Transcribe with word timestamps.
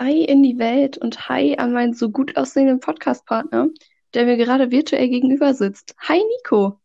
Hi 0.00 0.22
in 0.22 0.44
die 0.44 0.58
Welt 0.58 0.96
und 0.96 1.28
hi 1.28 1.56
an 1.58 1.72
meinen 1.72 1.92
so 1.92 2.08
gut 2.08 2.36
aussehenden 2.36 2.78
Podcast-Partner, 2.78 3.66
der 4.14 4.26
mir 4.26 4.36
gerade 4.36 4.70
virtuell 4.70 5.08
gegenüber 5.08 5.54
sitzt. 5.54 5.96
Hi 5.98 6.22
Nico. 6.36 6.78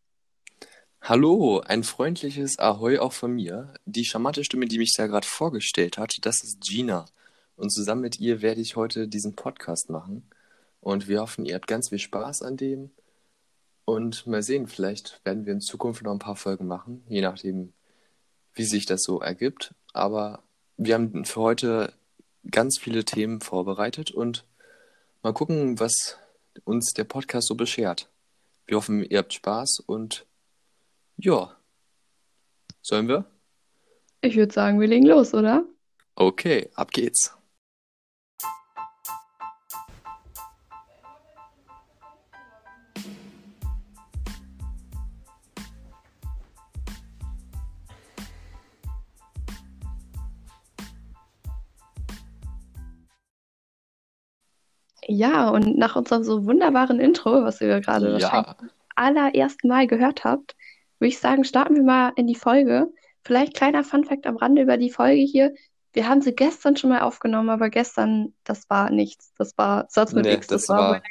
Hallo, 1.00 1.60
ein 1.60 1.84
freundliches 1.84 2.58
Ahoi 2.58 2.98
auch 2.98 3.14
von 3.14 3.34
mir. 3.34 3.72
Die 3.86 4.04
charmante 4.04 4.44
Stimme, 4.44 4.66
die 4.66 4.80
mich 4.80 4.96
da 4.98 5.06
gerade 5.06 5.28
vorgestellt 5.28 6.00
hat, 6.00 6.16
das 6.24 6.44
ist 6.44 6.62
Gina. 6.62 7.06
Und 7.56 7.70
zusammen 7.70 8.02
mit 8.02 8.20
ihr 8.20 8.42
werde 8.42 8.62
ich 8.62 8.78
heute 8.78 9.08
diesen 9.08 9.36
Podcast 9.36 9.92
machen. 9.92 10.24
Und 10.82 11.08
wir 11.08 11.22
hoffen, 11.22 11.46
ihr 11.46 11.54
habt 11.54 11.68
ganz 11.68 11.90
viel 11.90 12.00
Spaß 12.00 12.42
an 12.42 12.58
dem. 12.58 12.90
Und 13.86 14.26
mal 14.26 14.42
sehen, 14.42 14.66
vielleicht 14.66 15.24
werden 15.24 15.46
wir 15.46 15.54
in 15.54 15.62
Zukunft 15.62 16.02
noch 16.02 16.14
ein 16.14 16.18
paar 16.18 16.36
Folgen 16.36 16.66
machen, 16.66 17.04
je 17.08 17.22
nachdem, 17.22 17.74
wie 18.56 18.64
sich 18.64 18.88
das 18.88 19.04
so 19.04 19.20
ergibt. 19.20 19.76
Aber 19.94 20.42
wir 20.78 20.96
haben 20.96 21.26
für 21.26 21.42
heute 21.42 21.94
ganz 22.50 22.78
viele 22.80 23.06
Themen 23.06 23.42
vorbereitet 23.42 24.12
und 24.12 24.46
mal 25.22 25.34
gucken, 25.34 25.80
was 25.80 26.18
uns 26.64 26.94
der 26.94 27.04
Podcast 27.04 27.48
so 27.48 27.56
beschert. 27.56 28.10
Wir 28.66 28.78
hoffen, 28.78 29.04
ihr 29.04 29.20
habt 29.20 29.34
Spaß 29.34 29.82
und 29.86 30.26
ja, 31.18 31.56
sollen 32.82 33.08
wir? 33.08 33.26
Ich 34.22 34.36
würde 34.36 34.54
sagen, 34.54 34.80
wir 34.80 34.88
legen 34.88 35.06
los, 35.06 35.34
oder? 35.34 35.66
Okay, 36.16 36.70
ab 36.76 36.92
geht's. 36.92 37.36
Ja, 55.08 55.50
und 55.50 55.78
nach 55.78 55.96
unserem 55.96 56.24
so 56.24 56.46
wunderbaren 56.46 57.00
Intro, 57.00 57.44
was 57.44 57.62
ihr 57.62 57.82
gerade 57.82 58.08
Ja, 58.08 58.14
wahrscheinlich 58.14 58.58
zum 58.58 58.70
allerersten 58.96 59.68
Mal 59.68 59.88
gehört 59.88 60.24
habt, 60.24 60.56
würde 61.00 61.10
ich 61.10 61.20
sagen, 61.20 61.44
starten 61.44 61.76
wir 61.76 61.84
mal 61.84 62.14
in 62.16 62.28
die 62.28 62.36
Folge. 62.36 62.92
Vielleicht 63.24 63.56
kleiner 63.56 63.84
Funfact 63.84 64.26
am 64.28 64.38
Rande 64.38 64.64
über 64.64 64.78
die 64.78 64.92
Folge 64.92 65.22
hier. 65.22 65.54
Wir 65.94 66.08
haben 66.08 66.22
sie 66.22 66.34
gestern 66.34 66.76
schon 66.76 66.90
mal 66.90 67.02
aufgenommen, 67.02 67.50
aber 67.50 67.70
gestern, 67.70 68.34
das 68.44 68.70
war 68.70 68.90
nichts. 68.90 69.34
Das 69.38 69.58
war 69.58 69.86
Satz 69.90 70.14
mit 70.14 70.26
nee, 70.26 70.34
X, 70.34 70.48
das 70.48 70.68
das 70.68 70.70
war 70.70 71.02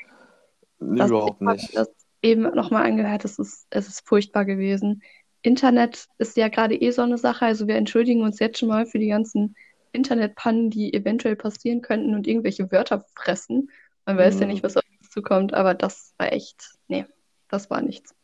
war 0.80 1.06
ich 1.06 1.06
überhaupt 1.06 1.40
habe 1.44 1.56
nicht. 1.56 1.76
das 1.76 1.88
eben 2.22 2.42
nochmal 2.54 2.84
angehört, 2.84 3.24
es 3.24 3.38
ist, 3.38 3.66
es 3.70 3.88
ist 3.88 4.06
furchtbar 4.06 4.44
gewesen. 4.44 5.02
Internet 5.42 6.06
ist 6.18 6.36
ja 6.36 6.48
gerade 6.48 6.76
eh 6.76 6.90
so 6.90 7.02
eine 7.02 7.18
Sache, 7.18 7.46
also 7.46 7.66
wir 7.66 7.76
entschuldigen 7.76 8.22
uns 8.22 8.38
jetzt 8.38 8.58
schon 8.58 8.68
mal 8.68 8.86
für 8.86 8.98
die 8.98 9.08
ganzen 9.08 9.56
Internetpannen, 9.92 10.70
die 10.70 10.94
eventuell 10.94 11.36
passieren 11.36 11.82
könnten 11.82 12.14
und 12.14 12.26
irgendwelche 12.26 12.70
Wörter 12.70 13.04
fressen. 13.14 13.70
Man 14.06 14.18
weiß 14.18 14.40
ja 14.40 14.46
nicht, 14.46 14.62
Hm, 14.62 14.64
was 14.64 14.76
auf 14.76 14.84
uns 15.00 15.10
zukommt, 15.10 15.54
aber 15.54 15.74
das 15.74 16.14
war 16.18 16.32
echt, 16.32 16.78
nee, 16.88 17.06
das 17.48 17.70
war 17.70 17.82
nichts. 17.82 18.14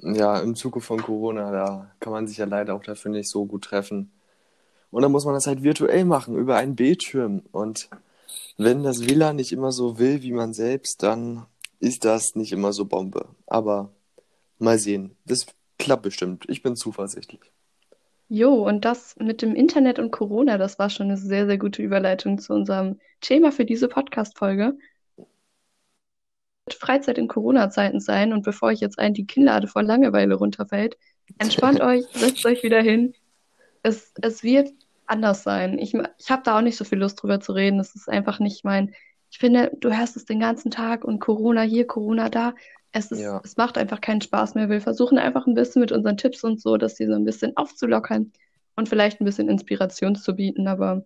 Ja, 0.00 0.38
im 0.40 0.54
Zuge 0.54 0.80
von 0.80 1.02
Corona, 1.02 1.50
da 1.50 1.94
kann 2.00 2.12
man 2.12 2.26
sich 2.26 2.38
ja 2.38 2.44
leider 2.46 2.74
auch 2.74 2.82
dafür 2.82 3.10
nicht 3.10 3.28
so 3.30 3.46
gut 3.46 3.64
treffen. 3.64 4.12
Und 4.90 5.02
dann 5.02 5.12
muss 5.12 5.24
man 5.24 5.34
das 5.34 5.46
halt 5.46 5.62
virtuell 5.62 6.04
machen, 6.04 6.36
über 6.36 6.56
einen 6.56 6.76
Bildschirm. 6.76 7.42
Und 7.52 7.90
wenn 8.58 8.82
das 8.82 9.06
WLAN 9.08 9.36
nicht 9.36 9.52
immer 9.52 9.72
so 9.72 9.98
will 9.98 10.22
wie 10.22 10.32
man 10.32 10.54
selbst, 10.54 11.02
dann 11.02 11.46
ist 11.80 12.04
das 12.04 12.34
nicht 12.36 12.52
immer 12.52 12.72
so 12.72 12.86
Bombe. 12.86 13.28
Aber 13.46 13.92
mal 14.58 14.78
sehen. 14.78 15.16
Das 15.26 15.46
klappt 15.78 16.02
bestimmt. 16.04 16.44
Ich 16.48 16.62
bin 16.62 16.76
zuversichtlich. 16.76 17.40
Jo, 18.28 18.66
und 18.66 18.84
das 18.84 19.16
mit 19.18 19.40
dem 19.42 19.54
Internet 19.54 19.98
und 20.00 20.10
Corona, 20.10 20.58
das 20.58 20.78
war 20.78 20.90
schon 20.90 21.06
eine 21.06 21.16
sehr, 21.16 21.46
sehr 21.46 21.58
gute 21.58 21.82
Überleitung 21.82 22.38
zu 22.38 22.54
unserem 22.54 22.98
Thema 23.20 23.52
für 23.52 23.64
diese 23.64 23.88
Podcast-Folge. 23.88 24.76
Freizeit 26.74 27.18
in 27.18 27.28
Corona-Zeiten 27.28 28.00
sein 28.00 28.32
und 28.32 28.42
bevor 28.44 28.72
ich 28.72 28.80
jetzt 28.80 28.98
ein 28.98 29.14
die 29.14 29.26
Kinnlade 29.26 29.68
vor 29.68 29.82
Langeweile 29.82 30.34
runterfällt, 30.34 30.96
entspannt 31.38 31.80
euch, 31.82 32.04
setzt 32.12 32.44
euch 32.44 32.62
wieder 32.62 32.80
hin. 32.82 33.14
Es, 33.82 34.12
es 34.20 34.42
wird 34.42 34.70
anders 35.06 35.42
sein. 35.44 35.78
Ich, 35.78 35.94
ich 35.94 36.30
habe 36.30 36.42
da 36.44 36.58
auch 36.58 36.62
nicht 36.62 36.76
so 36.76 36.84
viel 36.84 36.98
Lust 36.98 37.22
drüber 37.22 37.40
zu 37.40 37.52
reden. 37.52 37.78
Es 37.78 37.94
ist 37.94 38.08
einfach 38.08 38.40
nicht 38.40 38.64
mein. 38.64 38.92
Ich 39.30 39.38
finde, 39.38 39.70
du 39.80 39.96
hörst 39.96 40.16
es 40.16 40.24
den 40.24 40.40
ganzen 40.40 40.70
Tag 40.70 41.04
und 41.04 41.20
Corona 41.20 41.62
hier, 41.62 41.86
Corona 41.86 42.28
da. 42.28 42.54
Es 42.92 43.12
ist, 43.12 43.20
Ja. 43.20 43.40
es 43.44 43.56
macht 43.56 43.78
einfach 43.78 44.00
keinen 44.00 44.20
Spaß 44.20 44.54
mehr. 44.54 44.68
Wir 44.68 44.80
versuchen 44.80 45.18
einfach 45.18 45.46
ein 45.46 45.54
bisschen 45.54 45.80
mit 45.80 45.92
unseren 45.92 46.16
Tipps 46.16 46.42
und 46.42 46.60
so, 46.60 46.76
das 46.76 46.96
hier 46.96 47.06
so 47.08 47.14
ein 47.14 47.24
bisschen 47.24 47.56
aufzulockern 47.56 48.32
und 48.74 48.88
vielleicht 48.88 49.20
ein 49.20 49.24
bisschen 49.24 49.48
Inspiration 49.48 50.16
zu 50.16 50.34
bieten. 50.34 50.66
Aber 50.66 51.04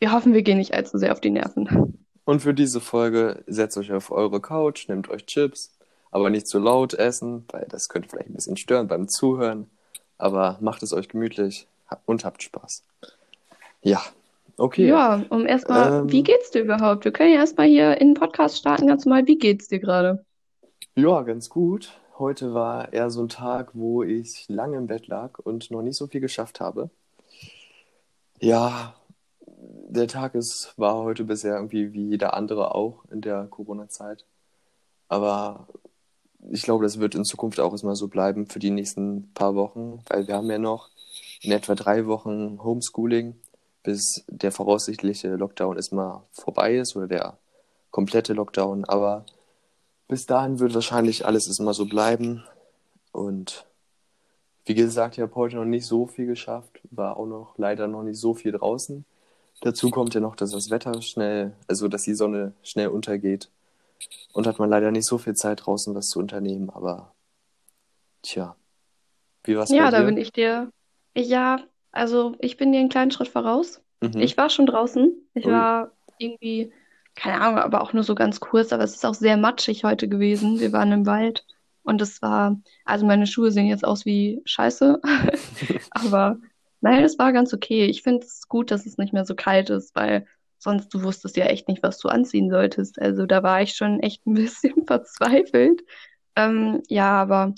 wir 0.00 0.12
hoffen, 0.12 0.32
wir 0.34 0.42
gehen 0.42 0.58
nicht 0.58 0.74
allzu 0.74 0.98
sehr 0.98 1.12
auf 1.12 1.20
die 1.20 1.30
Nerven. 1.30 2.03
Und 2.24 2.40
für 2.40 2.54
diese 2.54 2.80
Folge 2.80 3.42
setzt 3.46 3.76
euch 3.76 3.92
auf 3.92 4.10
eure 4.10 4.40
Couch, 4.40 4.88
nehmt 4.88 5.10
euch 5.10 5.26
Chips, 5.26 5.72
aber 6.10 6.30
nicht 6.30 6.46
zu 6.48 6.58
laut 6.58 6.94
essen, 6.94 7.44
weil 7.50 7.66
das 7.68 7.88
könnte 7.88 8.08
vielleicht 8.08 8.30
ein 8.30 8.34
bisschen 8.34 8.56
stören 8.56 8.88
beim 8.88 9.08
Zuhören. 9.08 9.70
Aber 10.18 10.58
macht 10.60 10.82
es 10.82 10.92
euch 10.92 11.08
gemütlich 11.08 11.66
und 12.06 12.24
habt 12.24 12.42
Spaß. 12.42 12.84
Ja, 13.82 14.02
okay. 14.56 14.88
Ja, 14.88 15.24
um 15.30 15.46
erstmal, 15.46 16.00
wie 16.04 16.20
Ähm, 16.20 16.24
geht's 16.24 16.50
dir 16.50 16.62
überhaupt? 16.62 17.04
Wir 17.04 17.12
können 17.12 17.32
ja 17.32 17.40
erstmal 17.40 17.66
hier 17.68 18.00
in 18.00 18.08
den 18.10 18.14
Podcast 18.14 18.58
starten, 18.58 18.86
ganz 18.86 19.04
normal. 19.04 19.26
Wie 19.26 19.38
geht's 19.38 19.68
dir 19.68 19.80
gerade? 19.80 20.24
ja, 20.96 21.22
ganz 21.22 21.48
gut. 21.50 22.00
Heute 22.18 22.52
war 22.54 22.92
eher 22.92 23.10
so 23.10 23.22
ein 23.22 23.28
Tag, 23.28 23.70
wo 23.74 24.02
ich 24.02 24.46
lange 24.48 24.76
im 24.76 24.86
Bett 24.88 25.06
lag 25.08 25.38
und 25.38 25.70
noch 25.70 25.82
nicht 25.82 25.96
so 25.96 26.06
viel 26.08 26.20
geschafft 26.20 26.60
habe. 26.60 26.90
Ja, 28.40 28.94
der 29.88 30.08
Tag 30.08 30.34
ist, 30.34 30.74
war 30.76 30.96
heute 30.96 31.24
bisher 31.24 31.54
irgendwie 31.56 31.92
wie 31.92 32.08
jeder 32.08 32.34
andere 32.34 32.74
auch 32.74 33.04
in 33.10 33.20
der 33.20 33.46
Corona-Zeit. 33.46 34.24
Aber 35.08 35.68
ich 36.50 36.62
glaube, 36.62 36.84
das 36.84 36.98
wird 36.98 37.14
in 37.14 37.24
Zukunft 37.24 37.60
auch 37.60 37.72
erstmal 37.72 37.96
so 37.96 38.08
bleiben 38.08 38.46
für 38.46 38.58
die 38.58 38.70
nächsten 38.70 39.32
paar 39.32 39.54
Wochen, 39.54 40.00
weil 40.08 40.26
wir 40.26 40.36
haben 40.36 40.50
ja 40.50 40.58
noch 40.58 40.90
in 41.40 41.52
etwa 41.52 41.74
drei 41.74 42.06
Wochen 42.06 42.62
Homeschooling, 42.62 43.36
bis 43.82 44.24
der 44.28 44.52
voraussichtliche 44.52 45.36
Lockdown 45.36 45.76
erstmal 45.76 46.22
vorbei 46.32 46.76
ist 46.76 46.96
oder 46.96 47.06
der 47.06 47.38
komplette 47.90 48.32
Lockdown. 48.32 48.84
Aber 48.84 49.24
bis 50.08 50.26
dahin 50.26 50.58
wird 50.58 50.74
wahrscheinlich 50.74 51.26
alles 51.26 51.46
erstmal 51.46 51.74
so 51.74 51.86
bleiben. 51.86 52.44
Und 53.12 53.66
wie 54.64 54.74
gesagt, 54.74 55.16
ich 55.16 55.22
habe 55.22 55.34
heute 55.34 55.56
noch 55.56 55.64
nicht 55.64 55.86
so 55.86 56.06
viel 56.06 56.26
geschafft, 56.26 56.80
war 56.90 57.16
auch 57.16 57.26
noch 57.26 57.58
leider 57.58 57.86
noch 57.86 58.02
nicht 58.02 58.18
so 58.18 58.34
viel 58.34 58.52
draußen. 58.52 59.04
Dazu 59.64 59.90
kommt 59.90 60.14
ja 60.14 60.20
noch, 60.20 60.36
dass 60.36 60.50
das 60.50 60.70
Wetter 60.70 61.00
schnell, 61.00 61.52
also 61.68 61.88
dass 61.88 62.02
die 62.02 62.14
Sonne 62.14 62.52
schnell 62.62 62.88
untergeht. 62.88 63.50
Und 64.32 64.46
hat 64.46 64.58
man 64.58 64.68
leider 64.68 64.90
nicht 64.90 65.06
so 65.06 65.16
viel 65.16 65.34
Zeit 65.34 65.64
draußen 65.64 65.94
was 65.94 66.08
zu 66.10 66.18
unternehmen, 66.18 66.68
aber 66.68 67.14
tja, 68.22 68.56
wie 69.44 69.56
war's 69.56 69.74
bei 69.76 69.76
Ja, 69.76 69.90
da 69.90 70.02
bin 70.02 70.16
dir? 70.16 70.22
ich 70.22 70.32
dir. 70.32 70.70
Ja, 71.16 71.60
also 71.92 72.34
ich 72.40 72.56
bin 72.56 72.72
dir 72.72 72.80
einen 72.80 72.88
kleinen 72.90 73.10
Schritt 73.10 73.28
voraus. 73.28 73.80
Mhm. 74.02 74.18
Ich 74.20 74.36
war 74.36 74.50
schon 74.50 74.66
draußen. 74.66 75.12
Ich 75.34 75.46
Ui. 75.46 75.52
war 75.52 75.92
irgendwie, 76.18 76.72
keine 77.14 77.40
Ahnung, 77.40 77.58
aber 77.60 77.80
auch 77.80 77.92
nur 77.92 78.02
so 78.02 78.14
ganz 78.14 78.40
kurz, 78.40 78.72
aber 78.72 78.84
es 78.84 78.94
ist 78.96 79.06
auch 79.06 79.14
sehr 79.14 79.36
matschig 79.36 79.84
heute 79.84 80.08
gewesen. 80.08 80.60
Wir 80.60 80.72
waren 80.72 80.92
im 80.92 81.06
Wald 81.06 81.46
und 81.84 82.02
es 82.02 82.20
war, 82.20 82.60
also 82.84 83.06
meine 83.06 83.26
Schuhe 83.26 83.50
sehen 83.52 83.66
jetzt 83.66 83.84
aus 83.84 84.04
wie 84.04 84.42
Scheiße, 84.44 85.00
aber 85.90 86.38
nein, 86.84 87.04
es 87.04 87.18
war 87.18 87.32
ganz 87.32 87.52
okay. 87.54 87.86
Ich 87.86 88.02
finde 88.02 88.26
es 88.26 88.48
gut, 88.48 88.70
dass 88.70 88.86
es 88.86 88.98
nicht 88.98 89.12
mehr 89.12 89.24
so 89.26 89.34
kalt 89.34 89.70
ist, 89.70 89.94
weil 89.96 90.26
sonst 90.58 90.88
du 90.94 91.02
wusstest 91.02 91.36
ja 91.36 91.46
echt 91.46 91.68
nicht, 91.68 91.82
was 91.82 91.98
du 91.98 92.08
anziehen 92.08 92.50
solltest. 92.50 93.00
Also 93.00 93.26
da 93.26 93.42
war 93.42 93.62
ich 93.62 93.74
schon 93.74 94.00
echt 94.00 94.26
ein 94.26 94.34
bisschen 94.36 94.86
verzweifelt. 94.86 95.82
Ähm, 96.36 96.82
ja, 96.88 97.10
aber 97.12 97.54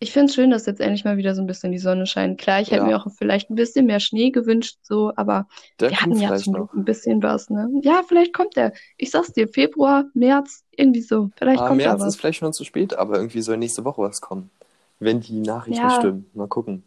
ich 0.00 0.12
finde 0.12 0.26
es 0.28 0.34
schön, 0.34 0.50
dass 0.50 0.66
jetzt 0.66 0.80
endlich 0.80 1.04
mal 1.04 1.16
wieder 1.16 1.34
so 1.34 1.42
ein 1.42 1.46
bisschen 1.46 1.72
die 1.72 1.78
Sonne 1.78 2.06
scheint. 2.06 2.40
Klar, 2.40 2.60
ich 2.60 2.70
hätte 2.72 2.84
mir 2.86 2.96
Ja, 2.96 2.98
auch 2.98 3.06
vielleicht 3.16 3.50
ein 3.50 3.54
bisschen 3.56 3.86
mehr 3.86 4.00
Schnee 4.00 4.30
gewünscht, 4.30 4.78
so, 4.82 5.12
aber 5.16 5.48
der 5.80 5.90
wir 5.90 6.00
hatten 6.00 6.20
ja 6.20 6.34
zum 6.34 6.54
Glück 6.54 6.74
noch. 6.74 6.74
ein 6.74 6.84
bisschen 6.84 7.22
was, 7.22 7.50
ne? 7.50 7.68
Ja, 7.82 8.02
vielleicht 8.06 8.34
kommt 8.34 8.56
der. 8.56 8.72
Ich 8.98 9.10
sag's 9.10 9.32
dir, 9.32 9.48
Februar, 9.48 10.06
März, 10.14 10.64
irgendwie 10.72 11.02
so. 11.02 11.30
Vielleicht 11.36 11.64
Ah, 11.64 11.66
kommt 11.66 11.84
März 11.84 12.04
ist 12.04 12.16
was. 12.16 12.16
vielleicht 12.16 12.38
schon 12.40 12.52
zu 12.52 12.64
spät, 12.64 12.94
aber 12.94 13.16
irgendwie 13.16 13.40
soll 13.40 13.56
nächste 13.56 13.84
Woche 13.84 14.02
was 14.02 14.20
kommen. 14.20 14.50
Wenn 14.98 15.20
die 15.20 15.40
Nachrichten 15.40 15.88
Ja, 15.88 15.90
stimmen. 15.90 16.30
Mal 16.34 16.48
gucken. 16.48 16.84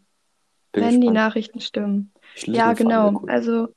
Bin 0.77 0.93
wenn 0.93 1.01
die. 1.01 1.09
Nachrichten 1.09 1.59
stimmen. 1.59 2.11
Ja, 2.45 2.73
genau. 2.73 3.21
cool. 3.21 3.29
Also, 3.29 3.67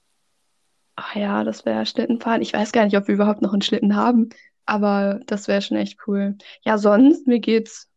ach 0.97 1.15
ja, 1.15 1.45
das 1.45 1.65
wäre 1.65 1.87
Schlittenfahren. 1.87 2.43
Ich 2.43 2.53
weiß 2.53 2.73
gar 2.73 2.85
nicht, 2.85 2.97
ob 2.97 3.09
wir 3.09 3.15
überhaupt 3.15 3.43
noch 3.43 3.53
einen 3.53 3.63
Schlitten 3.63 3.97
haben, 3.97 4.31
aber 4.67 5.21
das 5.27 5.49
wäre 5.49 5.63
schon 5.63 5.77
echt 5.77 5.99
cool. 6.07 6.37
Ja, 6.63 6.79
sonst, 6.79 7.27
mir 7.27 7.41
geht's 7.41 7.89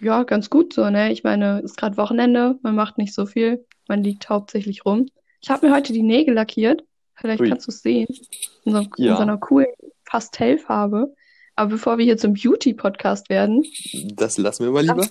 ja 0.00 0.24
ganz 0.24 0.50
gut 0.50 0.72
so, 0.72 0.88
ne? 0.90 1.12
Ich 1.12 1.22
meine, 1.22 1.58
es 1.58 1.72
ist 1.72 1.76
gerade 1.76 1.96
Wochenende, 1.96 2.58
man 2.62 2.74
macht 2.74 2.98
nicht 2.98 3.14
so 3.14 3.26
viel, 3.26 3.64
man 3.88 4.02
liegt 4.02 4.28
hauptsächlich 4.28 4.84
rum. 4.84 5.06
Ich 5.40 5.50
habe 5.50 5.66
mir 5.66 5.74
heute 5.74 5.92
die 5.92 6.02
Nägel 6.02 6.34
lackiert. 6.34 6.84
Vielleicht 7.14 7.40
Ui. 7.40 7.48
kannst 7.48 7.66
du 7.66 7.70
es 7.70 7.82
sehen. 7.82 8.08
In 8.64 8.72
so, 8.72 8.78
in 8.78 8.90
so 8.96 9.02
Ja, 9.02 9.18
einer 9.18 9.38
coolen 9.38 9.66
Pastellfarbe. 10.04 11.14
Aber 11.54 11.70
bevor 11.70 11.98
wir 11.98 12.04
hier 12.04 12.16
zum 12.16 12.34
Beauty-Podcast 12.34 13.28
werden, 13.28 13.64
das 14.14 14.38
lassen 14.38 14.64
wir 14.64 14.72
mal 14.72 14.82
lieber. 14.82 15.06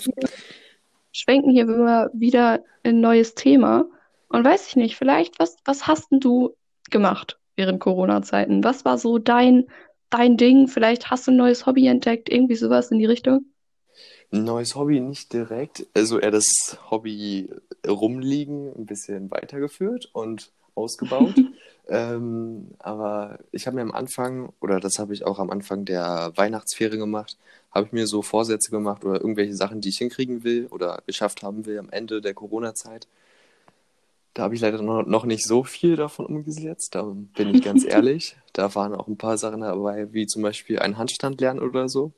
Schwenken 1.12 1.52
hier 1.52 1.64
immer 1.64 2.10
wieder 2.14 2.64
in 2.84 2.98
ein 2.98 3.02
neues 3.02 3.36
Thema. 3.36 3.86
Und 4.30 4.46
weiß 4.46 4.68
ich 4.68 4.76
nicht, 4.76 4.96
vielleicht, 4.96 5.40
was, 5.40 5.58
was 5.66 5.88
hast 5.88 6.12
denn 6.12 6.20
du 6.20 6.56
gemacht 6.90 7.40
während 7.56 7.80
Corona-Zeiten? 7.80 8.64
Was 8.64 8.86
war 8.86 8.98
so 8.98 9.18
dein, 9.18 9.66
dein 10.10 10.38
Ding? 10.38 10.68
Vielleicht 10.68 11.10
hast 11.10 11.28
du 11.28 11.32
ein 11.32 11.38
neues 11.38 11.66
Hobby 11.66 11.88
entdeckt, 11.88 12.30
irgendwie 12.30 12.56
sowas 12.56 12.92
in 12.92 13.00
die 13.00 13.06
Richtung? 13.06 13.46
Neues 14.32 14.76
Hobby 14.76 15.02
nicht 15.02 15.34
direkt, 15.34 15.88
also 15.94 16.18
eher 16.18 16.32
das 16.32 16.78
Hobby 16.90 17.50
rumliegen 17.86 18.72
ein 18.78 18.86
bisschen 18.86 19.30
weitergeführt 19.30 20.10
und 20.14 20.54
ausgebaut. 20.76 21.36
ähm, 21.90 22.70
aber 22.80 23.40
ich 23.52 23.68
habe 23.68 23.76
mir 23.76 23.82
am 23.82 23.92
Anfang, 23.92 24.54
oder 24.62 24.80
das 24.80 25.00
habe 25.00 25.14
ich 25.14 25.26
auch 25.26 25.40
am 25.40 25.50
Anfang 25.50 25.86
der 25.86 26.32
Weihnachtsferien 26.36 27.00
gemacht, 27.00 27.38
habe 27.72 27.88
ich 27.88 27.92
mir 27.94 28.08
so 28.08 28.22
Vorsätze 28.22 28.72
gemacht 28.72 29.04
oder 29.06 29.20
irgendwelche 29.22 29.56
Sachen, 29.56 29.82
die 29.82 29.90
ich 29.90 29.98
hinkriegen 29.98 30.44
will 30.44 30.68
oder 30.72 31.02
geschafft 31.06 31.44
haben 31.44 31.66
will 31.66 31.80
am 31.80 31.90
Ende 31.90 32.22
der 32.22 32.34
Corona-Zeit. 32.34 33.08
Da 34.34 34.44
habe 34.44 34.56
ich 34.56 34.62
leider 34.62 34.82
noch 34.82 35.26
nicht 35.26 35.46
so 35.46 35.64
viel 35.66 35.98
davon 35.98 36.26
umgesetzt, 36.26 36.96
da 36.96 37.04
bin 37.04 37.54
ich 37.54 37.62
ganz 37.64 37.84
ehrlich. 37.86 38.38
Da 38.54 38.74
waren 38.76 38.96
auch 38.96 39.08
ein 39.08 39.18
paar 39.18 39.38
Sachen 39.38 39.62
dabei, 39.62 40.14
wie 40.14 40.26
zum 40.26 40.42
Beispiel 40.42 40.80
einen 40.80 40.98
Handstand 40.98 41.42
lernen 41.42 41.60
oder 41.60 41.90
so. 41.90 42.12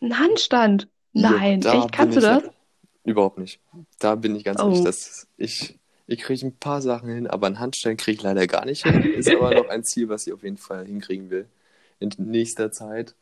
Ein 0.00 0.18
Handstand? 0.18 0.88
Nein, 1.12 1.60
Ja, 1.60 1.74
echt, 1.84 1.92
kannst 1.92 2.16
du 2.16 2.20
das? 2.20 2.42
überhaupt 3.04 3.38
nicht. 3.38 3.60
Da 3.98 4.14
bin 4.14 4.34
ich 4.36 4.44
ganz 4.44 4.60
ehrlich, 4.60 4.80
Oh. 4.80 4.84
dass 4.84 5.26
ich, 5.36 5.78
ich 6.10 6.20
kriege 6.20 6.46
ein 6.46 6.58
paar 6.58 6.82
Sachen 6.82 7.08
hin, 7.10 7.26
aber 7.28 7.46
einen 7.48 7.60
Handstand 7.60 8.00
kriege 8.00 8.16
ich 8.18 8.22
leider 8.22 8.46
gar 8.48 8.64
nicht 8.66 8.82
hin. 8.82 9.08
Ist 9.12 9.32
aber 9.32 9.52
noch 9.54 9.68
ein 9.68 9.84
Ziel, 9.84 10.08
was 10.10 10.26
ich 10.26 10.32
auf 10.34 10.42
jeden 10.44 10.58
Fall 10.58 10.86
hinkriegen 10.86 11.30
will 11.30 11.48
in 12.00 12.10
nächster 12.18 12.72
Zeit. 12.72 13.14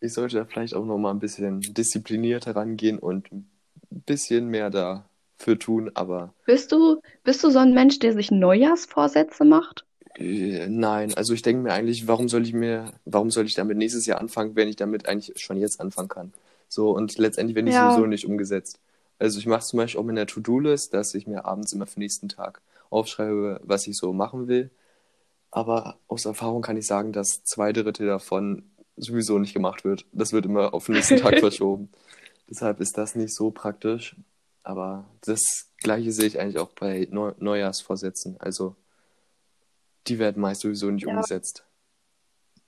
Ich 0.00 0.14
sollte 0.14 0.36
da 0.38 0.46
vielleicht 0.46 0.74
auch 0.74 0.84
noch 0.86 0.98
mal 0.98 1.12
ein 1.12 1.20
bisschen 1.20 1.74
disziplinierter 1.74 2.56
rangehen 2.56 2.98
und 2.98 3.32
ein 3.32 3.50
bisschen 3.90 4.48
mehr 4.48 4.70
dafür 4.70 5.58
tun, 5.58 5.90
aber 5.94 6.34
Bist 6.44 6.72
du, 6.72 7.02
bist 7.22 7.44
du 7.44 7.50
so 7.50 7.60
ein 7.60 7.72
Mensch, 7.72 8.00
der 8.00 8.12
sich 8.12 8.32
Neujahrsvorsätze 8.32 9.44
macht? 9.44 9.86
äh, 10.14 10.68
nein, 10.68 11.14
also 11.14 11.32
ich 11.34 11.42
denke 11.42 11.62
mir 11.62 11.72
eigentlich, 11.72 12.06
warum 12.08 12.28
soll 12.28 12.42
ich 12.44 12.52
mir, 12.52 12.92
warum 13.04 13.30
soll 13.30 13.46
ich 13.46 13.54
damit 13.54 13.76
nächstes 13.76 14.06
Jahr 14.06 14.20
anfangen, 14.20 14.56
wenn 14.56 14.68
ich 14.68 14.76
damit 14.76 15.08
eigentlich 15.08 15.32
schon 15.42 15.56
jetzt 15.58 15.80
anfangen 15.80 16.08
kann? 16.08 16.32
So, 16.68 16.90
und 16.90 17.16
letztendlich 17.18 17.54
werden 17.54 17.66
die 17.66 17.72
Ja. 17.72 17.72
sowieso 17.72 18.06
nicht 18.06 18.26
umgesetzt. 18.26 18.80
Also 19.18 19.38
ich 19.38 19.46
mache 19.46 19.62
zum 19.64 19.78
Beispiel 19.78 20.00
auch 20.00 20.04
mit 20.04 20.16
einer 20.16 20.26
To-Do-List, 20.26 20.92
dass 20.94 21.14
ich 21.14 21.26
mir 21.26 21.44
abends 21.44 21.72
immer 21.72 21.86
für 21.86 21.94
den 21.94 22.00
nächsten 22.00 22.28
Tag 22.28 22.60
aufschreibe, 22.90 23.60
was 23.64 23.86
ich 23.86 23.96
so 23.96 24.12
machen 24.12 24.48
will. 24.48 24.70
Aber 25.50 25.98
aus 26.08 26.26
Erfahrung 26.26 26.62
kann 26.62 26.76
ich 26.76 26.86
sagen, 26.86 27.12
dass 27.12 27.42
zwei 27.44 27.72
Drittel 27.72 28.06
davon 28.06 28.70
sowieso 28.96 29.38
nicht 29.38 29.54
gemacht 29.54 29.84
wird. 29.84 30.04
Das 30.12 30.32
wird 30.32 30.44
immer 30.46 30.74
auf 30.74 30.86
den 30.86 30.96
nächsten 30.96 31.16
Tag 31.16 31.38
verschoben. 31.40 31.90
Deshalb 32.48 32.80
ist 32.80 32.98
das 32.98 33.14
nicht 33.14 33.34
so 33.34 33.50
praktisch. 33.50 34.16
Aber 34.62 35.04
das 35.22 35.70
Gleiche 35.78 36.12
sehe 36.12 36.26
ich 36.26 36.40
eigentlich 36.40 36.58
auch 36.58 36.70
bei 36.70 37.06
Neu 37.10 37.32
Neujahrsvorsätzen. 37.38 38.36
Also 38.40 38.76
die 40.08 40.18
werden 40.18 40.40
meist 40.40 40.60
sowieso 40.60 40.90
nicht 40.90 41.06
Ja. 41.06 41.14
umgesetzt. 41.14 41.64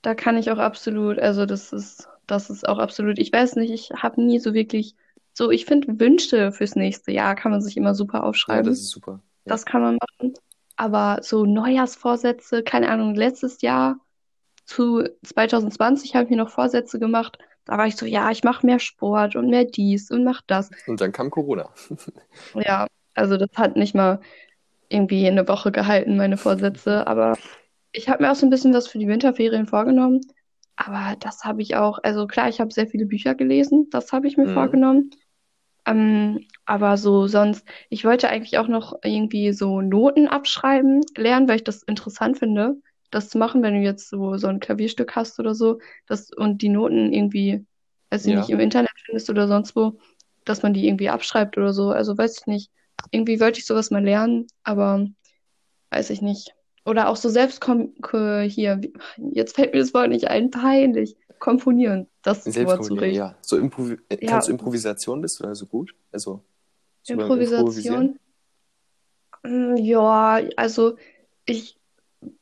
Da 0.01 0.15
kann 0.15 0.37
ich 0.37 0.49
auch 0.49 0.57
absolut, 0.59 1.19
also 1.19 1.45
das 1.45 1.73
ist, 1.73 2.07
das 2.25 2.49
ist 2.49 2.67
auch 2.67 2.77
absolut, 2.77 3.19
ich 3.19 3.33
weiß 3.33 3.57
nicht, 3.57 3.71
ich 3.71 3.91
habe 3.91 4.21
nie 4.21 4.39
so 4.39 4.53
wirklich, 4.53 4.95
so, 5.39 5.51
ich 5.51 5.65
finde 5.65 5.99
Wünsche 5.99 6.51
fürs 6.51 6.75
nächste 6.75 7.11
Jahr 7.13 7.33
kann 7.35 7.51
man 7.51 7.61
sich 7.61 7.77
immer 7.77 7.95
super 7.95 8.17
Ja, 8.19 8.23
aufschreiben. 8.23 8.65
das 8.65 8.79
ist 8.79 8.89
super. 8.89 9.21
Ja. 9.45 9.53
Das 9.53 9.65
kann 9.65 9.81
man 9.81 9.97
machen. 9.97 10.33
Aber 10.75 11.19
so 11.21 11.45
Neujahrsvorsätze, 11.45 12.61
keine 12.61 12.89
Ahnung, 12.89 13.15
letztes 13.15 13.61
Jahr 13.61 13.99
zu 14.65 15.03
2020 15.23 16.13
habe 16.13 16.25
ich 16.25 16.29
mir 16.29 16.35
noch 16.37 16.49
Vorsätze 16.49 16.99
gemacht. 16.99 17.37
Da 17.63 17.77
war 17.77 17.87
ich 17.87 17.95
so, 17.95 18.05
ja, 18.05 18.29
ich 18.31 18.43
mache 18.43 18.65
mehr 18.65 18.79
Sport 18.79 19.37
und 19.37 19.49
mehr 19.49 19.63
dies 19.63 20.11
und 20.11 20.25
mach 20.25 20.41
das. 20.45 20.69
Und 20.87 20.99
dann 20.99 21.11
kam 21.13 21.31
Corona. 21.31 21.69
Ja, 22.55 22.87
also 23.15 23.37
das 23.37 23.49
hat 23.55 23.77
nicht 23.77 23.95
mal 23.95 24.19
irgendwie 24.89 25.25
eine 25.27 25.47
Woche 25.47 25.71
gehalten, 25.71 26.17
meine 26.17 26.35
Vorsätze. 26.37 27.07
Aber 27.07 27.37
ich 27.91 28.09
habe 28.09 28.23
mir 28.23 28.31
auch 28.31 28.35
so 28.35 28.45
ein 28.45 28.49
bisschen 28.49 28.73
was 28.73 28.87
für 28.87 28.99
die 28.99 29.07
Winterferien 29.07 29.67
vorgenommen. 29.67 30.21
Aber 30.75 31.15
das 31.19 31.43
habe 31.43 31.61
ich 31.61 31.75
auch, 31.75 31.99
also 32.03 32.25
klar, 32.27 32.47
ich 32.49 32.59
habe 32.59 32.71
sehr 32.73 32.87
viele 32.87 33.05
Bücher 33.05 33.35
gelesen, 33.35 33.89
das 33.91 34.11
habe 34.13 34.27
ich 34.27 34.37
mir 34.37 34.45
Mhm. 34.45 34.53
vorgenommen. 34.53 35.09
Ähm, 35.89 36.45
aber 36.65 36.97
so 36.97 37.27
sonst, 37.27 37.65
ich 37.89 38.05
wollte 38.05 38.29
eigentlich 38.29 38.57
auch 38.59 38.67
noch 38.67 38.93
irgendwie 39.03 39.53
so 39.53 39.81
Noten 39.81 40.27
abschreiben 40.27 41.01
lernen, 41.17 41.47
weil 41.49 41.57
ich 41.57 41.63
das 41.63 41.83
interessant 41.83 42.37
finde, 42.39 42.75
das 43.11 43.29
zu 43.29 43.37
machen, 43.39 43.63
wenn 43.63 43.73
du 43.75 43.81
jetzt 43.81 44.09
so, 44.09 44.37
so 44.37 44.47
ein 44.47 44.59
Klavierstück 44.59 45.15
hast 45.15 45.39
oder 45.39 45.55
so, 45.55 45.79
das, 46.07 46.31
und 46.31 46.61
die 46.61 46.69
Noten 46.69 47.11
irgendwie, 47.13 47.65
weiß 48.11 48.25
ich 48.25 48.33
Ja. 48.33 48.39
nicht, 48.39 48.49
im 48.51 48.59
Internet 48.59 48.91
findest 49.05 49.29
oder 49.31 49.47
sonst 49.47 49.75
wo, 49.75 49.99
dass 50.45 50.61
man 50.63 50.73
die 50.73 50.87
irgendwie 50.87 51.09
abschreibt 51.09 51.57
oder 51.57 51.73
so. 51.73 51.89
Also 51.91 52.17
weiß 52.17 52.39
ich 52.41 52.47
nicht. 52.47 52.71
Irgendwie 53.11 53.39
wollte 53.39 53.59
ich 53.59 53.65
sowas 53.65 53.91
mal 53.91 54.03
lernen, 54.03 54.47
aber 54.63 55.07
weiß 55.91 56.09
ich 56.11 56.21
nicht. 56.21 56.53
Oder 56.85 57.09
auch 57.09 57.15
so 57.15 57.29
selbst 57.29 57.63
hier, 57.65 58.81
jetzt 59.33 59.55
fällt 59.55 59.73
mir 59.73 59.79
das 59.79 59.93
Wort 59.93 60.09
nicht 60.09 60.27
ein, 60.27 60.49
peinlich. 60.51 61.15
Komponieren, 61.39 62.07
das 62.21 62.45
Wort 62.45 62.77
ich. 63.07 63.17
ja. 63.17 63.35
So 63.41 63.57
Improvi 63.57 63.97
äh, 64.09 64.17
Ja. 64.21 64.31
kannst 64.31 64.47
du 64.47 64.51
Improvisation 64.51 65.21
bist 65.21 65.39
du 65.39 65.45
also 65.45 65.65
gut? 65.65 65.95
Also 66.11 66.43
so? 67.03 67.13
Improvisation. 67.13 68.19
Mm, 69.43 69.75
Ja, 69.77 70.41
also 70.57 70.97
ich, 71.45 71.77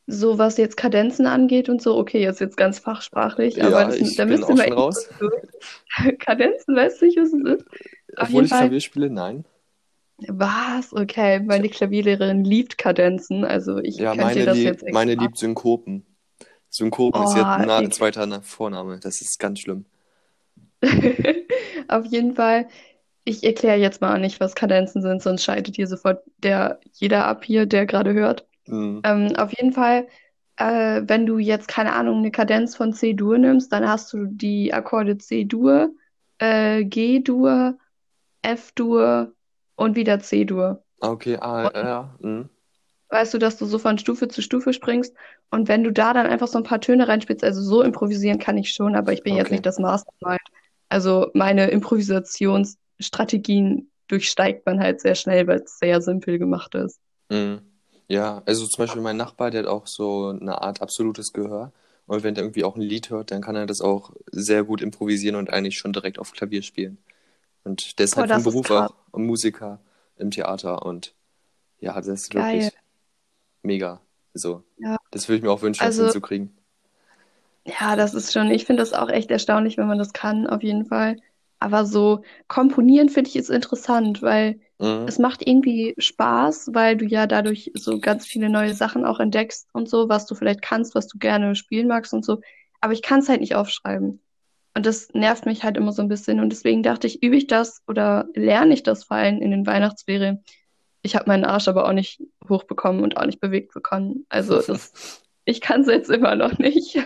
so 0.08 0.38
was 0.38 0.58
jetzt 0.58 0.78
Kadenzen 0.78 1.28
angeht 1.28 1.70
und 1.70 1.82
so, 1.82 1.98
okay, 1.98 2.22
jetzt 2.22 2.40
jetzt 2.42 2.58
ganz 2.58 2.80
fachsprachlich, 2.80 3.62
aber 3.64 3.72
Ja, 3.72 3.86
das, 3.86 3.98
ich 3.98 4.16
da 4.18 4.26
müsste 4.26 4.54
man 4.56 4.72
raus. 4.74 5.10
so 5.20 5.30
Kadenzen, 6.20 6.76
weißt 6.76 7.02
du 7.02 7.06
nicht, 7.06 7.18
was 7.18 7.34
es 7.34 7.60
ist? 7.60 7.66
Auf 8.18 8.28
Obwohl 8.30 8.44
ich 8.46 8.50
Fall. 8.50 8.62
Klavier 8.62 8.82
spiele, 8.82 9.10
nein. 9.10 9.46
Was? 10.28 10.94
Okay, 10.94 11.40
meine 11.42 11.70
Klavierlehrerin 11.70 12.44
liebt 12.44 12.78
Kadenzen, 12.80 13.46
also 13.46 13.78
ich 13.78 13.98
Ja, 14.00 14.16
könnte 14.16 14.18
dir 14.18 14.24
meine, 14.26 14.46
das 14.46 14.58
lieb, 14.58 14.66
jetzt 14.66 14.84
meine 14.92 15.12
extra. 15.12 15.24
liebt 15.24 15.38
Synkopen. 15.38 16.06
Synkopen 16.70 17.24
ist 17.24 17.34
Oh, 17.34 17.38
jetzt 17.38 17.46
ein 17.70 17.86
ich, 17.86 17.94
zweiter 17.94 18.26
Na 18.26 18.42
Vorname. 18.42 19.00
Das 19.00 19.22
ist 19.22 19.40
ganz 19.40 19.60
schlimm. 19.60 19.86
auf 21.88 22.06
jeden 22.06 22.36
Fall. 22.36 22.68
Ich 23.26 23.44
erkläre 23.44 23.78
jetzt 23.80 24.02
mal 24.02 24.20
nicht, 24.20 24.40
was 24.40 24.56
Kadenzen 24.56 25.02
sind, 25.02 25.22
sonst 25.22 25.44
schaltet 25.44 25.76
hier 25.76 25.88
sofort 25.88 26.24
der 26.38 26.80
jeder 26.94 27.26
ab 27.26 27.44
hier, 27.46 27.66
der 27.66 27.86
gerade 27.86 28.14
hört. 28.14 28.48
Mhm. 28.68 29.02
Ähm, 29.04 29.36
auf 29.38 29.52
jeden 29.58 29.74
Fall, 29.74 30.08
äh, 30.58 31.02
wenn 31.06 31.26
du 31.26 31.38
jetzt, 31.40 31.68
keine 31.68 31.94
Ahnung, 31.94 32.20
eine 32.20 32.32
Kadenz 32.32 32.76
von 32.76 32.94
C-Dur 32.94 33.38
nimmst, 33.38 33.72
dann 33.74 33.88
hast 33.88 34.14
du 34.14 34.26
die 34.28 34.74
Akkorde 34.74 35.18
C-Dur, 35.18 35.92
äh, 36.40 36.86
G-Dur, 36.86 37.78
F-Dur 38.44 39.34
und 39.76 39.96
wieder 39.96 40.20
C-Dur. 40.20 40.84
Ah, 41.02 41.10
Okay, 41.12 41.38
ah, 41.40 41.68
Und 41.68 41.76
ja. 41.76 42.16
Mhm. 42.20 42.50
Weißt 43.10 43.34
du, 43.34 43.38
dass 43.38 43.58
du 43.58 43.66
so 43.66 43.80
von 43.80 43.98
Stufe 43.98 44.28
zu 44.28 44.42
Stufe 44.42 44.74
springst 44.74 45.14
und 45.52 45.68
wenn 45.68 45.84
du 45.84 45.92
da 45.92 46.14
dann 46.14 46.28
einfach 46.28 46.48
so 46.48 46.58
ein 46.58 46.64
paar 46.64 46.82
Töne 46.82 47.08
reinspielst, 47.08 47.44
also 47.44 47.62
so 47.62 47.82
improvisieren 47.82 48.40
kann 48.40 48.58
ich 48.58 48.72
schon, 48.74 48.96
aber 48.96 49.14
ich 49.14 49.24
bin 49.24 49.36
jetzt 49.36 49.48
Okay. 49.48 49.52
nicht 49.52 49.66
das 49.66 49.80
Mastermind. 49.80 50.42
Also 50.90 51.30
meine 51.34 51.70
Improvisationsstrategien 51.70 53.90
durchsteigt 54.08 54.66
man 54.66 54.80
halt 54.80 55.02
sehr 55.02 55.16
schnell, 55.16 55.48
weil 55.48 55.62
es 55.62 55.80
sehr 55.80 56.02
simpel 56.02 56.40
gemacht 56.40 56.76
ist. 56.76 57.00
Mhm. 57.30 57.62
Ja, 58.10 58.42
also 58.46 58.66
zum 58.68 58.84
Beispiel 58.84 59.02
mein 59.02 59.18
Nachbar, 59.18 59.52
der 59.52 59.64
hat 59.64 59.68
auch 59.70 59.86
so 59.88 60.30
eine 60.30 60.62
Art 60.62 60.82
absolutes 60.82 61.34
Gehör. 61.34 61.72
Und 62.06 62.24
wenn 62.24 62.36
der 62.36 62.46
irgendwie 62.46 62.64
auch 62.64 62.76
ein 62.78 62.82
Lied 62.82 63.10
hört, 63.10 63.32
dann 63.32 63.42
kann 63.42 63.56
er 63.58 63.66
das 63.66 63.82
auch 63.82 64.12
sehr 64.32 64.64
gut 64.64 64.82
improvisieren 64.82 65.36
und 65.36 65.50
eigentlich 65.52 65.78
schon 65.78 65.92
direkt 65.94 66.20
auf 66.20 66.32
Klavier 66.32 66.62
spielen. 66.62 66.98
Und 67.66 68.00
der 68.00 68.06
ist 68.06 68.16
Boah, 68.16 68.18
halt 68.18 68.36
ist 68.36 68.44
Beruf 68.44 68.72
auch 68.72 68.94
Musiker 69.14 69.80
im 70.18 70.32
Theater 70.32 70.86
und 70.86 71.14
ja, 71.82 71.94
das 71.96 72.08
ist 72.08 72.30
Geil. 72.30 72.36
wirklich 72.36 72.74
mega. 73.68 74.02
So, 74.36 74.66
Ja, 74.78 74.98
das 75.12 75.28
würde 75.30 75.38
ich 75.38 75.44
mir 75.44 75.52
auch 75.52 75.62
wünschen, 75.64 75.86
das 75.88 75.98
also 75.98 76.00
hinzukriegen. 76.00 76.58
Ja, 77.66 77.96
das 77.96 78.14
ist 78.14 78.32
schon, 78.34 78.50
ich 78.52 78.66
finde 78.66 78.82
das 78.82 78.94
auch 78.94 79.10
echt 79.10 79.30
erstaunlich, 79.30 79.78
wenn 79.78 79.88
man 79.88 79.98
das 79.98 80.14
kann, 80.14 80.48
auf 80.48 80.64
jeden 80.64 80.86
Fall. 80.86 81.18
Aber 81.60 81.86
so 81.86 82.24
komponieren 82.48 83.10
finde 83.10 83.30
ich 83.30 83.36
ist 83.36 83.50
interessant, 83.50 84.22
weil 84.22 84.60
Mhm. 84.80 85.06
es 85.06 85.20
macht 85.20 85.46
irgendwie 85.46 85.94
Spaß, 85.98 86.70
weil 86.74 86.96
du 86.98 87.06
ja 87.06 87.28
dadurch 87.28 87.72
so 87.76 88.00
ganz 88.00 88.26
viele 88.26 88.50
neue 88.50 88.74
Sachen 88.74 89.06
auch 89.06 89.20
entdeckst 89.20 89.68
und 89.74 89.90
so, 89.90 90.08
was 90.10 90.26
du 90.26 90.36
vielleicht 90.36 90.62
kannst, 90.62 90.96
was 90.96 91.08
du 91.08 91.18
gerne 91.18 91.56
spielen 91.56 91.88
magst 91.88 92.14
und 92.14 92.24
so. 92.26 92.40
Aber 92.82 92.94
ich 92.94 93.02
kann 93.02 93.20
es 93.20 93.30
halt 93.30 93.42
nicht 93.42 93.56
aufschreiben. 93.56 94.22
Und 94.76 94.86
das 94.86 95.10
nervt 95.14 95.46
mich 95.46 95.64
halt 95.64 95.76
immer 95.78 95.92
so 95.92 96.02
ein 96.04 96.08
bisschen. 96.10 96.40
Und 96.40 96.50
deswegen 96.52 96.84
dachte 96.84 97.08
ich, 97.08 97.24
übe 97.24 97.36
ich 97.36 97.48
das 97.48 97.82
oder 97.88 98.28
lerne 98.36 98.74
ich 98.74 98.84
das 98.84 99.06
vor 99.06 99.18
allem 99.18 99.42
in 99.42 99.52
den 99.52 99.66
Weihnachtsferien. 99.66 100.44
Ich 101.08 101.16
habe 101.16 101.28
meinen 101.28 101.46
Arsch 101.46 101.70
aber 101.70 101.88
auch 101.88 101.94
nicht 101.94 102.22
hochbekommen 102.50 103.02
und 103.02 103.16
auch 103.16 103.26
nicht 103.26 103.40
bewegt 103.40 103.74
bekommen. 103.74 104.26
Also 104.28 104.62
das, 104.68 105.24
ich 105.46 105.62
kann 105.62 105.82
es 105.82 105.88
jetzt 105.88 106.10
immer 106.10 106.36
noch 106.36 106.58
nicht. 106.60 106.98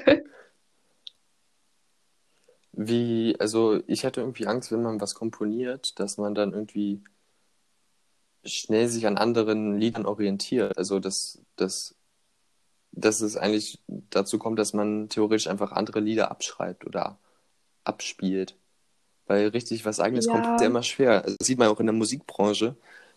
Wie, 2.71 3.35
also 3.39 3.83
ich 3.85 4.03
hätte 4.03 4.21
irgendwie 4.21 4.47
Angst, 4.47 4.71
wenn 4.71 4.81
man 4.81 4.99
was 4.99 5.13
komponiert, 5.13 5.99
dass 5.99 6.17
man 6.17 6.33
dann 6.33 6.51
irgendwie 6.51 7.03
schnell 8.43 8.87
sich 8.87 9.05
an 9.05 9.17
anderen 9.17 9.77
Liedern 9.77 10.07
orientiert. 10.07 10.75
Also 10.79 10.99
dass, 10.99 11.43
dass, 11.57 11.95
dass 12.91 13.21
es 13.21 13.37
eigentlich 13.37 13.83
dazu 13.87 14.39
kommt, 14.39 14.57
dass 14.57 14.73
man 14.73 15.09
theoretisch 15.09 15.45
einfach 15.45 15.73
andere 15.73 15.99
Lieder 15.99 16.31
abschreibt 16.31 16.87
oder 16.87 17.19
abspielt. 17.83 18.57
Weil 19.27 19.49
richtig 19.49 19.85
was 19.85 19.99
Eigenes 19.99 20.27
kommt, 20.27 20.45
ist 20.47 20.61
ja 20.61 20.65
Ja, 20.65 20.65
immer 20.65 20.81
schwer. 20.81 21.23
Also 21.23 21.35
das 21.37 21.45
sieht 21.47 21.59
man 21.59 21.67
auch 21.67 21.79
in 21.79 21.85
der 21.85 21.93
Musikbranche. 21.93 22.75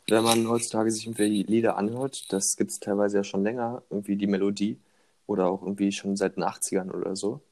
Wenn 0.08 0.25
man 0.25 0.49
heutzutage 0.49 0.90
sich 0.90 1.06
irgendwie 1.06 1.42
Lieder 1.44 1.76
anhört, 1.76 2.32
das 2.32 2.56
gibt 2.56 2.70
es 2.70 2.80
teilweise 2.80 3.18
ja 3.18 3.25
schon 3.25 3.42
länger, 3.44 3.82
irgendwie 3.90 4.16
die 4.16 4.26
Melodie, 4.26 4.80
Oder 5.26 5.46
auch 5.49 5.62
irgendwie 5.62 5.92
schon 5.92 6.16
seit 6.16 6.37
den 6.37 6.44
80ern 6.44 6.90
oder 6.90 7.16
so. 7.16 7.42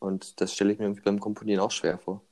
Und 0.00 0.40
das 0.40 0.54
stelle 0.54 0.72
ich 0.72 0.78
mir 0.80 0.86
irgendwie 0.86 1.02
beim 1.02 1.20
Komponieren 1.20 1.60
auch 1.62 1.70
schwer 1.72 1.98
vor. 1.98 2.22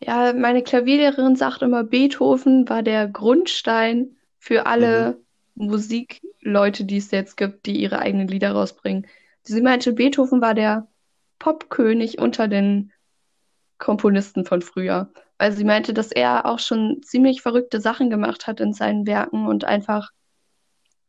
Ja, 0.00 0.32
meine 0.32 0.62
Klavierlehrerin 0.62 1.36
sagt 1.36 1.62
immer, 1.62 1.82
Beethoven 1.84 2.68
war 2.68 2.82
der 2.82 3.08
Grundstein 3.08 4.16
für 4.38 4.66
alle 4.66 5.14
Mhm. 5.14 5.16
Musikleute, 5.54 6.84
die 6.84 6.98
es 6.98 7.10
jetzt 7.10 7.36
gibt, 7.36 7.66
die 7.66 7.80
ihre 7.80 7.98
eigenen 7.98 8.28
Lieder 8.28 8.52
rausbringen. 8.52 9.06
Sie 9.42 9.60
meinte, 9.62 9.92
Beethoven 9.92 10.40
war 10.42 10.54
der 10.54 10.88
Popkönig 11.38 12.18
unter 12.18 12.48
den 12.48 12.92
Komponisten 13.78 14.44
von 14.46 14.62
früher. 14.62 15.12
Weil 15.38 15.52
sie 15.52 15.64
meinte, 15.64 15.92
dass 15.94 16.12
er 16.12 16.46
auch 16.46 16.58
schon 16.58 17.02
ziemlich 17.02 17.42
verrückte 17.42 17.80
Sachen 17.80 18.10
gemacht 18.10 18.46
hat 18.46 18.60
in 18.60 18.72
seinen 18.72 19.06
Werken 19.06 19.46
und 19.46 19.64
einfach, 19.64 20.10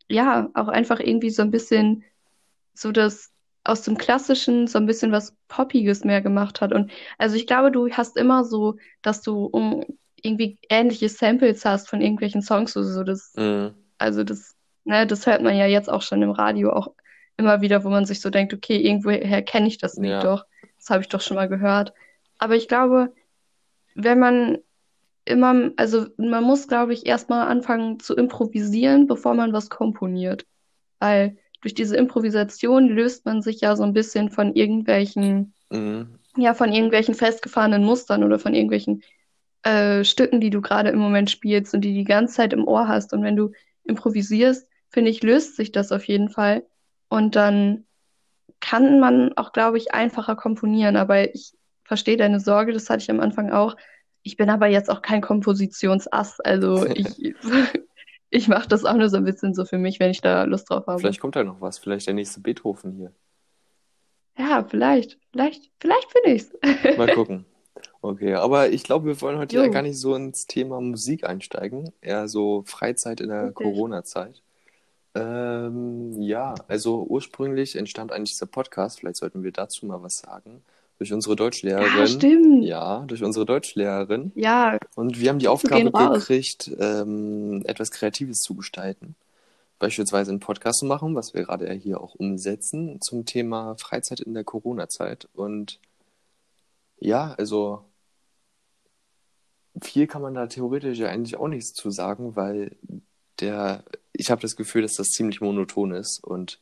ja, 0.10 0.50
auch 0.54 0.68
einfach 0.68 1.00
irgendwie 1.00 1.30
so 1.30 1.42
ein 1.42 1.52
bisschen 1.52 2.04
so 2.74 2.92
das 2.92 3.32
aus 3.64 3.82
dem 3.84 3.98
Klassischen 3.98 4.68
so 4.68 4.80
ein 4.80 4.86
bisschen 4.86 5.12
was 5.12 5.36
Poppiges 5.50 6.06
mehr 6.06 6.22
gemacht 6.22 6.62
hat. 6.62 6.74
Und 6.74 6.92
also 7.18 7.36
ich 7.36 7.48
glaube, 7.48 7.72
du 7.72 7.90
hast 7.92 8.18
immer 8.18 8.46
so, 8.46 8.78
dass 9.02 9.22
du 9.22 9.46
um 9.46 9.86
irgendwie 10.22 10.58
ähnliche 10.70 11.10
Samples 11.10 11.66
hast 11.66 11.90
von 11.90 12.02
irgendwelchen 12.02 12.42
Songs 12.42 12.78
oder 12.78 12.88
so. 12.88 13.04
Das, 13.04 13.34
Mhm. 13.36 13.76
also 13.98 14.24
das, 14.24 14.56
ne, 14.86 15.06
das 15.06 15.28
hört 15.28 15.42
man 15.44 15.56
ja 15.58 15.66
jetzt 15.68 15.90
auch 15.90 16.02
schon 16.02 16.22
im 16.22 16.32
Radio 16.32 16.72
auch 16.72 16.90
immer 17.38 17.62
wieder, 17.62 17.84
wo 17.84 17.90
man 17.90 18.06
sich 18.06 18.22
so 18.22 18.30
denkt, 18.30 18.54
okay, 18.54 18.78
irgendwoher 18.78 19.42
kenne 19.44 19.68
ich 19.68 19.78
das 19.78 19.96
Lied 19.98 20.12
Ja. 20.12 20.20
doch. 20.22 20.46
Das 20.78 20.90
habe 20.90 21.02
ich 21.02 21.10
doch 21.10 21.22
schon 21.22 21.36
mal 21.36 21.50
gehört. 21.50 21.94
Aber 22.40 22.56
ich 22.56 22.68
glaube, 22.68 23.14
wenn 23.98 24.20
man 24.20 24.58
immer, 25.26 25.72
also 25.76 26.08
man 26.18 26.44
muss, 26.44 26.68
glaube 26.68 26.94
ich, 26.94 27.06
erstmal 27.06 27.48
anfangen 27.48 28.00
zu 28.00 28.16
improvisieren, 28.16 29.08
bevor 29.08 29.34
man 29.34 29.54
was 29.54 29.70
komponiert. 29.70 30.46
Weil 31.00 31.38
durch 31.62 31.74
diese 31.74 31.98
Improvisation 31.98 32.88
löst 32.88 33.26
man 33.26 33.42
sich 33.42 33.62
ja 33.62 33.76
so 33.76 33.84
ein 33.84 33.94
bisschen 33.94 34.30
von 34.30 34.56
irgendwelchen, 34.56 35.54
Mhm. 35.70 36.20
ja, 36.38 36.54
von 36.54 36.72
irgendwelchen 36.72 37.16
festgefahrenen 37.16 37.84
Mustern 37.84 38.24
oder 38.24 38.40
von 38.40 38.54
irgendwelchen 38.54 39.04
äh, 39.64 40.04
Stücken, 40.06 40.40
die 40.40 40.52
du 40.52 40.62
gerade 40.62 40.90
im 40.92 41.00
Moment 41.00 41.30
spielst 41.30 41.74
und 41.74 41.82
die 41.82 41.94
die 41.94 42.06
ganze 42.06 42.36
Zeit 42.36 42.54
im 42.54 42.68
Ohr 42.68 42.88
hast. 42.88 43.12
Und 43.12 43.24
wenn 43.24 43.36
du 43.36 43.52
improvisierst, 43.84 44.68
finde 44.90 45.12
ich, 45.12 45.24
löst 45.24 45.58
sich 45.58 45.72
das 45.72 45.92
auf 45.92 46.06
jeden 46.06 46.30
Fall. 46.30 46.66
Und 47.10 47.36
dann 47.36 47.86
kann 48.60 49.00
man 49.00 49.36
auch, 49.36 49.52
glaube 49.52 49.78
ich, 49.78 49.94
einfacher 49.94 50.36
komponieren. 50.36 50.96
Aber 50.96 51.34
ich 51.34 51.57
verstehe 51.88 52.18
deine 52.18 52.40
Sorge, 52.40 52.74
das 52.74 52.90
hatte 52.90 53.02
ich 53.02 53.10
am 53.10 53.20
Anfang 53.22 53.52
auch. 53.52 53.76
Ich 54.24 54.36
bin 54.36 54.50
aber 54.50 54.68
jetzt 54.68 54.90
auch 54.90 55.02
kein 55.02 55.22
Kompositionsass. 55.22 56.40
Also 56.42 56.86
ich, 56.94 57.34
ich 58.30 58.48
mache 58.48 58.68
das 58.68 58.84
auch 58.86 58.96
nur 58.96 59.10
so 59.10 59.18
ein 59.18 59.24
bisschen 59.24 59.54
so 59.54 59.66
für 59.66 59.78
mich, 59.78 60.00
wenn 60.00 60.12
ich 60.12 60.22
da 60.22 60.44
Lust 60.44 60.70
drauf 60.70 60.86
habe. 60.88 61.00
Vielleicht 61.00 61.22
kommt 61.22 61.36
da 61.36 61.44
noch 61.44 61.62
was. 61.62 61.80
Vielleicht 61.80 62.08
der 62.08 62.14
nächste 62.14 62.42
Beethoven 62.42 62.92
hier. 62.92 63.14
Ja, 64.38 64.66
vielleicht. 64.68 65.18
Vielleicht, 65.32 65.72
vielleicht 65.80 66.14
bin 66.14 66.36
ich's. 66.36 66.52
Mal 66.98 67.14
gucken. 67.14 67.46
Okay, 68.02 68.34
aber 68.34 68.70
ich 68.70 68.84
glaube, 68.84 69.08
wir 69.08 69.22
wollen 69.22 69.38
heute 69.38 69.56
Jo. 69.56 69.64
ja 69.64 69.70
gar 69.70 69.82
nicht 69.82 69.98
so 69.98 70.14
ins 70.14 70.46
Thema 70.46 70.82
Musik 70.82 71.24
einsteigen. 71.24 71.92
Eher 72.02 72.28
so 72.28 72.64
Freizeit 72.66 73.22
in 73.22 73.30
der 73.30 73.48
Richtig. 73.48 73.56
Corona-Zeit. 73.56 74.42
Ähm, 75.16 76.22
ja, 76.22 76.54
also 76.68 77.04
ursprünglich 77.04 77.76
entstand 77.76 78.12
eigentlich 78.12 78.32
dieser 78.32 78.46
Podcast, 78.46 79.00
vielleicht 79.00 79.18
sollten 79.18 79.44
wir 79.44 79.52
dazu 79.52 79.86
mal 79.86 80.04
was 80.04 80.20
sagen, 80.20 80.64
durch 80.98 81.14
unsere 81.14 81.34
Ja, 81.34 81.36
Deutschlehrerin. 81.38 82.08
stimmt. 82.08 82.64
Ja, 82.64 83.04
durch 83.08 83.24
unsere 83.24 83.46
Deutschlehrerin. 83.46 84.32
Ja, 84.36 84.78
Und 84.96 85.20
wir 85.20 85.30
haben 85.30 85.40
die 85.40 85.48
Aufgabe 85.48 85.92
gekriegt, 85.92 86.72
ähm, 86.80 87.64
etwas 87.66 87.92
Kreatives 87.92 88.40
zu 88.40 88.56
gestalten. 88.56 89.16
Beispielsweise 89.80 90.32
einen 90.32 90.40
Podcast 90.40 90.80
zu 90.80 90.86
machen, 90.88 91.14
was 91.14 91.36
wir 91.36 91.44
gerade 91.44 91.68
ja 91.68 91.74
hier 91.74 92.02
auch 92.02 92.16
umsetzen, 92.16 93.00
zum 93.00 93.26
Thema 93.26 93.76
Freizeit 93.78 94.20
in 94.22 94.34
der 94.34 94.44
Corona-Zeit. 94.44 95.28
Und 95.36 95.80
ja, 97.00 97.36
also 97.38 97.84
viel 99.80 100.08
kann 100.08 100.24
man 100.24 100.34
da 100.34 100.48
theoretisch 100.48 100.98
ja 100.98 101.10
eigentlich 101.10 101.38
auch 101.38 101.48
nichts 101.48 101.74
zu 101.74 101.92
sagen, 101.92 102.36
weil 102.36 102.76
der, 103.40 103.84
ich 104.14 104.32
habe 104.32 104.42
das 104.42 104.56
Gefühl, 104.56 104.82
dass 104.82 104.96
das 104.96 105.10
ziemlich 105.10 105.42
monoton 105.42 105.92
ist 105.92 106.24
und 106.24 106.60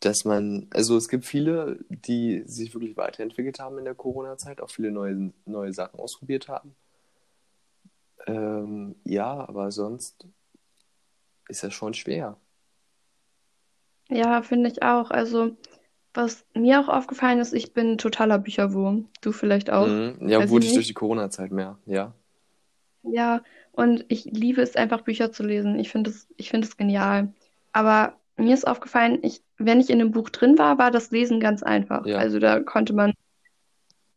dass 0.00 0.24
man, 0.24 0.68
also 0.70 0.96
es 0.96 1.08
gibt 1.08 1.24
viele, 1.24 1.78
die 1.88 2.42
sich 2.46 2.74
wirklich 2.74 2.96
weiterentwickelt 2.96 3.58
haben 3.58 3.78
in 3.78 3.84
der 3.84 3.94
Corona-Zeit, 3.94 4.60
auch 4.60 4.70
viele 4.70 4.90
neue, 4.90 5.32
neue 5.44 5.72
Sachen 5.72 5.98
ausprobiert 5.98 6.48
haben. 6.48 6.74
Ähm, 8.26 8.96
ja, 9.04 9.48
aber 9.48 9.72
sonst 9.72 10.26
ist 11.48 11.64
das 11.64 11.72
schon 11.72 11.94
schwer. 11.94 12.36
ja, 14.10 14.42
finde 14.42 14.70
ich 14.70 14.82
auch. 14.82 15.10
Also, 15.10 15.56
was 16.14 16.44
mir 16.54 16.80
auch 16.80 16.88
aufgefallen 16.88 17.38
ist, 17.40 17.52
ich 17.52 17.72
bin 17.72 17.98
totaler 17.98 18.38
Bücherwurm. 18.38 19.08
Du 19.20 19.32
vielleicht 19.32 19.70
auch. 19.70 19.86
Mhm. 19.86 20.28
Ja, 20.28 20.40
Weiß 20.40 20.50
wurde 20.50 20.66
ich 20.66 20.74
durch 20.74 20.86
die 20.86 20.94
Corona-Zeit 20.94 21.50
mehr, 21.50 21.78
ja. 21.86 22.14
Ja, 23.02 23.42
und 23.72 24.04
ich 24.08 24.24
liebe 24.24 24.60
es 24.60 24.76
einfach, 24.76 25.02
Bücher 25.02 25.32
zu 25.32 25.42
lesen. 25.42 25.78
Ich 25.78 25.88
finde 25.88 26.10
es, 26.10 26.26
ich 26.36 26.50
finde 26.50 26.66
es 26.66 26.76
genial. 26.76 27.32
Aber 27.72 28.17
mir 28.38 28.54
ist 28.54 28.66
aufgefallen, 28.66 29.18
ich, 29.22 29.42
wenn 29.58 29.80
ich 29.80 29.90
in 29.90 30.00
einem 30.00 30.12
Buch 30.12 30.30
drin 30.30 30.58
war, 30.58 30.78
war 30.78 30.90
das 30.90 31.10
Lesen 31.10 31.40
ganz 31.40 31.62
einfach. 31.62 32.06
Ja. 32.06 32.18
Also 32.18 32.38
da 32.38 32.60
konnte 32.60 32.92
man 32.92 33.12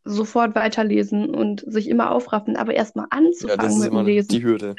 sofort 0.03 0.55
weiterlesen 0.55 1.29
und 1.33 1.63
sich 1.67 1.87
immer 1.87 2.11
aufraffen. 2.11 2.55
Aber 2.55 2.73
erstmal 2.73 3.05
Ja, 3.11 3.19
das 3.19 3.19
anzufangen 3.19 3.69
ist 3.71 3.79
mit 3.79 3.91
dem 3.93 4.05
Lesen. 4.05 4.29
die 4.29 4.43
Hürde. 4.43 4.75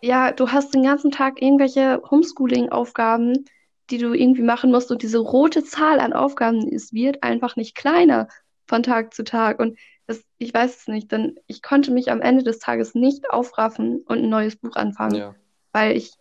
Ja, 0.00 0.32
du 0.32 0.50
hast 0.50 0.74
den 0.74 0.82
ganzen 0.84 1.10
Tag 1.10 1.42
irgendwelche 1.42 2.00
Homeschooling-Aufgaben, 2.10 3.44
die 3.90 3.98
du 3.98 4.12
irgendwie 4.12 4.42
machen 4.42 4.70
musst. 4.70 4.90
Und 4.90 5.02
diese 5.02 5.18
rote 5.18 5.64
Zahl 5.64 5.98
an 6.00 6.12
Aufgaben, 6.12 6.68
es 6.72 6.92
wird 6.92 7.22
einfach 7.22 7.56
nicht 7.56 7.74
kleiner 7.74 8.28
von 8.66 8.82
Tag 8.82 9.14
zu 9.14 9.24
Tag. 9.24 9.58
Und 9.60 9.78
das, 10.06 10.22
ich 10.38 10.52
weiß 10.54 10.76
es 10.80 10.88
nicht, 10.88 11.10
denn 11.12 11.38
ich 11.46 11.62
konnte 11.62 11.90
mich 11.90 12.10
am 12.10 12.20
Ende 12.20 12.44
des 12.44 12.58
Tages 12.58 12.94
nicht 12.94 13.30
aufraffen 13.30 14.02
und 14.06 14.18
ein 14.18 14.28
neues 14.28 14.56
Buch 14.56 14.76
anfangen, 14.76 15.14
Ja, 15.16 15.34
weil 15.72 15.96
ich, 15.96 16.12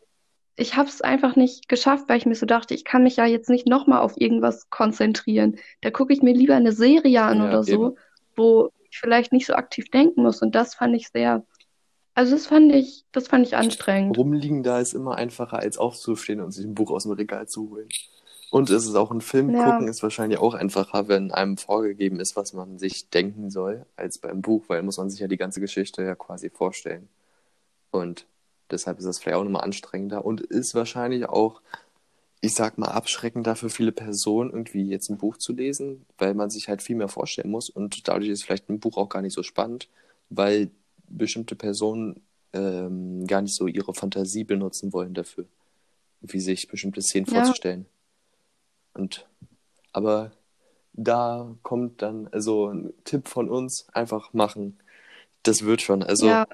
ich 0.58 0.76
habe 0.76 0.90
es 0.90 1.02
einfach 1.02 1.36
nicht 1.36 1.70
geschafft, 1.70 2.06
weil 2.10 2.18
ich 2.18 2.26
mir 2.26 2.36
so 2.36 2.48
dachte, 2.48 2.74
ich 2.74 2.84
kann 2.84 3.04
mich 3.04 3.16
ja 3.16 3.26
jetzt 3.26 3.50
nicht 3.50 3.68
nochmal 3.68 4.00
auf 4.00 4.20
irgendwas 4.20 4.70
konzentrieren. 4.72 5.58
Da 5.82 5.92
gucke 5.92 6.12
ich 6.12 6.24
mir 6.24 6.34
lieber 6.34 6.56
eine 6.56 6.72
Serie 6.72 7.22
an 7.22 7.38
Ja, 7.38 7.48
oder 7.48 7.64
so, 7.64 7.96
wo 8.36 8.72
ich 8.90 8.98
vielleicht 8.98 9.32
nicht 9.32 9.46
so 9.46 9.54
aktiv 9.54 9.90
denken 9.92 10.24
muss. 10.24 10.42
Und 10.42 10.56
das 10.56 10.74
fand 10.74 10.96
ich 10.96 11.10
sehr, 11.10 11.46
also 12.16 12.32
das 12.32 12.48
fand 12.48 12.74
ich, 12.74 13.06
das 13.12 13.28
fand 13.28 13.46
ich 13.46 13.56
anstrengend. 13.56 14.18
rumliegen 14.18 14.64
da 14.64 14.80
ist 14.80 14.94
immer 14.94 15.16
einfacher, 15.16 15.60
als 15.60 15.78
aufzustehen 15.78 16.42
und 16.42 16.52
sich 16.52 16.66
ein 16.66 16.74
Buch 16.74 16.90
aus 16.90 17.04
dem 17.04 17.12
Regal 17.12 17.48
zu 17.48 17.70
holen. 17.70 17.90
Und 18.50 18.72
es 18.72 18.88
ist 18.88 18.96
auch 18.96 19.12
ein 19.12 19.22
Film 19.22 19.54
Ja. 19.54 19.64
gucken, 19.64 19.88
ist 19.90 20.02
wahrscheinlich 20.02 20.40
auch 20.40 20.56
einfacher, 20.56 21.08
wenn 21.08 21.32
einem 21.32 21.58
vorgegeben 21.58 22.20
ist, 22.20 22.36
was 22.36 22.54
man 22.54 22.80
sich 22.80 23.10
denken 23.10 23.52
soll, 23.52 23.86
als 23.96 24.18
beim 24.18 24.42
Buch, 24.42 24.64
weil 24.70 24.82
muss 24.82 24.98
man 24.98 25.12
sich 25.12 25.20
ja 25.20 25.28
die 25.28 25.38
ganze 25.38 25.60
Geschichte 25.60 26.02
ja 26.02 26.16
quasi 26.16 26.50
vorstellen. 26.50 27.10
Und 27.92 28.26
deshalb 28.72 29.00
ist 29.00 29.06
das 29.06 29.20
vielleicht 29.20 29.38
auch 29.38 29.44
nochmal 29.44 29.64
anstrengender 29.64 30.26
und 30.26 30.42
ist 30.42 30.76
wahrscheinlich 30.76 31.28
auch, 31.30 31.62
ich 32.42 32.54
sag 32.56 32.78
mal, 32.78 32.90
abschreckender 32.90 33.56
für 33.56 33.70
viele 33.70 33.92
Personen, 33.92 34.52
irgendwie 34.52 34.88
jetzt 34.90 35.10
ein 35.10 35.18
Buch 35.18 35.38
zu 35.38 35.54
lesen, 35.54 36.06
weil 36.18 36.34
man 36.36 36.50
sich 36.50 36.70
halt 36.70 36.82
viel 36.82 36.96
mehr 36.96 37.10
vorstellen 37.10 37.50
muss 37.52 37.70
und 37.70 38.08
dadurch 38.08 38.30
ist 38.30 38.44
vielleicht 38.44 38.70
ein 38.70 38.80
Buch 38.80 38.98
auch 38.98 39.10
gar 39.10 39.22
nicht 39.22 39.34
so 39.34 39.44
spannend, 39.44 39.90
weil 40.30 40.70
bestimmte 41.10 41.56
Personen 41.56 42.22
ähm, 42.54 43.26
gar 43.28 43.42
nicht 43.42 43.56
so 43.56 43.68
ihre 43.68 43.94
Fantasie 43.94 44.44
benutzen 44.44 44.94
wollen 44.94 45.14
dafür, 45.14 45.46
wie 46.22 46.40
sich 46.40 46.68
bestimmte 46.68 47.02
Szenen 47.02 47.28
Ja. 47.28 47.34
vorzustellen. 47.34 47.86
Und 48.94 49.28
aber 49.94 50.32
da 50.94 51.56
kommt 51.64 52.02
dann, 52.02 52.28
also 52.30 52.68
ein 52.70 52.94
Tipp 53.04 53.28
von 53.28 53.50
uns, 53.50 53.88
einfach 53.94 54.34
machen. 54.34 54.80
Das 55.44 55.64
wird 55.64 55.82
schon. 55.82 56.04
Also 56.04 56.28
Ja, 56.28 56.46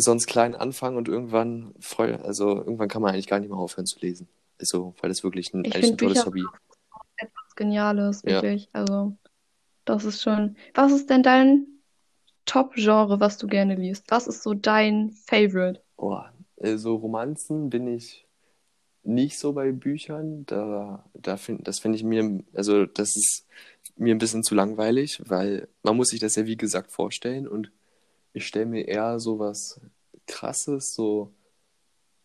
sonst 0.00 0.26
klein 0.26 0.54
anfangen 0.54 0.96
und 0.96 1.08
irgendwann 1.08 1.74
freu, 1.80 2.16
also 2.16 2.56
irgendwann 2.56 2.88
kann 2.88 3.02
man 3.02 3.12
eigentlich 3.12 3.26
gar 3.28 3.40
nicht 3.40 3.48
mehr 3.50 3.58
aufhören 3.58 3.86
zu 3.86 3.98
lesen. 4.00 4.28
Also, 4.58 4.94
weil 5.00 5.08
das 5.08 5.24
wirklich 5.24 5.52
ein, 5.54 5.64
Ich 5.64 5.74
eigentlich 5.74 5.92
ein 5.92 5.98
tolles 5.98 6.18
Bücher- 6.18 6.26
Hobby. 6.26 6.44
etwas 7.16 7.56
Geniales, 7.56 8.22
Ja. 8.24 8.42
wirklich. 8.42 8.68
Also, 8.72 9.16
das 9.84 10.04
ist 10.04 10.22
schon. 10.22 10.56
Was 10.74 10.92
ist 10.92 11.08
denn 11.10 11.22
dein 11.22 11.66
Top-Genre, 12.46 13.20
was 13.20 13.38
du 13.38 13.46
gerne 13.46 13.74
liest? 13.76 14.04
Was 14.08 14.26
ist 14.26 14.42
so 14.42 14.54
dein 14.54 15.12
Favorite? 15.12 15.82
Oh, 15.96 16.18
also 16.60 16.96
Romanzen 16.96 17.70
bin 17.70 17.86
ich 17.86 18.26
nicht 19.02 19.38
so 19.38 19.52
bei 19.52 19.72
Büchern. 19.72 20.44
Da, 20.46 21.04
da 21.14 21.36
find, 21.36 21.66
das 21.68 21.78
finde 21.78 21.96
ich 21.96 22.04
mir, 22.04 22.42
also 22.54 22.86
das 22.86 23.16
ist 23.16 23.46
mir 23.96 24.14
ein 24.14 24.18
bisschen 24.18 24.42
zu 24.42 24.54
langweilig, 24.54 25.22
weil 25.26 25.68
man 25.82 25.96
muss 25.96 26.08
sich 26.08 26.20
das 26.20 26.36
ja 26.36 26.46
wie 26.46 26.56
gesagt 26.56 26.90
vorstellen 26.92 27.46
und 27.46 27.70
ich 28.32 28.46
stelle 28.46 28.66
mir 28.66 28.86
eher 28.86 29.18
so 29.18 29.38
was 29.38 29.80
Krasses, 30.26 30.94
so 30.94 31.32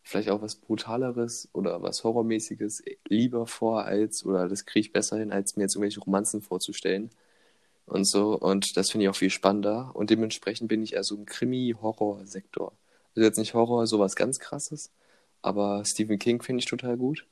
vielleicht 0.04 0.30
auch 0.30 0.42
was 0.42 0.56
Brutaleres 0.56 1.50
oder 1.52 1.82
was 1.82 2.04
Horrormäßiges 2.04 2.84
lieber 3.08 3.48
vor 3.48 3.86
als, 3.86 4.26
oder 4.26 4.48
das 4.48 4.66
kriege 4.66 4.88
ich 4.88 4.94
besser 4.94 5.18
hin, 5.18 5.32
als 5.32 5.56
mir 5.56 5.64
jetzt 5.64 5.76
irgendwelche 5.76 6.00
Romanzen 6.00 6.42
vorzustellen 6.42 7.10
und 7.88 8.06
so. 8.06 8.38
Und 8.38 8.78
das 8.78 8.92
finde 8.92 9.06
ich 9.06 9.10
auch 9.10 9.16
viel 9.16 9.32
spannender. 9.32 9.92
Und 9.96 10.12
dementsprechend 10.12 10.68
bin 10.68 10.84
ich 10.84 10.94
eher 10.94 11.04
so 11.04 11.16
im 11.16 11.26
Krimi-Horror-Sektor. 11.26 12.72
Also 13.16 13.26
jetzt 13.26 13.38
nicht 13.38 13.54
Horror, 13.56 13.88
sowas 13.88 14.16
ganz 14.16 14.40
krasses, 14.40 14.92
aber 15.42 15.84
Stephen 15.86 16.20
King 16.20 16.42
finde 16.42 16.60
ich 16.60 16.66
total 16.66 16.98
gut. 16.98 17.26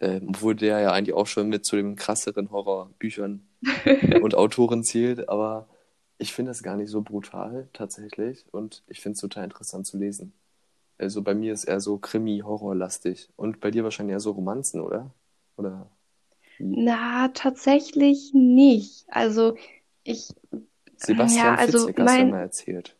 Ähm, 0.00 0.26
obwohl 0.30 0.56
der 0.56 0.80
ja 0.80 0.92
eigentlich 0.92 1.14
auch 1.14 1.26
schon 1.28 1.48
mit 1.48 1.64
zu 1.64 1.76
den 1.76 1.94
krasseren 1.94 2.50
Horrorbüchern 2.50 3.46
und 4.22 4.34
Autoren 4.34 4.82
zählt, 4.82 5.28
aber 5.28 5.68
ich 6.18 6.32
finde 6.34 6.50
das 6.50 6.62
gar 6.62 6.76
nicht 6.76 6.90
so 6.90 7.02
brutal 7.02 7.68
tatsächlich 7.72 8.44
und 8.52 8.82
ich 8.86 9.00
finde 9.00 9.14
es 9.14 9.20
total 9.20 9.44
interessant 9.44 9.86
zu 9.86 9.98
lesen. 9.98 10.32
Also 10.98 11.22
bei 11.22 11.34
mir 11.34 11.52
ist 11.52 11.64
eher 11.64 11.80
so 11.80 11.98
Krimi-Horror-lastig 11.98 13.28
und 13.36 13.60
bei 13.60 13.70
dir 13.70 13.84
wahrscheinlich 13.84 14.14
eher 14.14 14.20
so 14.20 14.32
Romanzen, 14.32 14.80
oder? 14.80 15.10
Oder? 15.56 15.88
Na, 16.58 17.28
tatsächlich 17.28 18.30
nicht. 18.32 19.06
Also 19.08 19.56
ich, 20.04 20.28
Sebastian 20.96 21.44
ja, 21.44 21.54
also 21.56 21.78
Fitzek 21.78 21.98
hast 21.98 21.98
du 21.98 22.04
mein, 22.04 22.30
mal 22.30 22.40
erzählt. 22.40 22.96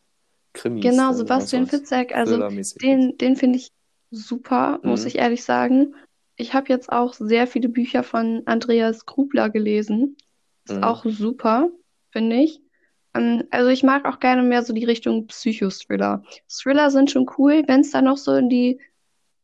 Krimis, 0.53 0.83
genau, 0.83 1.11
auch 1.11 1.15
Sebastian 1.15 1.67
Fitzek, 1.67 2.15
also 2.15 2.39
den, 2.83 3.19
den 3.19 3.37
finde 3.37 3.59
ich 3.59 3.71
super, 4.11 4.81
muss 4.83 5.03
Mhm. 5.03 5.07
ich 5.09 5.19
ehrlich 5.19 5.45
sagen. 5.45 5.95
Ich 6.37 6.53
habe 6.53 6.69
jetzt 6.69 6.91
auch 6.91 7.15
sehr 7.15 7.47
viele 7.47 7.69
Bücher 7.69 8.03
von 8.03 8.43
Andreas 8.47 9.07
Grubler 9.07 9.51
gelesen. 9.51 10.17
Ist 10.65 10.77
Mhm. 10.77 10.85
auch 10.85 11.05
super, 11.05 11.71
finde 12.11 12.37
ich. 12.37 12.61
Ähm, 13.15 13.45
also 13.51 13.71
ich 13.71 13.83
mag 13.83 14.05
auch 14.07 14.21
gerne 14.21 14.43
mehr 14.43 14.63
so 14.63 14.73
die 14.73 14.85
Richtung 14.85 15.27
Psychothriller. 15.27 16.23
Thriller 16.49 16.91
sind 16.91 17.11
schon 17.11 17.27
cool, 17.39 17.63
wenn 17.67 17.81
es 17.81 17.91
da 17.91 18.03
noch 18.03 18.17
so 18.17 18.35
in 18.35 18.49
die 18.49 18.81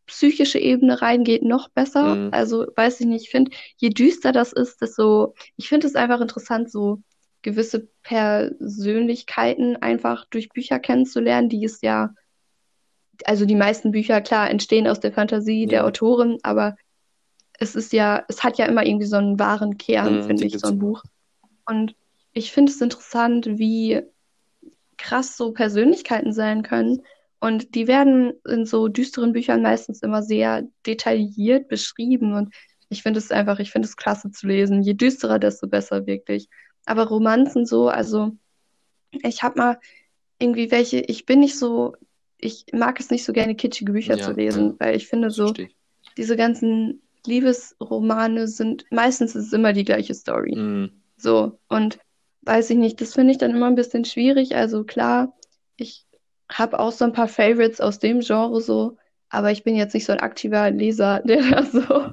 psychische 0.06 0.58
Ebene 0.58 1.00
reingeht, 1.00 1.42
noch 1.42 1.68
besser. 1.68 2.16
Mhm. 2.16 2.28
Also 2.32 2.66
weiß 2.74 3.00
ich 3.00 3.06
nicht, 3.06 3.24
ich 3.24 3.30
finde, 3.30 3.52
je 3.76 3.90
düster 3.90 4.32
das 4.32 4.52
ist, 4.52 4.80
desto, 4.80 5.34
ich 5.56 5.68
finde 5.68 5.86
es 5.86 5.94
einfach 5.94 6.20
interessant, 6.20 6.70
so 6.70 7.00
gewisse 7.42 7.88
Persönlichkeiten 8.02 9.76
einfach 9.76 10.24
durch 10.26 10.48
Bücher 10.50 10.78
kennenzulernen, 10.78 11.48
die 11.48 11.64
es 11.64 11.80
ja, 11.80 12.12
also 13.24 13.44
die 13.46 13.54
meisten 13.54 13.92
Bücher, 13.92 14.20
klar, 14.20 14.50
entstehen 14.50 14.86
aus 14.86 15.00
der 15.00 15.12
Fantasie 15.12 15.66
der 15.66 15.80
Ja. 15.80 15.84
Autorin, 15.86 16.38
aber 16.42 16.76
es 17.58 17.76
ist 17.76 17.92
ja, 17.92 18.24
es 18.28 18.42
hat 18.42 18.58
ja 18.58 18.66
immer 18.66 18.84
irgendwie 18.84 19.06
so 19.06 19.16
einen 19.16 19.38
wahren 19.38 19.78
Kern, 19.78 20.16
Mhm, 20.16 20.22
finde 20.24 20.44
ich, 20.46 20.58
so 20.58 20.68
ein. 20.68 20.78
Buch. 20.78 21.02
Und 21.66 21.94
ich 22.32 22.52
finde 22.52 22.72
es 22.72 22.80
interessant, 22.80 23.46
wie 23.58 24.02
krass 24.96 25.36
so 25.36 25.52
Persönlichkeiten 25.52 26.32
sein 26.32 26.62
können. 26.62 27.02
Und 27.40 27.74
die 27.74 27.86
werden 27.86 28.34
in 28.46 28.66
so 28.66 28.88
düsteren 28.88 29.32
Büchern 29.32 29.62
meistens 29.62 30.02
immer 30.02 30.22
sehr 30.22 30.68
detailliert 30.86 31.68
beschrieben. 31.68 32.34
Und 32.34 32.54
ich 32.90 33.02
finde 33.02 33.18
es 33.18 33.30
einfach, 33.30 33.58
ich 33.60 33.70
finde 33.70 33.88
es 33.88 33.96
klasse 33.96 34.30
zu 34.30 34.46
lesen. 34.46 34.82
Je 34.82 34.94
düsterer, 34.94 35.38
desto 35.38 35.66
besser 35.66 36.06
wirklich. 36.06 36.48
Aber 36.84 37.04
Romanzen 37.08 37.64
so, 37.64 37.88
also 37.88 38.32
ich 39.22 39.42
habe 39.42 39.58
mal 39.58 39.80
irgendwie 40.38 40.70
welche, 40.70 41.00
ich 41.00 41.24
bin 41.24 41.40
nicht 41.40 41.58
so, 41.58 41.96
ich 42.36 42.66
mag 42.72 43.00
es 43.00 43.10
nicht 43.10 43.24
so 43.24 43.32
gerne, 43.32 43.54
kitschige 43.54 43.92
Bücher 43.92 44.14
zu 44.16 44.20
Ja, 44.20 44.28
ja, 44.30 44.32
lesen, 44.36 44.76
weil 44.78 44.96
ich 44.96 45.08
finde 45.08 45.30
so, 45.30 45.46
verstehe 45.46 45.70
diese 46.16 46.36
ganzen 46.36 47.02
Liebesromane 47.26 48.48
sind, 48.48 48.84
meistens 48.90 49.34
ist 49.34 49.46
es 49.46 49.52
immer 49.52 49.72
die 49.72 49.84
gleiche 49.84 50.14
Story. 50.14 50.56
Mhm. 50.56 51.02
So, 51.16 51.58
und 51.68 51.98
weiß 52.42 52.70
ich 52.70 52.76
nicht, 52.76 53.00
das 53.00 53.14
finde 53.14 53.32
ich 53.32 53.38
dann 53.38 53.52
immer 53.52 53.66
ein 53.66 53.74
bisschen 53.74 54.04
schwierig. 54.04 54.56
Also 54.56 54.84
klar, 54.84 55.36
ich 55.76 56.06
habe 56.50 56.78
auch 56.78 56.92
so 56.92 57.04
ein 57.04 57.12
paar 57.12 57.28
Favorites 57.28 57.80
aus 57.80 57.98
dem 57.98 58.20
Genre 58.20 58.60
so, 58.60 58.96
aber 59.28 59.50
ich 59.52 59.62
bin 59.62 59.76
jetzt 59.76 59.94
nicht 59.94 60.06
so 60.06 60.12
ein 60.12 60.20
aktiver 60.20 60.70
Leser, 60.70 61.20
der 61.24 61.42
da 61.42 61.62
so 61.64 62.12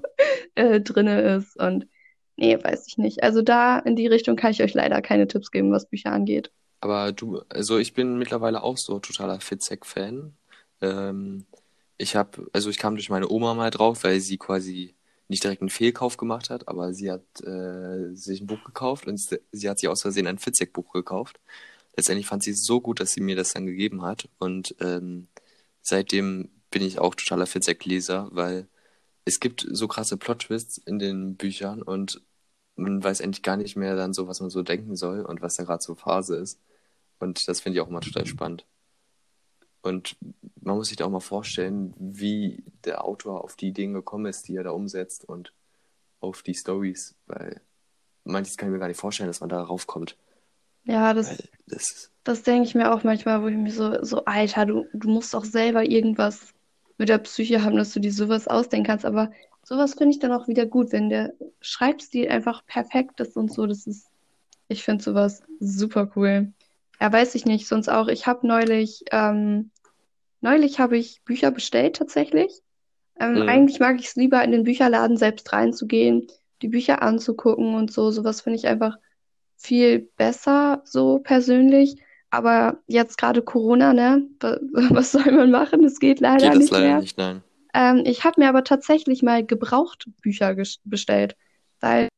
äh, 0.55 0.81
drinne 0.81 1.21
ist. 1.35 1.57
Und 1.57 1.87
nee, 2.35 2.57
weiß 2.61 2.85
ich 2.87 2.97
nicht. 2.97 3.23
Also 3.23 3.41
da 3.41 3.79
in 3.79 3.95
die 3.95 4.07
Richtung 4.07 4.35
kann 4.35 4.51
ich 4.51 4.61
euch 4.61 4.73
leider 4.73 5.01
keine 5.01 5.27
Tipps 5.27 5.51
geben, 5.51 5.71
was 5.71 5.89
Bücher 5.89 6.11
angeht. 6.11 6.51
Aber 6.79 7.11
du, 7.11 7.41
also 7.49 7.77
ich 7.79 7.93
bin 7.93 8.17
mittlerweile 8.17 8.61
auch 8.61 8.77
so 8.77 8.99
totaler 8.99 9.39
Fitzek-Fan. 9.39 10.33
Ähm, 10.81 11.45
ich 11.97 12.15
habe, 12.15 12.47
also 12.53 12.69
ich 12.69 12.77
kam 12.77 12.95
durch 12.95 13.09
meine 13.09 13.29
Oma 13.29 13.55
mal 13.55 13.71
drauf, 13.71 14.03
weil 14.03 14.19
sie 14.19 14.37
quasi 14.37 14.93
nicht 15.27 15.43
direkt 15.43 15.61
einen 15.61 15.69
Fehlkauf 15.69 16.17
gemacht 16.17 16.49
hat, 16.49 16.67
aber 16.67 16.93
sie 16.93 17.11
hat 17.11 17.23
äh, 17.43 18.13
sich 18.15 18.41
ein 18.41 18.47
Buch 18.47 18.63
gekauft 18.63 19.07
und 19.07 19.17
sie, 19.17 19.69
hat 19.69 19.79
sich 19.79 19.89
aus 19.89 20.01
Versehen 20.01 20.27
ein 20.27 20.39
Fitzek-Buch 20.39 20.93
gekauft. 20.93 21.39
Letztendlich 21.97 22.27
fand 22.27 22.43
sie 22.43 22.51
es 22.51 22.65
so 22.65 22.81
gut, 22.81 22.99
dass 22.99 23.11
sie 23.11 23.21
mir 23.21 23.35
das 23.35 23.53
dann 23.53 23.65
gegeben 23.65 24.03
hat 24.03 24.29
und 24.39 24.75
ähm, 24.79 25.27
seitdem 25.81 26.49
bin 26.71 26.83
ich 26.83 26.99
auch 26.99 27.15
totaler 27.15 27.47
Fitzek-Leser, 27.47 28.29
weil 28.31 28.67
es 29.25 29.39
gibt 29.39 29.67
so 29.69 29.87
krasse 29.87 30.17
Plot-Twists 30.17 30.77
in 30.79 30.99
den 30.99 31.35
Büchern 31.37 31.81
und 31.81 32.21
man 32.75 33.03
weiß 33.03 33.21
endlich 33.21 33.43
gar 33.43 33.57
nicht 33.57 33.75
mehr 33.75 33.95
dann 33.95 34.13
so, 34.13 34.27
was 34.27 34.39
man 34.41 34.49
so 34.49 34.63
denken 34.63 34.95
soll 34.95 35.21
und 35.21 35.41
was 35.41 35.55
da 35.55 35.63
gerade 35.63 35.83
so 35.83 35.95
Phase 35.95 36.35
ist. 36.37 36.59
Und 37.19 37.47
das 37.47 37.61
finde 37.61 37.77
ich 37.77 37.81
auch 37.81 37.89
immer 37.89 38.01
total 38.01 38.25
spannend. 38.27 38.65
Und 39.81 40.17
man 40.61 40.75
muss 40.75 40.89
sich 40.89 40.97
da 40.97 41.05
auch 41.05 41.09
mal 41.09 41.19
vorstellen, 41.19 41.93
wie 41.97 42.63
der 42.83 43.05
Autor 43.05 43.43
auf 43.43 43.55
die 43.55 43.67
Ideen 43.67 43.93
gekommen 43.93 44.25
ist, 44.25 44.47
die 44.47 44.55
er 44.55 44.63
da 44.63 44.71
umsetzt 44.71 45.23
und 45.25 45.53
auf 46.19 46.41
die 46.41 46.55
Stories, 46.55 47.15
weil 47.27 47.61
manches 48.23 48.57
kann 48.57 48.69
ich 48.69 48.73
mir 48.73 48.79
gar 48.79 48.87
nicht 48.87 48.99
vorstellen, 48.99 49.27
dass 49.27 49.39
man 49.39 49.49
da 49.49 49.61
raufkommt. 49.61 50.17
Ja, 50.83 51.13
das, 51.13 51.43
das, 51.67 52.11
das 52.23 52.43
denke 52.43 52.67
ich 52.67 52.75
mir 52.75 52.93
auch 52.93 53.03
manchmal, 53.03 53.41
wo 53.41 53.47
ich 53.47 53.55
mir 53.55 53.71
so, 53.71 54.03
so, 54.03 54.23
Alter, 54.25 54.65
du, 54.65 54.85
du 54.93 55.09
musst 55.09 55.33
doch 55.33 55.45
selber 55.45 55.83
irgendwas 55.83 56.53
mit 56.97 57.09
der 57.09 57.17
Psyche 57.19 57.63
haben, 57.63 57.77
dass 57.77 57.93
du 57.93 57.99
dir 57.99 58.11
sowas 58.11 58.47
ausdenken 58.47 58.87
kannst. 58.87 59.05
Aber 59.05 59.31
sowas 59.63 59.93
finde 59.93 60.11
ich 60.11 60.19
dann 60.19 60.31
auch 60.31 60.47
wieder 60.47 60.65
gut, 60.65 60.91
wenn 60.91 61.09
der 61.09 61.33
Schreibstil 61.59 62.29
einfach 62.29 62.65
perfekt 62.65 63.19
ist 63.19 63.35
und 63.35 63.51
so. 63.51 63.67
Das 63.67 63.85
ist, 63.85 64.07
ich 64.69 64.83
finde 64.83 65.03
sowas 65.03 65.43
super 65.59 66.09
cool. 66.15 66.53
Ja, 66.99 67.11
weiß 67.11 67.35
ich 67.35 67.45
nicht, 67.45 67.67
sonst 67.67 67.89
auch. 67.89 68.07
Ich 68.07 68.25
habe 68.27 68.47
neulich, 68.47 69.03
ähm, 69.11 69.71
neulich 70.41 70.79
habe 70.79 70.97
ich 70.97 71.21
Bücher 71.23 71.51
bestellt 71.51 71.97
tatsächlich. 71.97 72.61
Ähm, 73.19 73.35
mhm. 73.35 73.49
eigentlich 73.49 73.79
mag 73.79 73.99
ich 73.99 74.07
es 74.07 74.15
lieber, 74.15 74.43
in 74.43 74.51
den 74.51 74.63
Bücherladen 74.63 75.17
selbst 75.17 75.51
reinzugehen, 75.53 76.27
die 76.61 76.69
Bücher 76.69 77.01
anzugucken 77.01 77.75
und 77.75 77.91
so. 77.91 78.11
Sowas 78.11 78.41
finde 78.41 78.57
ich 78.59 78.67
einfach 78.67 78.97
viel 79.57 80.09
besser, 80.17 80.81
so 80.85 81.19
persönlich. 81.19 82.01
Aber 82.29 82.79
jetzt 82.87 83.17
gerade 83.17 83.41
Corona, 83.41 83.93
ne? 83.93 84.27
Wa- 84.39 84.59
Was 84.91 85.11
soll 85.13 85.31
man 85.31 85.51
machen? 85.51 85.83
Es 85.83 85.99
geht 85.99 86.19
leider 86.19 86.51
Geht 86.51 86.59
nicht 86.59 86.71
leider 86.71 86.87
mehr. 86.87 87.01
nicht, 87.01 87.17
nein. 87.17 87.43
Ähm, 87.73 88.03
ich 88.05 88.23
habe 88.23 88.41
mir 88.41 88.49
aber 88.49 88.63
tatsächlich 88.63 89.23
mal 89.23 89.45
Gebrauchtbücher 89.45 90.49
ges- 90.51 90.79
bestellt, 90.83 91.35
weil 91.79 92.09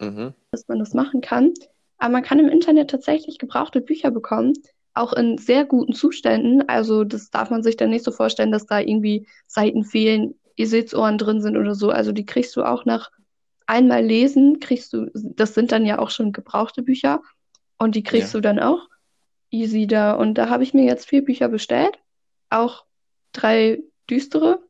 Mhm. 0.00 0.34
dass 0.52 0.66
man 0.68 0.78
das 0.78 0.94
machen 0.94 1.20
kann. 1.20 1.54
Aber 1.98 2.12
man 2.12 2.22
kann 2.22 2.38
im 2.38 2.48
Internet 2.48 2.90
tatsächlich 2.90 3.38
gebrauchte 3.38 3.80
Bücher 3.80 4.10
bekommen, 4.10 4.54
auch 4.94 5.12
in 5.12 5.38
sehr 5.38 5.64
guten 5.64 5.92
Zuständen. 5.92 6.68
Also 6.68 7.04
das 7.04 7.30
darf 7.30 7.50
man 7.50 7.62
sich 7.62 7.76
dann 7.76 7.90
nicht 7.90 8.04
so 8.04 8.12
vorstellen, 8.12 8.52
dass 8.52 8.66
da 8.66 8.80
irgendwie 8.80 9.26
Seiten 9.46 9.84
fehlen, 9.84 10.34
Esels-Ohren 10.56 11.18
drin 11.18 11.40
sind 11.40 11.56
oder 11.56 11.74
so. 11.74 11.90
Also 11.90 12.12
die 12.12 12.26
kriegst 12.26 12.56
du 12.56 12.62
auch 12.64 12.84
nach 12.84 13.10
einmal 13.66 14.04
lesen, 14.04 14.60
kriegst 14.60 14.92
du, 14.92 15.10
das 15.14 15.54
sind 15.54 15.72
dann 15.72 15.86
ja 15.86 15.98
auch 15.98 16.10
schon 16.10 16.32
gebrauchte 16.32 16.82
Bücher 16.82 17.20
und 17.78 17.94
die 17.94 18.02
kriegst 18.02 18.32
Ja. 18.32 18.38
du 18.38 18.42
dann 18.42 18.58
auch 18.58 18.88
easy 19.50 19.86
da. 19.86 20.12
Und 20.12 20.34
da 20.34 20.48
habe 20.48 20.62
ich 20.62 20.74
mir 20.74 20.84
jetzt 20.84 21.06
vier 21.08 21.24
Bücher 21.24 21.48
bestellt, 21.48 21.98
auch 22.50 22.84
drei 23.32 23.82
düstere 24.10 24.60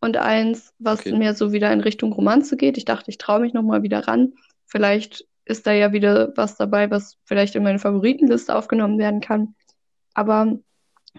und 0.00 0.16
eins, 0.16 0.72
was 0.78 1.00
Okay. 1.00 1.16
mehr 1.16 1.34
so 1.34 1.52
wieder 1.52 1.72
in 1.72 1.80
Richtung 1.80 2.12
Romanze 2.12 2.56
geht. 2.56 2.76
Ich 2.78 2.84
dachte, 2.84 3.10
ich 3.10 3.18
traue 3.18 3.40
mich 3.40 3.52
nochmal 3.52 3.82
wieder 3.82 4.06
ran. 4.08 4.32
Vielleicht 4.66 5.26
ist 5.46 5.66
da 5.66 5.72
ja 5.72 5.92
wieder 5.92 6.32
was 6.36 6.56
dabei, 6.56 6.90
was 6.90 7.16
vielleicht 7.24 7.54
in 7.54 7.62
meine 7.62 7.78
Favoritenliste 7.78 8.54
aufgenommen 8.54 8.98
werden 8.98 9.20
kann. 9.20 9.54
Aber 10.12 10.58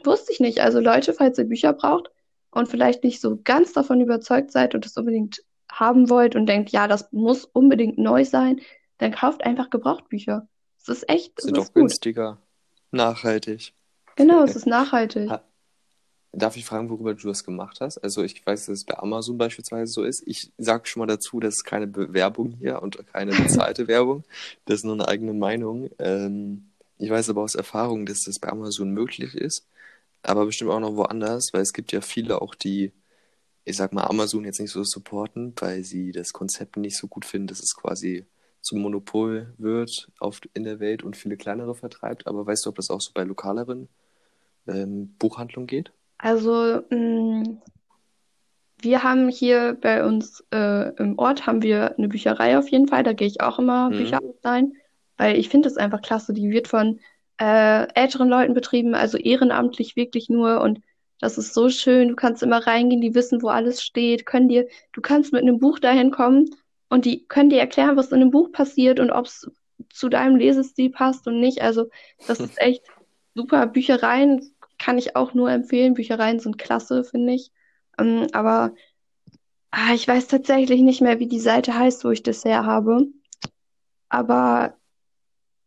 wusste 0.04 0.32
ich 0.32 0.40
nicht. 0.40 0.60
Also 0.62 0.80
Leute, 0.80 1.13
falls 1.13 1.38
ihr 1.40 1.46
Bücher 1.46 1.74
braucht 1.74 2.12
und 2.52 2.68
vielleicht 2.68 3.04
nicht 3.04 3.22
so 3.22 3.40
ganz 3.44 3.74
davon 3.74 4.02
überzeugt 4.02 4.52
seid 4.52 4.76
und 4.76 4.86
es 4.86 4.96
unbedingt 4.98 5.42
haben 5.72 6.10
wollt 6.10 6.36
und 6.36 6.46
denkt, 6.46 6.70
ja, 6.72 6.88
das 6.88 7.12
muss 7.12 7.46
unbedingt 7.46 7.98
neu 7.98 8.26
sein, 8.26 8.62
dann 9.00 9.12
kauft 9.12 9.44
einfach 9.46 9.70
Gebrauchtbücher. 9.70 10.48
Es 10.80 10.88
ist 10.90 11.10
echt, 11.10 11.34
es 11.38 11.46
Sind 11.46 11.58
auch 11.58 11.63
ist 11.63 11.74
gut. 11.74 11.82
günstiger, 11.84 12.42
nachhaltig. 12.92 13.74
Genau, 14.16 14.44
es 14.44 14.56
ist 14.56 14.66
nachhaltig. 14.68 15.30
Ha- 15.30 15.44
Darf 16.34 16.58
ich 16.58 16.66
fragen, 16.66 16.90
worüber 16.90 17.13
du 17.16 17.28
das 17.28 17.44
gemacht 17.44 17.80
hast? 17.82 17.98
Also 18.00 18.24
ich 18.24 18.46
weiß, 18.46 18.68
dass 18.68 18.80
es 18.80 18.86
bei 18.86 18.98
Amazon 19.00 19.38
beispielsweise 19.38 19.92
so 19.92 20.04
ist. 20.04 20.24
Ich 20.28 20.52
sage 20.58 20.86
schon 20.88 21.00
mal 21.02 21.08
dazu, 21.08 21.40
das 21.40 21.56
ist 21.56 21.63
keine 21.63 21.88
Bewerbung 21.88 22.54
hier 22.60 22.82
und 22.82 23.06
keine 23.08 23.32
bezahlte 23.34 23.88
Werbung. 23.88 24.24
Das 24.66 24.78
ist 24.80 24.84
nur 24.86 24.94
eine 24.94 25.08
eigene 25.08 25.34
Meinung. 25.34 25.90
Ähm, 26.00 26.70
ich 26.98 27.10
weiß 27.10 27.30
aber 27.30 27.42
aus 27.44 27.56
Erfahrung, 27.56 28.06
dass 28.06 28.24
das 28.24 28.40
bei 28.40 28.50
Amazon 28.50 28.92
möglich 28.92 29.36
ist, 29.36 29.68
aber 30.24 30.46
bestimmt 30.46 30.72
auch 30.72 30.80
noch 30.80 30.96
woanders, 30.96 31.50
weil 31.54 31.62
es 31.62 31.74
gibt 31.74 31.92
ja 31.92 32.02
viele 32.02 32.42
auch, 32.42 32.56
die, 32.56 32.92
ich 33.66 33.78
sag 33.78 33.94
mal, 33.94 34.06
Amazon 34.06 34.46
jetzt 34.46 34.60
nicht 34.60 34.72
so 34.72 34.84
supporten, 34.84 35.54
weil 35.60 35.84
sie 35.84 36.12
das 36.12 36.34
Konzept 36.34 36.78
nicht 36.78 36.98
so 36.98 37.08
gut 37.08 37.26
finden, 37.26 37.48
dass 37.48 37.60
es 37.62 37.76
quasi 37.76 38.26
zum 38.62 38.82
Monopol 38.82 39.54
wird 39.58 40.12
auf, 40.20 40.42
in 40.54 40.63
der 40.63 40.80
Welt 40.80 41.04
und 41.04 41.18
viele 41.18 41.38
kleinere 41.38 41.76
vertreibt. 41.76 42.28
Aber 42.28 42.46
weißt 42.46 42.66
du, 42.66 42.70
ob 42.72 42.76
das 42.78 42.90
auch 42.90 43.02
so 43.02 43.12
bei 43.13 43.24
lokaleren 43.24 43.90
ähm, 44.68 45.16
Buchhandlungen 45.20 45.68
geht? 45.68 45.92
Also, 46.19 46.84
mh, 46.91 47.58
wir 48.82 49.03
haben 49.03 49.30
hier 49.30 49.77
bei 49.82 50.06
uns 50.06 50.43
äh, 50.53 50.89
im 50.97 51.17
Ort 51.17 51.47
haben 51.47 51.62
wir 51.63 51.97
eine 51.97 52.08
Bücherei 52.10 52.58
auf 52.58 52.69
jeden 52.69 52.88
Fall. 52.88 53.03
Da 53.03 53.13
gehe 53.13 53.27
ich 53.27 53.41
auch 53.41 53.60
immer 53.60 53.89
Mhm. 53.89 53.95
Bücher 53.95 54.19
ausleihen, 54.23 54.73
weil 55.17 55.38
ich 55.38 55.49
finde 55.49 55.67
es 55.67 55.77
einfach 55.77 56.01
klasse. 56.01 56.34
Die 56.34 56.49
wird 56.51 56.67
von 56.67 56.99
äh, 57.39 57.88
älteren 57.95 58.30
Leuten 58.30 58.53
betrieben, 58.53 58.93
also 58.95 59.17
ehrenamtlich 59.17 59.95
wirklich 59.95 60.30
nur. 60.30 60.62
Und 60.62 60.82
Das 61.19 61.38
ist 61.39 61.53
so 61.53 61.69
schön. 61.69 62.10
Du 62.10 62.15
kannst 62.15 62.43
immer 62.43 62.65
reingehen, 62.67 63.01
die 63.01 63.15
wissen, 63.15 63.41
wo 63.41 63.47
alles 63.49 63.82
steht, 63.84 64.25
können 64.27 64.47
dir, 64.49 64.67
du 64.93 65.01
kannst 65.01 65.34
mit 65.34 65.41
einem 65.41 65.60
Buch 65.60 65.80
dahin 65.80 66.12
kommen 66.12 66.45
und 66.89 67.06
die 67.06 67.25
können 67.27 67.49
dir 67.49 67.60
erklären, 67.60 67.97
was 67.97 68.12
in 68.12 68.19
dem 68.19 68.32
Buch 68.32 68.51
passiert 68.51 68.99
und 68.99 69.10
ob 69.12 69.25
es 69.25 69.49
zu 69.91 70.10
deinem 70.10 70.36
Lesestil 70.36 70.91
passt 70.91 71.27
und 71.27 71.39
nicht. 71.39 71.62
Also, 71.62 71.89
das 72.25 72.43
ist 72.43 72.60
echt 72.62 72.84
super. 73.36 73.65
Büchereien 73.67 74.56
kann 74.78 74.98
ich 74.98 75.16
auch 75.16 75.34
nur 75.34 75.52
empfehlen. 75.52 75.94
Büchereien 75.94 76.40
sind 76.40 76.58
klasse, 76.58 77.04
finde 77.04 77.34
ich. 77.34 77.52
Ähm, 78.00 78.28
aber 78.34 78.74
ah, 79.72 79.94
ich 79.94 80.08
weiß 80.08 80.28
tatsächlich 80.28 80.82
nicht 80.82 81.02
mehr, 81.02 81.20
wie 81.20 81.28
die 81.28 81.40
Seite 81.40 81.78
heißt, 81.78 82.04
wo 82.04 82.12
ich 82.12 82.24
das 82.24 82.46
her 82.46 82.66
habe. 82.66 83.06
Aber 84.10 84.78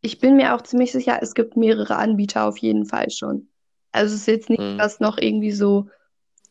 ich 0.00 0.18
bin 0.18 0.36
mir 0.36 0.54
auch 0.54 0.62
ziemlich 0.62 0.92
sicher, 0.92 1.18
es 1.20 1.34
gibt 1.34 1.56
mehrere 1.56 1.96
Anbieter 1.96 2.44
auf 2.46 2.58
jeden 2.58 2.86
Fall 2.86 3.10
schon. 3.10 3.48
Also 3.92 4.14
es 4.14 4.22
ist 4.22 4.26
jetzt 4.26 4.50
nicht, 4.50 4.60
Mhm. 4.60 4.80
noch 5.00 5.18
irgendwie 5.18 5.52
so. 5.52 5.88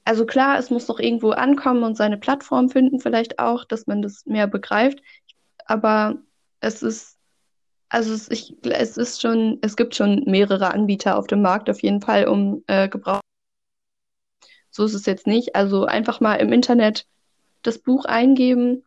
Also 0.06 0.26
klar, 0.26 0.58
es 0.60 0.70
muss 0.70 0.88
noch 0.88 1.00
irgendwo 1.00 1.32
ankommen 1.32 1.84
und 1.84 1.96
seine 1.96 2.18
Plattform 2.18 2.70
finden, 2.70 3.00
vielleicht 3.00 3.40
auch, 3.40 3.64
dass 3.66 3.88
man 3.88 4.02
das 4.02 4.26
mehr 4.26 4.48
begreift. 4.48 5.00
Aber 5.66 6.18
es 6.62 6.82
ist, 6.82 7.19
also 7.90 8.14
es, 8.14 8.30
ich, 8.30 8.56
es 8.64 8.98
ist 8.98 9.22
schon, 9.22 9.58
es 9.62 9.76
gibt 9.76 9.96
schon 9.96 10.24
mehrere 10.26 10.72
Anbieter 10.72 11.18
auf 11.18 11.28
dem 11.28 11.42
Markt 11.42 11.70
auf 11.70 11.82
jeden 11.82 12.02
Fall, 12.02 12.28
um 12.28 12.64
äh, 12.68 12.88
Gebrauch. 12.88 13.22
So 14.70 14.86
ist 14.86 14.94
es 14.94 15.06
jetzt 15.06 15.28
nicht. 15.28 15.56
Also 15.56 15.86
einfach 15.86 16.22
mal 16.22 16.36
im 16.36 16.54
Internet 16.54 17.06
das 17.64 17.80
Buch 17.80 18.06
eingeben 18.06 18.84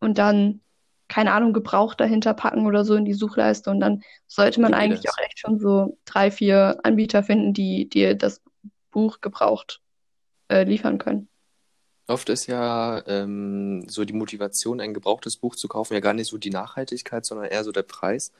und 0.00 0.18
dann, 0.18 0.60
keine 1.08 1.32
Ahnung, 1.32 1.52
Gebrauch 1.52 1.94
dahinter 1.94 2.32
packen 2.32 2.66
oder 2.66 2.84
so 2.84 2.94
in 2.94 3.04
die 3.04 3.12
Suchleiste. 3.12 3.70
Und 3.70 3.80
dann 3.80 4.02
sollte 4.28 4.60
man 4.60 4.72
eigentlich 4.72 5.02
das. 5.02 5.12
auch 5.12 5.18
echt 5.18 5.40
schon 5.40 5.58
so 5.58 5.98
drei, 6.04 6.30
vier 6.30 6.78
Anbieter 6.84 7.24
finden, 7.24 7.52
die 7.52 7.88
dir 7.88 8.14
das 8.14 8.40
Buch 8.92 9.20
gebraucht 9.20 9.80
äh, 10.48 10.62
liefern 10.62 10.98
können. 10.98 11.28
Oft 12.06 12.28
ist 12.28 12.46
ja 12.46 13.02
ähm, 13.06 13.88
so 13.88 14.04
die 14.04 14.12
Motivation, 14.12 14.80
ein 14.80 14.92
gebrauchtes 14.92 15.36
Buch 15.36 15.56
zu 15.56 15.68
kaufen, 15.68 15.94
ja 15.94 16.00
gar 16.00 16.12
nicht 16.12 16.28
so 16.28 16.36
die 16.36 16.50
Nachhaltigkeit, 16.50 17.24
sondern 17.24 17.46
eher 17.46 17.64
so 17.64 17.72
der 17.72 17.82
Preis. 17.82 18.30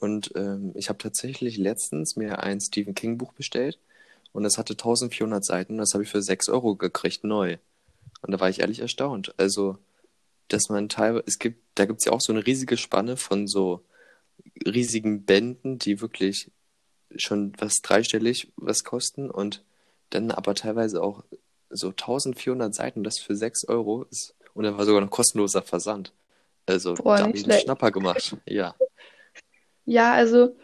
Und 0.00 0.32
ähm, 0.34 0.72
ich 0.74 0.88
habe 0.88 0.98
tatsächlich 0.98 1.56
letztens 1.56 2.16
mir 2.16 2.40
ein 2.40 2.60
Stephen 2.60 2.94
King 2.94 3.16
Buch 3.18 3.32
bestellt 3.32 3.78
und 4.32 4.42
das 4.42 4.58
hatte 4.58 4.74
1400 4.74 5.44
Seiten 5.44 5.74
und 5.74 5.78
das 5.78 5.94
habe 5.94 6.02
ich 6.02 6.10
für 6.10 6.22
6 6.22 6.48
Euro 6.48 6.74
gekriegt, 6.74 7.22
neu. 7.22 7.58
Und 8.22 8.32
da 8.32 8.40
war 8.40 8.48
ich 8.48 8.60
ehrlich 8.60 8.80
erstaunt. 8.80 9.34
Also, 9.38 9.78
dass 10.48 10.68
man 10.68 10.88
teilweise, 10.88 11.24
es 11.26 11.38
gibt, 11.38 11.62
da 11.76 11.86
gibt 11.86 12.00
es 12.00 12.06
ja 12.06 12.12
auch 12.12 12.20
so 12.20 12.32
eine 12.32 12.44
riesige 12.46 12.76
Spanne 12.76 13.16
von 13.16 13.46
so 13.46 13.84
riesigen 14.66 15.24
Bänden, 15.24 15.78
die 15.78 16.00
wirklich 16.00 16.50
schon 17.16 17.52
was 17.58 17.74
dreistellig 17.82 18.52
was 18.56 18.84
kosten 18.84 19.30
und 19.30 19.64
dann 20.10 20.30
aber 20.32 20.54
teilweise 20.54 21.02
auch 21.02 21.24
so 21.74 21.92
1400 21.92 22.74
Seiten, 22.74 23.04
das 23.04 23.18
für 23.18 23.36
6 23.36 23.64
Euro 23.68 24.04
ist. 24.10 24.34
Und 24.54 24.64
dann 24.64 24.78
war 24.78 24.84
sogar 24.84 25.00
noch 25.00 25.10
kostenloser 25.10 25.62
Versand. 25.62 26.12
Also, 26.66 26.94
Boah, 26.94 27.18
da 27.18 27.24
habe 27.26 27.36
ich 27.36 27.44
einen. 27.44 27.60
Schnapper 27.60 27.90
gemacht. 27.90 28.36
Ja. 28.46 28.74
Ja, 29.86 30.14
also 30.14 30.56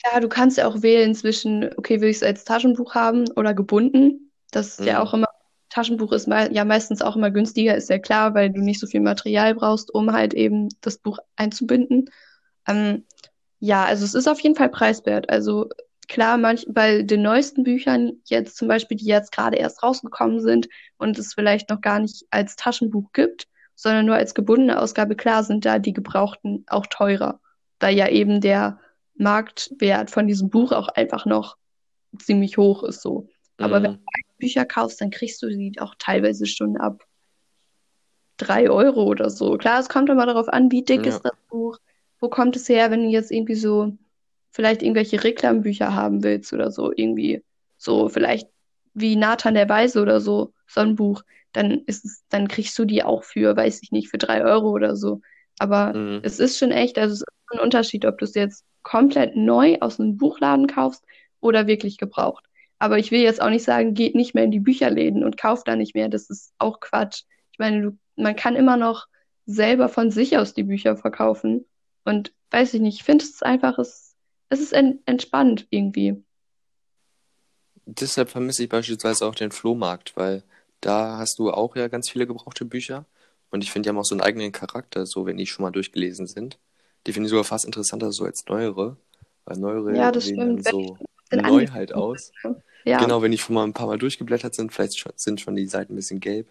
klar, 0.00 0.20
du 0.20 0.28
kannst 0.28 0.58
ja 0.58 0.66
auch 0.66 0.82
wählen 0.82 1.14
zwischen, 1.14 1.70
okay, 1.76 2.00
will 2.00 2.08
ich 2.10 2.16
es 2.18 2.22
als 2.22 2.44
Taschenbuch 2.44 2.94
haben 2.94 3.30
oder 3.32 3.54
gebunden. 3.54 4.32
Das 4.50 4.78
ist 4.78 4.86
ja 4.86 5.02
auch 5.02 5.12
Mhm. 5.12 5.20
immer, 5.20 5.28
Taschenbuch 5.70 6.12
ist 6.12 6.28
mei 6.28 6.48
ja 6.50 6.64
meistens 6.64 7.02
auch 7.02 7.16
immer 7.16 7.30
günstiger, 7.30 7.76
ist 7.76 7.90
ja 7.90 7.98
klar, 7.98 8.34
weil 8.34 8.50
du 8.50 8.60
nicht 8.62 8.80
so 8.80 8.86
viel 8.86 9.00
Material 9.00 9.54
brauchst, 9.54 9.92
um 9.94 10.12
halt 10.12 10.32
eben 10.34 10.68
das 10.80 10.98
Buch 10.98 11.18
einzubinden. 11.36 12.10
Ähm, 12.66 13.04
ja, 13.60 13.84
also 13.84 14.04
es 14.04 14.14
ist 14.14 14.28
auf 14.28 14.40
jeden 14.40 14.56
Fall 14.56 14.70
preiswert. 14.70 15.28
Also 15.30 15.68
klar, 16.08 16.38
manch, 16.38 16.66
bei 16.68 17.02
den 17.02 17.22
neuesten 17.22 17.62
Büchern, 17.64 18.12
jetzt 18.24 18.56
zum 18.56 18.68
Beispiel, 18.68 18.96
die 18.96 19.06
jetzt 19.06 19.32
gerade 19.32 19.56
erst 19.56 19.82
rausgekommen 19.82 20.40
sind 20.40 20.68
und 20.96 21.18
es 21.18 21.34
vielleicht 21.34 21.70
noch 21.70 21.80
gar 21.80 22.00
nicht 22.00 22.24
als 22.30 22.56
Taschenbuch 22.56 23.12
gibt, 23.12 23.46
sondern 23.74 24.06
nur 24.06 24.16
als 24.16 24.34
gebundene 24.34 24.80
Ausgabe, 24.80 25.14
klar 25.16 25.44
sind 25.44 25.64
da 25.64 25.78
die 25.78 25.92
gebrauchten 25.92 26.64
auch 26.66 26.86
teurer, 26.86 27.40
weil 27.80 27.96
ja 27.96 28.08
eben 28.08 28.40
der 28.40 28.80
Marktwert 29.14 30.10
von 30.10 30.26
diesem 30.26 30.50
Buch 30.50 30.72
auch 30.72 30.88
einfach 30.88 31.26
noch 31.26 31.56
ziemlich 32.18 32.56
hoch 32.56 32.82
ist 32.82 33.02
so. 33.02 33.28
Aber 33.58 33.82
wenn 33.82 33.92
Mhm. 33.92 33.96
du 33.96 34.00
Bücher 34.38 34.64
kaufst, 34.64 35.00
dann 35.00 35.10
kriegst 35.10 35.42
du 35.42 35.48
die 35.48 35.72
auch 35.80 35.94
teilweise 35.98 36.46
schon 36.46 36.76
ab 36.76 37.04
drei 38.36 38.70
Euro 38.70 39.04
oder 39.04 39.30
so. 39.30 39.56
Klar, 39.58 39.80
es 39.80 39.88
kommt 39.88 40.08
immer 40.08 40.26
darauf 40.26 40.48
an, 40.48 40.70
wie 40.70 40.82
dick 40.82 41.04
Ja. 41.04 41.12
ist 41.14 41.22
das 41.24 41.32
Buch, 41.48 41.78
wo 42.20 42.28
kommt 42.28 42.56
es 42.56 42.68
her, 42.68 42.90
wenn 42.90 43.02
du 43.02 43.08
jetzt 43.08 43.30
irgendwie 43.30 43.54
so 43.56 43.96
vielleicht 44.50 44.82
irgendwelche 44.82 45.22
Reklambücher 45.24 45.94
haben 45.94 46.22
willst 46.22 46.52
oder 46.52 46.70
so, 46.70 46.92
irgendwie 46.94 47.44
so 47.76 48.08
vielleicht 48.08 48.48
wie 48.94 49.16
Nathan 49.16 49.54
der 49.54 49.68
Weise 49.68 50.02
oder 50.02 50.20
so, 50.20 50.52
so 50.66 50.80
ein 50.80 50.96
Buch, 50.96 51.22
dann 51.52 51.82
ist 51.86 52.04
es, 52.04 52.24
dann 52.28 52.48
kriegst 52.48 52.78
du 52.78 52.84
die 52.84 53.02
auch 53.04 53.24
für, 53.24 53.56
weiß 53.56 53.82
ich 53.82 53.92
nicht, 53.92 54.08
für 54.10 54.18
drei 54.18 54.42
Euro 54.44 54.70
oder 54.70 54.96
so. 54.96 55.20
Aber 55.58 55.92
Mhm. 55.94 56.22
es 56.22 56.38
ist 56.40 56.58
schon 56.58 56.70
echt, 56.72 56.98
also 56.98 57.14
es 57.14 57.20
ist 57.20 57.26
ein 57.52 57.60
Unterschied, 57.60 58.04
ob 58.04 58.18
du 58.18 58.24
es 58.24 58.34
jetzt 58.34 58.64
komplett 58.82 59.36
neu 59.36 59.78
aus 59.80 60.00
einem 60.00 60.16
Buchladen 60.16 60.66
kaufst 60.66 61.04
oder 61.40 61.66
wirklich 61.66 61.98
gebraucht. 61.98 62.44
Aber 62.78 62.98
ich 62.98 63.10
will 63.10 63.20
jetzt 63.20 63.40
auch 63.42 63.50
nicht 63.50 63.64
sagen, 63.64 63.94
geht 63.94 64.14
nicht 64.14 64.34
mehr 64.34 64.44
in 64.44 64.50
die 64.50 64.60
Bücherläden 64.60 65.24
und 65.24 65.36
kauft 65.36 65.66
da 65.68 65.76
nicht 65.76 65.94
mehr. 65.94 66.08
Das 66.08 66.30
ist 66.30 66.52
auch 66.58 66.80
Quatsch. 66.80 67.22
Ich 67.52 67.58
meine, 67.58 67.82
du, 67.82 67.98
man 68.16 68.36
kann 68.36 68.56
immer 68.56 68.76
noch 68.76 69.06
selber 69.46 69.88
von 69.88 70.10
sich 70.10 70.36
aus 70.38 70.54
die 70.54 70.62
Bücher 70.64 70.96
verkaufen. 70.96 71.64
Und 72.04 72.32
weiß 72.50 72.74
ich 72.74 72.80
nicht, 72.80 72.96
ich 72.98 73.04
finde 73.04 73.24
es 73.24 73.42
einfach, 73.42 73.78
es, 73.78 74.07
es 74.48 74.60
ist 74.60 74.72
en 74.72 75.00
entspannt 75.06 75.66
irgendwie. 75.70 76.22
Deshalb 77.86 78.30
vermisse 78.30 78.64
ich 78.64 78.68
beispielsweise 78.68 79.26
auch 79.26 79.34
den 79.34 79.50
Flohmarkt, 79.50 80.16
weil 80.16 80.42
da 80.80 81.18
hast 81.18 81.38
du 81.38 81.50
auch 81.50 81.74
ja 81.76 81.88
ganz 81.88 82.10
viele 82.10 82.26
gebrauchte 82.26 82.64
Bücher. 82.64 83.06
Und 83.50 83.64
ich 83.64 83.72
finde, 83.72 83.86
die 83.86 83.90
haben 83.90 83.98
auch 83.98 84.04
so 84.04 84.14
einen 84.14 84.20
eigenen 84.20 84.52
Charakter, 84.52 85.06
so 85.06 85.24
wenn 85.24 85.38
die 85.38 85.46
schon 85.46 85.62
mal 85.62 85.70
durchgelesen 85.70 86.26
sind. 86.26 86.58
Die 87.06 87.12
finde 87.12 87.26
ich 87.26 87.30
sogar 87.30 87.44
fast 87.44 87.64
interessanter 87.64 88.12
so 88.12 88.24
als 88.24 88.44
neuere, 88.46 88.96
weil 89.46 89.56
neuere 89.56 89.96
Ja, 89.96 90.12
das 90.12 90.26
sehen 90.26 90.62
so 90.62 90.98
neu 91.30 91.68
halt 91.68 91.94
aus. 91.94 92.32
Ja, 92.84 93.00
Genau, 93.00 93.22
wenn 93.22 93.32
die 93.32 93.38
schon 93.38 93.54
mal 93.54 93.64
ein 93.64 93.72
paar 93.72 93.86
Mal 93.86 93.98
durchgeblättert 93.98 94.54
sind, 94.54 94.72
vielleicht 94.72 94.98
schon, 94.98 95.12
sind 95.16 95.40
schon 95.40 95.56
die 95.56 95.66
Seiten 95.66 95.94
ein 95.94 95.96
bisschen 95.96 96.20
gelb. 96.20 96.48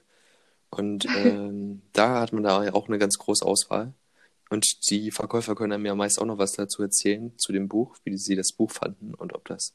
Und 0.69 1.05
ähm, 1.17 1.81
da 1.93 2.19
hat 2.21 2.33
man 2.33 2.43
da 2.43 2.73
auch 2.73 2.87
eine 2.87 2.97
ganz 2.97 3.17
große 3.17 3.45
Auswahl. 3.45 3.93
Und 4.49 4.89
die 4.89 5.11
Verkäufer 5.11 5.55
können 5.55 5.73
einem 5.73 5.85
ja 5.85 5.95
meist 5.95 6.19
auch 6.21 6.25
noch 6.25 6.37
was 6.37 6.53
dazu 6.53 6.81
erzählen, 6.83 7.37
zu 7.37 7.51
dem 7.53 7.67
Buch, 7.67 7.97
wie 8.03 8.17
sie 8.17 8.35
das 8.35 8.53
Buch 8.53 8.71
fanden 8.71 9.13
und 9.13 9.33
ob 9.33 9.45
das 9.47 9.73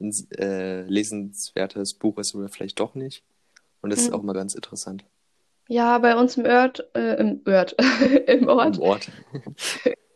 ein 0.00 0.12
äh, 0.38 0.82
lesenswertes 0.82 1.94
Buch 1.94 2.18
ist 2.18 2.34
oder 2.34 2.48
vielleicht 2.48 2.80
doch 2.80 2.94
nicht. 2.94 3.24
Und 3.82 3.90
das 3.90 4.02
ist 4.02 4.12
Mhm. 4.12 4.14
auch 4.14 4.22
mal 4.22 4.32
ganz 4.34 4.54
interessant. 4.54 5.04
ja, 5.68 5.98
bei 5.98 6.16
uns 6.16 6.36
im 6.36 6.44
Ort, 6.46 6.84
äh, 6.94 7.14
im 7.20 7.42
Ort, 7.46 7.74
im 8.28 8.48
Ort 8.48 8.76
Im 8.76 8.80
Ort. 8.82 9.12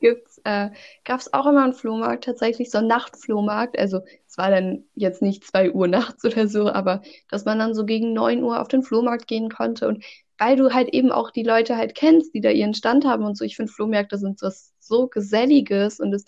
gibt's, 0.00 0.38
äh, 0.44 0.70
gab 1.04 1.20
es 1.20 1.32
auch 1.32 1.46
immer 1.46 1.64
einen 1.64 1.72
Flohmarkt, 1.74 2.24
tatsächlich 2.24 2.70
so 2.70 2.78
einen 2.78 2.88
Nachtflohmarkt. 2.88 3.78
Also 3.78 4.00
es 4.26 4.36
war 4.38 4.50
dann 4.50 4.84
jetzt 4.94 5.22
nicht 5.22 5.44
zwei 5.44 5.70
Uhr 5.72 5.88
nachts 5.88 6.24
oder 6.24 6.48
so, 6.48 6.70
aber 6.70 7.02
dass 7.30 7.44
man 7.44 7.58
dann 7.58 7.74
so 7.74 7.84
gegen 7.86 8.12
neun 8.12 8.42
Uhr 8.42 8.60
auf 8.60 8.68
den 8.68 8.82
Flohmarkt 8.82 9.26
gehen 9.26 9.48
konnte. 9.50 9.88
Und 9.88 10.04
weil 10.38 10.56
du 10.56 10.72
halt 10.72 10.88
eben 10.90 11.12
auch 11.12 11.30
die 11.30 11.42
Leute 11.42 11.76
halt 11.76 11.94
kennst, 11.94 12.34
die 12.34 12.40
da 12.40 12.50
ihren 12.50 12.74
Stand 12.74 13.04
haben 13.04 13.24
und 13.24 13.36
so, 13.36 13.44
ich 13.44 13.56
finde 13.56 13.72
Flohmärkte 13.72 14.18
sind 14.18 14.42
was 14.42 14.74
so 14.78 15.08
Geselliges 15.08 16.00
und 16.00 16.12
es, 16.12 16.24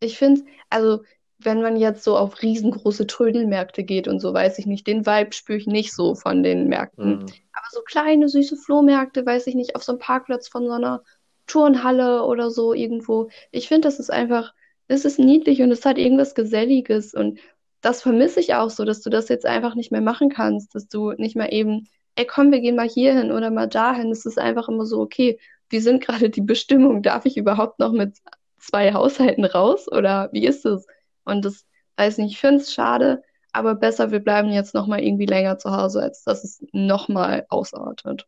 ich 0.00 0.18
finde, 0.18 0.42
also 0.68 1.02
wenn 1.42 1.62
man 1.62 1.76
jetzt 1.76 2.04
so 2.04 2.16
auf 2.16 2.42
riesengroße 2.42 3.06
Trödelmärkte 3.06 3.82
geht 3.82 4.08
und 4.08 4.20
so, 4.20 4.34
weiß 4.34 4.58
ich 4.58 4.66
nicht, 4.66 4.86
den 4.86 5.06
Vibe 5.06 5.32
spüre 5.32 5.58
ich 5.58 5.66
nicht 5.66 5.94
so 5.94 6.14
von 6.14 6.42
den 6.42 6.68
Märkten. 6.68 7.10
Mhm. 7.10 7.26
Aber 7.52 7.66
so 7.70 7.80
kleine, 7.80 8.28
süße 8.28 8.56
Flohmärkte, 8.56 9.24
weiß 9.24 9.46
ich 9.46 9.54
nicht, 9.54 9.74
auf 9.74 9.82
so 9.82 9.92
einem 9.92 10.00
Parkplatz 10.00 10.48
von 10.48 10.66
so 10.66 10.72
einer 10.72 11.02
Turnhalle 11.46 12.24
oder 12.24 12.50
so 12.50 12.74
irgendwo. 12.74 13.30
Ich 13.50 13.68
finde, 13.68 13.88
das 13.88 13.98
ist 13.98 14.10
einfach, 14.10 14.54
es 14.86 15.04
ist 15.04 15.18
niedlich 15.18 15.62
und 15.62 15.70
es 15.70 15.84
hat 15.84 15.98
irgendwas 15.98 16.34
Geselliges 16.34 17.14
und 17.14 17.40
das 17.80 18.02
vermisse 18.02 18.40
ich 18.40 18.54
auch 18.54 18.68
so, 18.68 18.84
dass 18.84 19.00
du 19.00 19.08
das 19.08 19.28
jetzt 19.28 19.46
einfach 19.46 19.74
nicht 19.74 19.90
mehr 19.90 20.02
machen 20.02 20.28
kannst, 20.28 20.74
dass 20.74 20.88
du 20.88 21.12
nicht 21.12 21.36
mal 21.36 21.52
eben, 21.52 21.88
ey, 22.20 22.26
komm, 22.26 22.52
wir 22.52 22.60
gehen 22.60 22.76
mal 22.76 22.88
hier 22.88 23.14
hin 23.14 23.32
oder 23.32 23.50
mal 23.50 23.66
dahin. 23.66 24.10
Es 24.10 24.26
ist 24.26 24.38
einfach 24.38 24.68
immer 24.68 24.84
so, 24.84 25.00
okay, 25.00 25.40
wie 25.70 25.80
sind 25.80 26.04
gerade 26.04 26.28
die 26.28 26.42
Bestimmungen? 26.42 27.02
Darf 27.02 27.24
ich 27.24 27.38
überhaupt 27.38 27.78
noch 27.78 27.92
mit 27.92 28.18
zwei 28.58 28.92
Haushalten 28.92 29.46
raus 29.46 29.88
oder 29.90 30.28
wie 30.32 30.46
ist 30.46 30.66
es? 30.66 30.86
Und 31.24 31.46
das, 31.46 31.64
weiß 31.96 32.18
nicht, 32.18 32.32
ich 32.32 32.40
finde 32.40 32.56
es 32.62 32.74
schade, 32.74 33.22
aber 33.52 33.74
besser, 33.74 34.10
wir 34.10 34.20
bleiben 34.20 34.50
jetzt 34.50 34.74
noch 34.74 34.86
mal 34.86 35.00
irgendwie 35.00 35.24
länger 35.24 35.56
zu 35.56 35.70
Hause, 35.74 36.02
als 36.02 36.22
dass 36.24 36.44
es 36.44 36.62
noch 36.72 37.08
mal 37.08 37.46
ausartet. 37.48 38.26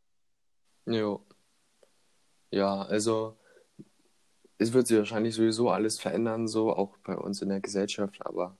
Jo. 0.86 1.22
Ja, 2.50 2.82
also 2.82 3.36
es 4.56 4.72
wird 4.72 4.86
sich 4.86 4.96
wahrscheinlich 4.96 5.34
sowieso 5.34 5.68
alles 5.68 6.00
verändern, 6.00 6.48
so 6.48 6.72
auch 6.72 6.96
bei 7.04 7.16
uns 7.16 7.42
in 7.42 7.50
der 7.50 7.60
Gesellschaft, 7.60 8.24
aber 8.24 8.56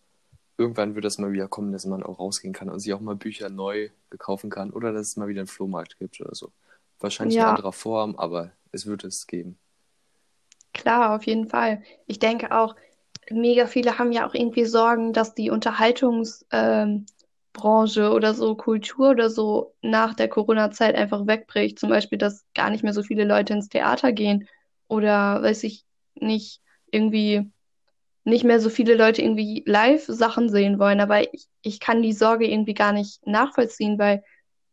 irgendwann 0.59 0.95
wird 0.95 1.05
das 1.05 1.19
mal 1.19 1.33
wieder 1.33 1.49
kommen, 1.49 1.73
dass 1.73 1.87
man 1.87 2.03
auch 2.03 2.19
rausgehen 2.19 2.55
kann 2.55 2.69
und 2.71 2.81
sich 2.81 2.93
auch 2.95 3.01
mal 3.01 3.17
Bücher 3.17 3.49
neu 3.51 3.91
kaufen 4.19 4.51
kann 4.51 4.71
oder 4.73 4.93
dass 4.93 5.09
es 5.09 5.17
mal 5.17 5.29
wieder 5.29 5.41
einen 5.43 5.49
Flohmarkt 5.49 5.99
gibt 5.99 6.21
oder 6.21 6.35
so. 6.35 6.53
Wahrscheinlich 7.01 7.39
in 7.39 7.45
Ja, 7.45 7.47
anderer 7.47 7.73
Form, 7.73 8.17
aber 8.17 8.53
es 8.73 8.87
wird 8.87 9.05
es 9.05 9.27
geben. 9.27 9.59
klar, 10.73 11.15
auf 11.17 11.25
jeden 11.27 11.49
Fall. 11.49 11.83
Ich 12.07 12.19
denke 12.19 12.53
auch, 12.53 12.77
mega 13.31 13.67
viele 13.67 13.99
haben 13.99 14.13
ja 14.13 14.27
auch 14.29 14.35
irgendwie 14.35 14.65
Sorgen, 14.65 15.13
dass 15.13 15.35
die 15.35 15.51
Unterhaltungs, 15.51 16.47
ähm, 16.53 17.07
oder 18.11 18.35
so 18.35 18.57
Kultur 18.57 19.11
oder 19.11 19.31
so 19.31 19.75
nach 19.83 20.15
der 20.15 20.29
Corona-Zeit 20.29 20.95
einfach 20.97 21.27
wegbricht. 21.27 21.79
Zum 21.79 21.91
Beispiel, 21.91 22.19
dass 22.19 22.47
gar 22.55 22.71
nicht 22.71 22.83
mehr 22.85 22.95
so 22.95 23.03
viele 23.03 23.25
Leute 23.25 23.53
ins 23.55 23.69
Theater 23.69 24.13
gehen 24.13 24.49
oder 24.89 25.43
weiß 25.43 25.65
ich 25.65 25.85
nicht, 26.15 26.61
irgendwie 26.91 27.51
nicht 28.25 28.45
mehr 28.45 28.61
so 28.61 28.71
viele 28.71 28.95
Leute 28.95 29.23
irgendwie 29.23 29.63
live 29.67 30.05
Sachen 30.07 30.49
sehen 30.49 30.79
wollen. 30.79 31.01
Aber 31.01 31.23
ich, 31.35 31.47
ich 31.63 31.81
kann 31.81 32.03
die 32.03 32.13
Sorge 32.13 32.47
irgendwie 32.51 32.75
gar 32.75 32.93
nicht 32.93 33.27
nachvollziehen, 33.27 33.99
weil 33.99 34.23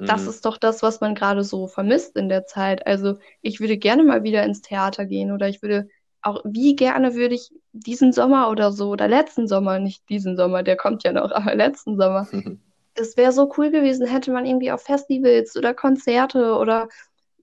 das 0.06 0.24
Mhm. 0.24 0.30
ist 0.30 0.46
doch 0.46 0.58
das, 0.58 0.82
was 0.84 1.02
man 1.02 1.16
gerade 1.16 1.44
so 1.44 1.68
vermisst 1.68 2.16
in 2.16 2.30
der 2.30 2.46
Zeit. 2.46 2.86
Also 2.88 3.18
ich 3.42 3.60
würde 3.60 3.78
gerne 3.78 4.04
mal 4.04 4.24
wieder 4.24 4.44
ins 4.44 4.62
Theater 4.62 5.06
gehen 5.06 5.32
oder 5.32 5.48
ich 5.50 5.62
würde 5.62 5.88
auch, 6.22 6.42
wie 6.46 6.76
gerne 6.76 7.16
würde 7.16 7.36
ich 7.36 7.52
diesen 7.72 8.12
Sommer 8.12 8.50
oder 8.50 8.72
so 8.72 8.90
oder 8.90 9.08
letzten 9.08 9.48
Sommer, 9.48 9.80
nicht 9.80 10.08
diesen 10.10 10.36
Sommer, 10.38 10.64
der 10.64 10.78
kommt 10.78 11.04
ja 11.04 11.12
noch, 11.14 11.32
aber 11.34 11.56
letzten 11.56 11.98
Sommer. 11.98 12.28
Es 12.96 13.16
wäre 13.18 13.32
so 13.32 13.52
cool 13.58 13.72
gewesen, 13.72 14.06
hätte 14.08 14.32
man 14.32 14.46
irgendwie 14.46 14.72
auf 14.72 14.84
Festivals 14.84 15.56
oder 15.56 15.74
Konzerte 15.74 16.56
oder 16.56 16.90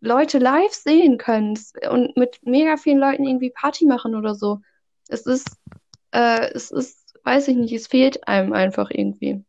Leute 0.00 0.38
live 0.38 0.72
sehen 0.72 1.18
können 1.18 1.58
und 1.90 2.16
mit 2.16 2.38
mega 2.44 2.76
vielen 2.76 2.98
Leuten 2.98 3.24
irgendwie 3.24 3.50
Party 3.50 3.86
machen 3.86 4.14
oder 4.14 4.34
so. 4.34 4.60
Es 5.08 5.26
ist, 5.26 5.58
äh, 6.16 6.50
es 6.54 6.70
ist, 6.70 7.14
weiß 7.24 7.48
ich 7.48 7.56
nicht, 7.56 7.72
es 7.74 7.88
fehlt 7.88 8.26
einem 8.26 8.54
einfach 8.54 8.90
irgendwie. 8.90 9.44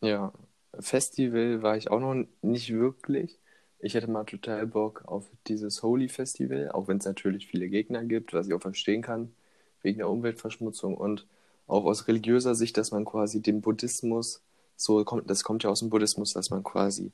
Ja, 0.00 0.32
Festival 0.78 1.62
war 1.62 1.76
ich 1.76 1.90
auch 1.90 2.00
noch 2.00 2.24
nicht 2.40 2.72
wirklich. 2.72 3.38
Ich 3.78 3.94
hätte 3.94 4.10
mal 4.10 4.24
total 4.24 4.66
Bock 4.66 5.04
auf 5.04 5.26
dieses 5.48 5.82
Holy 5.82 6.08
Festival, 6.08 6.70
auch 6.70 6.88
wenn 6.88 6.96
es 6.96 7.04
natürlich 7.04 7.46
viele 7.46 7.68
Gegner 7.68 8.04
gibt, 8.04 8.32
was 8.32 8.46
ich 8.46 8.54
auch 8.54 8.62
verstehen 8.62 9.02
kann, 9.02 9.34
wegen 9.82 9.98
der 9.98 10.08
Umweltverschmutzung 10.08 10.96
und 10.96 11.26
auch 11.66 11.84
aus 11.84 12.08
religiöser 12.08 12.54
Sicht, 12.54 12.76
dass 12.78 12.90
man 12.90 13.04
quasi 13.04 13.42
den 13.42 13.60
Buddhismus, 13.60 14.40
so 14.76 15.04
kommt, 15.04 15.28
das 15.28 15.44
kommt 15.44 15.64
ja 15.64 15.70
aus 15.70 15.80
dem 15.80 15.90
Buddhismus, 15.90 16.32
dass 16.32 16.50
man 16.50 16.62
quasi 16.62 17.12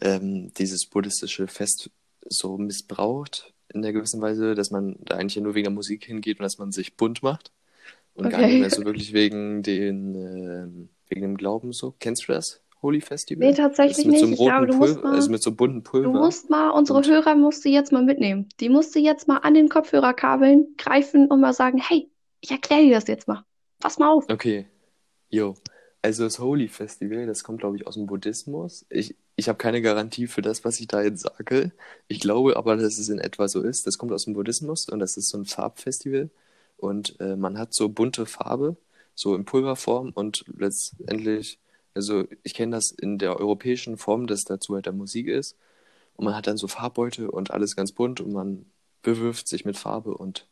ähm, 0.00 0.52
dieses 0.54 0.86
buddhistische 0.86 1.46
Fest 1.46 1.90
so 2.26 2.58
missbraucht 2.58 3.52
in 3.72 3.82
der 3.82 3.92
gewissen 3.92 4.20
Weise, 4.20 4.54
dass 4.54 4.70
man 4.70 4.96
da 5.00 5.16
eigentlich 5.16 5.40
nur 5.42 5.54
wegen 5.54 5.64
der 5.64 5.72
Musik 5.72 6.04
hingeht 6.04 6.40
und 6.40 6.44
dass 6.44 6.58
man 6.58 6.72
sich 6.72 6.96
bunt 6.96 7.22
macht 7.22 7.52
und 8.14 8.28
gar 8.28 8.42
nicht 8.42 8.56
Okay. 8.56 8.58
mehr 8.58 8.70
so 8.70 8.84
wirklich 8.84 9.12
wegen 9.12 9.62
den, 9.62 10.14
ähm, 10.14 10.88
wegen 11.08 11.22
dem 11.22 11.36
Glauben 11.36 11.72
so. 11.72 11.94
Kennst 11.98 12.28
du 12.28 12.32
das? 12.32 12.62
Holy 12.82 13.00
Nee, 13.38 13.54
Festival? 13.54 13.62
Ist 13.88 13.88
tatsächlich 13.88 14.06
mit 14.06 14.18
so 14.18 14.26
nicht. 14.26 14.26
einem 14.26 14.34
Ich 14.34 14.42
glaube, 14.42 14.66
du 14.66 14.74
musst 14.74 15.02
Pulver, 15.02 15.02
mal, 15.02 15.14
also 15.14 15.30
mit 15.30 15.42
so 15.42 15.52
buntem 15.54 15.82
du 16.02 16.12
Pulver 16.12 16.12
musst 16.12 16.50
mal, 16.50 16.70
unsere 16.70 16.98
und 16.98 17.08
Hörer 17.08 17.34
musst 17.36 17.64
du 17.64 17.68
jetzt 17.70 17.92
mal 17.92 18.04
mitnehmen. 18.04 18.48
Die 18.60 18.68
musst 18.68 18.94
du 18.94 18.98
jetzt 19.00 19.28
mal 19.28 19.38
an 19.38 19.54
den 19.54 19.68
Kopfhörerkabeln 19.68 20.76
greifen 20.78 21.26
und 21.28 21.40
mal 21.40 21.52
sagen, 21.54 21.78
hey, 21.78 22.10
ich 22.40 22.50
erkläre 22.50 22.82
dir 22.82 22.94
das 22.94 23.08
jetzt 23.08 23.28
mal. 23.28 23.44
Pass 23.80 23.98
mal 23.98 24.10
auf. 24.10 24.28
okay, 24.28 24.66
jo. 25.30 25.56
Also 26.02 26.24
das 26.24 26.38
Holy 26.40 26.68
Festival, 26.68 27.26
das 27.26 27.44
kommt, 27.44 27.60
glaube 27.60 27.76
ich, 27.76 27.86
aus 27.86 27.94
dem 27.94 28.06
Buddhismus. 28.06 28.86
Ich, 28.90 29.16
ich 29.36 29.48
habe 29.48 29.58
keine 29.58 29.82
Garantie 29.82 30.28
für 30.28 30.42
das, 30.42 30.64
was 30.64 30.80
ich 30.80 30.88
da 30.88 31.02
jetzt 31.02 31.22
sage. 31.22 31.72
Ich 32.08 32.20
glaube 32.20 32.56
aber, 32.56 32.76
dass 32.76 32.98
es 32.98 33.08
in 33.10 33.18
etwa 33.20 33.48
so 33.48 33.62
ist. 33.62 33.86
Das 33.86 33.98
kommt 33.98 34.12
aus 34.12 34.24
dem 34.26 34.34
Buddhismus 34.34 34.88
und 34.88 35.00
das 35.00 35.16
ist 35.16 35.30
so 35.30 35.38
ein 35.38 35.46
Farbfestival. 35.46 36.30
Und 36.80 37.18
äh, 37.20 37.36
man 37.36 37.58
hat 37.58 37.74
so 37.74 37.88
bunte 37.88 38.26
Farbe, 38.26 38.76
so 39.14 39.34
in 39.34 39.44
Pulverform 39.44 40.10
und 40.14 40.44
letztendlich, 40.56 41.58
also 41.94 42.24
ich 42.42 42.54
kenne 42.54 42.76
das 42.76 42.90
in 42.90 43.18
der 43.18 43.38
europäischen 43.38 43.98
Form, 43.98 44.26
dass 44.26 44.44
dazu 44.44 44.74
halt 44.74 44.86
der 44.86 44.92
Musik 44.92 45.26
ist. 45.26 45.56
Und 46.16 46.24
man 46.24 46.34
hat 46.34 46.46
dann 46.46 46.56
so 46.56 46.68
Farbbeutel 46.68 47.28
und 47.28 47.50
alles 47.50 47.76
ganz 47.76 47.92
bunt 47.92 48.20
und 48.20 48.32
man 48.32 48.66
bewirft 49.02 49.48
sich 49.48 49.64
mit 49.64 49.76
Farbe 49.76 50.14
und 50.14 50.46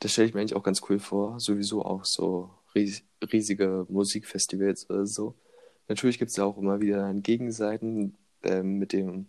das 0.00 0.12
stelle 0.12 0.28
ich 0.28 0.34
mir 0.34 0.40
eigentlich 0.40 0.56
auch 0.56 0.62
ganz 0.62 0.82
cool 0.88 0.98
vor. 0.98 1.40
Sowieso 1.40 1.84
auch 1.84 2.04
so 2.04 2.50
ries 2.74 3.02
riesige 3.32 3.86
Musikfestivals 3.88 4.88
oder 4.90 5.06
so. 5.06 5.34
Natürlich 5.88 6.18
gibt 6.18 6.30
es 6.30 6.36
ja 6.36 6.44
auch 6.44 6.58
immer 6.58 6.80
wieder 6.80 7.12
Gegenseiten 7.14 8.16
ähm, 8.42 8.78
mit 8.78 8.92
dem, 8.92 9.26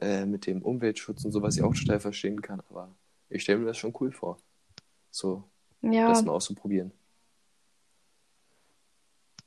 äh, 0.00 0.26
mit 0.26 0.46
dem 0.46 0.62
Umweltschutz 0.62 1.24
und 1.24 1.32
so, 1.32 1.42
was 1.42 1.56
ich 1.56 1.62
auch 1.62 1.74
total 1.74 2.00
verstehen 2.00 2.42
kann. 2.42 2.60
Aber 2.68 2.94
ich 3.28 3.42
stelle 3.42 3.60
mir 3.60 3.66
das 3.66 3.78
schon 3.78 3.94
cool 4.00 4.10
vor. 4.10 4.38
So, 5.10 5.44
das 5.82 5.94
Ja, 5.94 6.22
mal 6.22 6.32
auszuprobieren. 6.32 6.92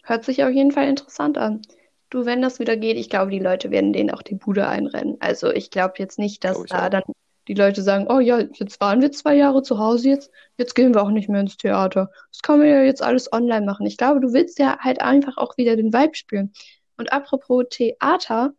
hört 0.03 0.25
sich 0.25 0.43
auf 0.43 0.51
jeden 0.51 0.71
Fall 0.71 0.87
interessant 0.87 1.37
an. 1.37 1.61
Du, 2.09 2.25
wenn 2.25 2.41
das 2.41 2.59
wieder 2.59 2.77
geht, 2.77 2.97
ich 2.97 3.09
glaube, 3.09 3.31
die 3.31 3.39
Leute 3.39 3.71
werden 3.71 3.93
denen 3.93 4.11
auch 4.11 4.21
die 4.21 4.35
Bude 4.35 4.67
einrennen. 4.67 5.17
Also 5.19 5.51
ich 5.51 5.71
glaube 5.71 5.95
jetzt 5.97 6.19
nicht, 6.19 6.43
dass 6.43 6.61
da 6.65 6.85
auch. 6.85 6.89
dann 6.89 7.03
die 7.47 7.55
Leute 7.55 7.81
sagen, 7.81 8.07
oh 8.09 8.19
ja, 8.19 8.39
jetzt 8.39 8.79
waren 8.79 9.01
wir 9.01 9.11
zwei 9.11 9.35
Jahre 9.35 9.63
zu 9.63 9.77
Hause, 9.79 10.09
jetzt, 10.09 10.31
jetzt 10.57 10.75
gehen 10.75 10.93
wir 10.93 11.01
auch 11.01 11.09
nicht 11.09 11.27
mehr 11.27 11.41
ins 11.41 11.57
Theater. 11.57 12.09
Das 12.31 12.41
kann 12.41 12.59
man 12.59 12.67
ja 12.67 12.83
jetzt 12.83 13.01
alles 13.01 13.31
online 13.33 13.65
machen. 13.65 13.85
Ich 13.85 13.97
glaube, 13.97 14.21
du 14.21 14.31
willst 14.31 14.59
ja 14.59 14.77
halt 14.79 15.01
einfach 15.01 15.37
auch 15.37 15.57
wieder 15.57 15.75
den 15.75 15.91
Vibe 15.91 16.15
spüren. 16.15 16.53
Und 16.97 17.11
apropos 17.11 17.65
Theater, 17.69 18.53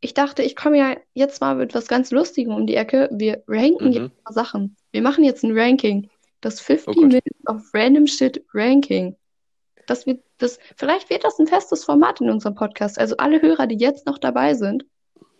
ich 0.00 0.14
dachte, 0.14 0.42
ich 0.42 0.54
komme 0.56 0.78
ja 0.78 0.96
jetzt 1.14 1.40
mal 1.40 1.56
mit 1.56 1.74
was 1.74 1.88
ganz 1.88 2.10
Lustigem 2.10 2.54
um 2.54 2.66
die 2.66 2.76
Ecke. 2.76 3.08
Wir 3.12 3.42
ranken 3.48 3.92
jetzt 3.92 4.02
Mhm. 4.14 4.22
mal 4.24 4.32
Sachen. 4.32 4.76
Wir 4.92 5.02
machen 5.02 5.24
jetzt 5.24 5.42
ein 5.42 5.58
Ranking. 5.58 6.08
Das 6.40 6.60
Oh 6.60 6.64
50 6.64 6.86
Gott. 6.94 6.96
Minutes 7.04 7.46
of 7.48 7.62
Random 7.74 8.06
Shit 8.06 8.44
Ranking. 8.54 9.16
Das 9.86 10.06
wird, 10.06 10.22
das, 10.38 10.58
vielleicht 10.76 11.10
wird 11.10 11.24
das 11.24 11.38
ein 11.38 11.46
festes 11.46 11.84
Format 11.84 12.20
in 12.20 12.28
unserem 12.30 12.54
Podcast. 12.54 12.98
Also 12.98 13.16
alle 13.18 13.40
Hörer, 13.40 13.66
die 13.66 13.76
jetzt 13.76 14.06
noch 14.06 14.18
dabei 14.18 14.54
sind, 14.54 14.84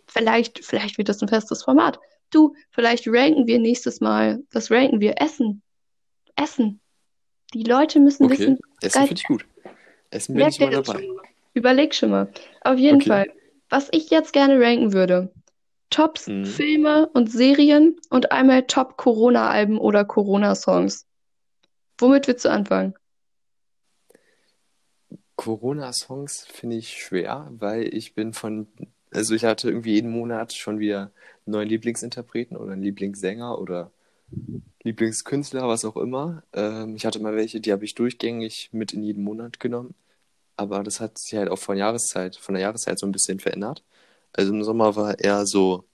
vielleicht, 0.07 0.63
vielleicht 0.63 0.97
wird 0.97 1.09
das 1.09 1.21
ein 1.21 1.27
festes 1.27 1.63
Format. 1.63 1.99
Du, 2.31 2.53
vielleicht 2.71 3.05
ranken 3.07 3.45
wir 3.47 3.59
nächstes 3.59 3.99
Mal, 4.01 4.43
was 4.51 4.71
ranken 4.71 4.99
wir? 4.99 5.21
Essen. 5.21 5.61
Essen. 6.35 6.79
Die 7.53 7.63
Leute 7.63 7.99
müssen 7.99 8.29
wissen, 8.29 8.53
Okay, 8.53 8.61
was 8.81 8.95
Essen 8.95 9.07
finde 9.07 9.21
ich 9.21 9.27
gut. 9.27 9.45
Essen 10.11 10.33
bin 10.33 10.39
Merk 10.43 10.51
ich 10.51 10.57
das 10.59 10.69
dabei. 10.71 10.99
schon 11.03 11.15
mal. 11.15 11.23
Überleg 11.53 11.95
schon 11.95 12.09
mal. 12.11 12.31
Auf 12.61 12.77
jeden 12.77 12.97
Okay. 12.97 13.09
Fall. 13.09 13.25
Was 13.69 13.89
ich 13.91 14.09
jetzt 14.09 14.31
gerne 14.33 14.59
ranken 14.59 14.93
würde. 14.93 15.31
Tops 15.89 16.27
Mhm. 16.27 16.45
Filme 16.45 17.09
und 17.13 17.31
Serien 17.31 17.95
und 18.09 18.31
einmal 18.31 18.63
Top 18.67 18.97
Corona-Alben 18.97 19.77
oder 19.77 20.05
Corona-Songs. 20.05 21.05
Womit 21.99 22.27
willst 22.27 22.45
du 22.45 22.49
anfangen? 22.49 22.93
Corona-Songs 25.35 26.45
finde 26.47 26.75
ich 26.75 27.01
schwer, 27.01 27.47
weil 27.51 27.93
ich 27.93 28.15
bin 28.15 28.33
von, 28.33 28.67
also 29.11 29.35
ich 29.35 29.45
hatte 29.45 29.69
irgendwie 29.69 29.93
jeden 29.93 30.11
Monat 30.11 30.53
schon 30.53 30.79
wieder 30.79 30.99
einen 30.99 31.11
neuen 31.53 31.69
Lieblingsinterpreten 31.69 32.57
oder 32.57 32.73
einen 32.73 32.81
Lieblingssänger 32.81 33.57
oder 33.59 33.91
Lieblingskünstler, 34.83 35.67
was 35.67 35.85
auch 35.85 35.95
immer. 35.95 36.43
Ähm, 36.53 36.95
ich 36.95 37.05
hatte 37.05 37.19
mal 37.19 37.35
welche, 37.35 37.61
die 37.61 37.71
habe 37.71 37.85
ich 37.85 37.95
durchgängig 37.95 38.69
mit 38.73 38.93
in 38.93 39.03
jeden 39.03 39.23
Monat 39.23 39.59
genommen, 39.59 39.95
aber 40.57 40.83
das 40.83 40.99
hat 40.99 41.17
sich 41.19 41.37
halt 41.37 41.49
auch 41.49 41.59
von 41.59 41.77
Jahreszeit, 41.77 42.35
von 42.35 42.55
der 42.55 42.63
Jahreszeit 42.63 42.99
so 42.99 43.05
ein 43.05 43.11
bisschen 43.11 43.39
verändert. 43.39 43.83
Also 44.37 44.53
im 44.53 44.63
Sommer 44.63 44.95
war 44.95 45.19
eher 45.19 45.45
so 45.45 45.85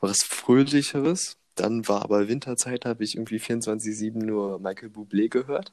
was 0.00 0.18
Fröhlicheres, 0.24 1.36
dann 1.56 1.88
war 1.88 2.02
aber 2.04 2.28
Winterzeit, 2.28 2.84
habe 2.86 3.04
ich 3.04 3.16
irgendwie 3.16 3.38
24/7 3.38 4.26
nur 4.26 4.58
Michael 4.60 4.90
Bublé 4.90 5.28
gehört, 5.30 5.72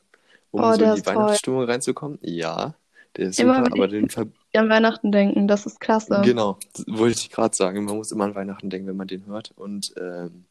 um 0.51 0.63
Oh, 0.63 0.73
so 0.73 0.83
in 0.85 0.91
die 0.91 1.01
toll. 1.01 1.05
Weihnachtsstimmung 1.07 1.63
reinzukommen. 1.65 2.19
Ja, 2.21 2.75
der 3.17 3.29
ist 3.29 3.37
Immer 3.39 3.57
super, 3.57 3.73
aber 3.73 3.87
den 3.87 4.09
ver 4.09 4.27
an 4.55 4.69
Weihnachten 4.69 5.11
denken, 5.11 5.47
das 5.47 5.65
ist 5.65 5.79
klasse. 5.79 6.21
Genau, 6.23 6.59
wollte 6.87 7.19
ich 7.19 7.29
gerade 7.31 7.55
sagen. 7.55 7.85
Man 7.85 7.97
muss 7.97 8.11
immer 8.11 8.25
an 8.25 8.35
Weihnachten 8.35 8.69
denken, 8.69 8.87
wenn 8.87 8.95
man 8.97 9.07
den 9.07 9.25
hört. 9.25 9.51
Und 9.57 9.93
ähm, 9.97 10.45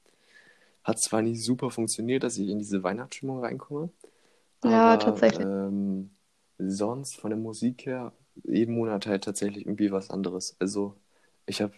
hat 0.85 1.01
zwar 1.01 1.23
nicht 1.23 1.43
super 1.45 1.71
funktioniert, 1.71 2.23
dass 2.25 2.39
ich 2.39 2.49
in 2.49 2.59
diese 2.59 2.83
Weihnachtsstimmung 2.83 3.41
reinkomme, 3.41 3.91
Ja, 4.65 4.97
aber 4.97 4.99
tatsächlich. 4.99 5.47
ähm, 5.47 6.11
sonst 6.59 7.17
von 7.17 7.31
der 7.31 7.39
Musik 7.39 7.87
her 7.87 8.13
jeden 8.45 8.75
Monat 8.75 9.07
halt 9.07 9.25
tatsächlich 9.25 9.67
irgendwie 9.67 9.93
was 9.93 10.11
anderes. 10.11 10.57
Also 10.61 10.97
ich 11.47 11.63
habe 11.63 11.75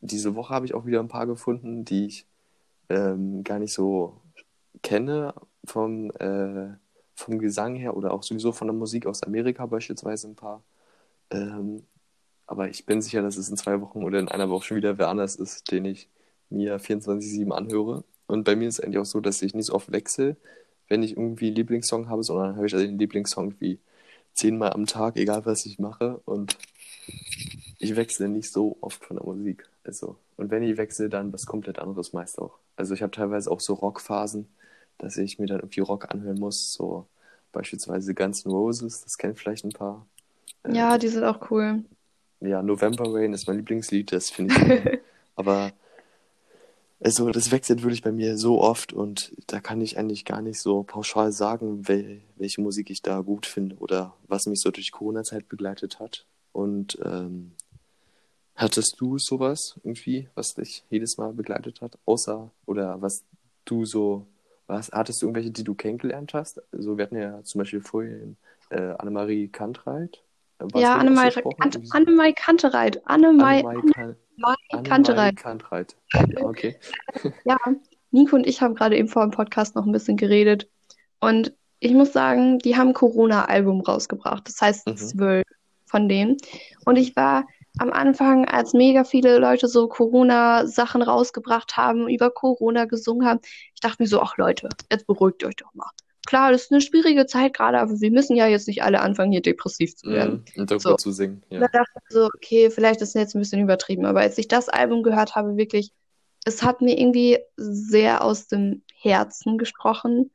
diese 0.00 0.34
Woche 0.34 0.54
habe 0.54 0.66
ich 0.66 0.74
auch 0.74 0.86
wieder 0.86 1.00
ein 1.00 1.08
paar 1.08 1.26
gefunden, 1.26 1.84
die 1.84 2.06
ich 2.06 2.26
ähm, 2.88 3.44
gar 3.44 3.58
nicht 3.58 3.72
so 3.72 4.20
kenne 4.82 5.34
vom, 5.64 6.10
äh, 6.12 6.76
vom 7.14 7.38
Gesang 7.38 7.76
her 7.76 7.96
oder 7.96 8.12
auch 8.12 8.22
sowieso 8.22 8.52
von 8.52 8.68
der 8.68 8.74
Musik 8.74 9.06
aus 9.06 9.22
Amerika 9.22 9.66
beispielsweise 9.66 10.28
ein 10.28 10.36
paar. 10.36 10.62
Ähm, 11.30 11.84
aber 12.46 12.68
ich 12.68 12.84
bin 12.86 13.00
sicher, 13.00 13.22
dass 13.22 13.36
es 13.36 13.48
in 13.48 13.56
zwei 13.56 13.80
Wochen 13.80 14.04
oder 14.04 14.18
in 14.18 14.28
einer 14.28 14.50
Woche 14.50 14.66
schon 14.66 14.76
wieder 14.76 14.98
wer 14.98 15.08
anders 15.08 15.36
ist, 15.36 15.70
den 15.70 15.84
ich 15.84 16.08
mir 16.50 16.78
24/7 16.80 17.52
anhöre. 17.52 18.04
Und 18.26 18.44
bei 18.44 18.56
mir 18.56 18.68
ist 18.68 18.78
es 18.78 18.84
eigentlich 18.84 18.98
auch 18.98 19.06
so, 19.06 19.20
dass 19.20 19.42
ich 19.42 19.54
nicht 19.54 19.66
so 19.66 19.74
oft 19.74 19.92
wechsle, 19.92 20.36
wenn 20.88 21.02
ich 21.02 21.12
irgendwie 21.16 21.46
einen 21.48 21.56
Lieblingssong 21.56 22.08
habe, 22.08 22.22
sondern 22.24 22.56
habe 22.56 22.66
ich 22.66 22.74
also 22.74 22.86
den 22.86 22.98
Lieblingssong 22.98 23.54
wie 23.60 23.78
zehnmal 24.34 24.72
am 24.72 24.86
Tag, 24.86 25.16
egal 25.16 25.46
was 25.46 25.66
ich 25.66 25.78
mache. 25.78 26.20
Und 26.24 26.58
ich 27.82 27.96
wechsle 27.96 28.28
nicht 28.28 28.52
so 28.52 28.76
oft 28.80 29.04
von 29.04 29.16
der 29.16 29.26
Musik. 29.26 29.68
Also, 29.84 30.16
und 30.36 30.50
wenn 30.50 30.62
ich 30.62 30.76
wechsle, 30.76 31.08
dann 31.08 31.32
was 31.32 31.46
komplett 31.46 31.78
anderes 31.78 32.12
meist 32.12 32.38
auch. 32.38 32.58
Also 32.76 32.94
ich 32.94 33.02
habe 33.02 33.10
teilweise 33.10 33.50
auch 33.50 33.60
so 33.60 33.74
Rockphasen, 33.74 34.48
dass 34.98 35.16
ich 35.16 35.38
mir 35.38 35.46
dann 35.46 35.60
irgendwie 35.60 35.80
Rock 35.80 36.10
anhören 36.12 36.38
muss. 36.38 36.72
So 36.72 37.06
beispielsweise 37.52 38.14
Guns 38.14 38.44
N' 38.46 38.52
Roses, 38.52 39.02
das 39.02 39.18
kennen 39.18 39.34
vielleicht 39.36 39.64
ein 39.64 39.72
paar. 39.72 40.06
Äh, 40.64 40.74
Ja, 40.76 40.96
die 40.98 41.08
sind 41.08 41.24
auch 41.24 41.50
cool. 41.50 41.84
ja, 42.40 42.62
November 42.62 43.04
Rain 43.12 43.32
ist 43.32 43.46
mein 43.46 43.56
Lieblingslied, 43.58 44.12
das 44.12 44.30
finde 44.30 44.54
ich. 44.54 45.00
Aber 45.36 45.72
Also 47.00 47.30
das 47.30 47.50
wechselt 47.50 47.82
wirklich 47.82 48.02
bei 48.02 48.12
mir 48.12 48.38
so 48.38 48.60
oft 48.60 48.92
und 48.92 49.32
da 49.48 49.58
kann 49.60 49.80
ich 49.80 49.98
eigentlich 49.98 50.24
gar 50.24 50.40
nicht 50.40 50.60
so 50.60 50.84
pauschal 50.84 51.32
sagen, 51.32 51.88
wel 51.88 52.20
welche 52.36 52.60
Musik 52.60 52.90
ich 52.90 53.02
da 53.02 53.20
gut 53.20 53.46
finde 53.46 53.76
oder 53.78 54.14
was 54.28 54.46
mich 54.46 54.60
so 54.60 54.70
durch 54.70 54.92
Corona-Zeit 54.92 55.48
begleitet 55.48 55.98
hat. 55.98 56.26
Und 56.52 56.98
ähm, 57.04 57.52
hattest 58.54 59.00
du 59.00 59.18
sowas 59.18 59.78
irgendwie, 59.82 60.28
was 60.34 60.54
dich 60.54 60.84
jedes 60.90 61.18
Mal 61.18 61.32
begleitet 61.32 61.80
hat, 61.80 61.98
außer 62.04 62.50
oder 62.66 63.00
was 63.00 63.24
du 63.64 63.84
so, 63.84 64.26
was 64.66 64.90
hattest 64.92 65.22
du 65.22 65.26
irgendwelche, 65.26 65.50
die 65.50 65.64
du 65.64 65.74
kennengelernt 65.74 66.34
hast? 66.34 66.60
Also 66.72 66.96
wir 66.96 67.04
hatten 67.04 67.16
ja 67.16 67.42
zum 67.44 67.60
Beispiel 67.60 67.80
vorhin 67.80 68.36
äh, 68.70 68.94
Annemarie 68.98 69.48
Kantreit. 69.48 70.22
War 70.58 70.80
Ja, 70.80 70.96
Annemarie? 70.96 71.42
Kant 71.58 71.74
so? 71.74 71.80
Annemai 71.90 72.32
Kantereit. 72.32 73.00
Annemarie 73.06 73.64
Annemarie 73.66 74.82
Kantereit. 74.84 75.36
Kantreit. 75.36 75.96
Ja, 76.12 76.24
okay. 76.44 76.76
Ja, 77.44 77.56
Nico 78.10 78.36
und 78.36 78.46
ich 78.46 78.60
haben 78.60 78.74
gerade 78.74 78.96
eben 78.96 79.08
vor 79.08 79.22
dem 79.22 79.30
Podcast 79.30 79.74
noch 79.74 79.86
ein 79.86 79.92
bisschen 79.92 80.16
geredet. 80.16 80.68
Und 81.20 81.52
ich 81.80 81.92
muss 81.92 82.12
sagen, 82.12 82.58
die 82.58 82.76
haben 82.76 82.88
ein 82.88 82.94
Corona-Album 82.94 83.80
rausgebracht. 83.80 84.46
Das 84.48 84.60
heißt 84.60 84.86
Mhm. 84.86 84.96
zwölf 84.96 85.46
von 85.86 86.08
denen. 86.08 86.36
Und 86.84 86.96
ich 86.96 87.16
war 87.16 87.46
am 87.78 87.92
Anfang, 87.92 88.46
als 88.46 88.74
mega 88.74 89.04
viele 89.04 89.38
Leute 89.38 89.66
so 89.66 89.88
Corona-Sachen 89.88 91.02
rausgebracht 91.02 91.76
haben, 91.76 92.08
über 92.08 92.30
Corona 92.30 92.84
gesungen 92.84 93.26
haben, 93.26 93.40
ich 93.74 93.80
dachte 93.80 94.02
mir 94.02 94.08
so, 94.08 94.20
ach 94.20 94.36
Leute, 94.36 94.68
jetzt 94.90 95.06
beruhigt 95.06 95.42
euch 95.44 95.56
doch 95.56 95.72
mal. 95.74 95.90
Klar, 96.26 96.52
das 96.52 96.64
ist 96.64 96.72
eine 96.72 96.80
schwierige 96.80 97.26
Zeit 97.26 97.54
gerade, 97.54 97.78
aber 97.80 98.00
wir 98.00 98.10
müssen 98.10 98.36
ja 98.36 98.46
jetzt 98.46 98.68
nicht 98.68 98.82
alle 98.82 99.00
anfangen, 99.00 99.32
hier 99.32 99.42
depressiv 99.42 99.96
zu 99.96 100.08
werden. 100.10 100.44
Mhm. 100.54 100.62
Und 100.62 100.70
darüber 100.70 100.90
So. 100.90 100.96
zu 100.96 101.10
singen, 101.12 101.42
ja. 101.50 101.60
da 101.60 101.66
dachte 101.66 101.90
ich 101.96 102.14
so, 102.14 102.26
okay, 102.26 102.70
vielleicht 102.70 103.00
ist 103.00 103.08
es 103.08 103.14
jetzt 103.14 103.34
ein 103.34 103.40
bisschen 103.40 103.60
übertrieben, 103.60 104.04
aber 104.04 104.20
als 104.20 104.38
ich 104.38 104.48
das 104.48 104.68
Album 104.68 105.02
gehört 105.02 105.34
habe, 105.34 105.56
wirklich, 105.56 105.92
es 106.44 106.62
hat 106.62 106.80
mir 106.80 106.98
irgendwie 106.98 107.38
sehr 107.56 108.22
aus 108.22 108.46
dem 108.46 108.82
Herzen 108.94 109.58
gesprochen, 109.58 110.30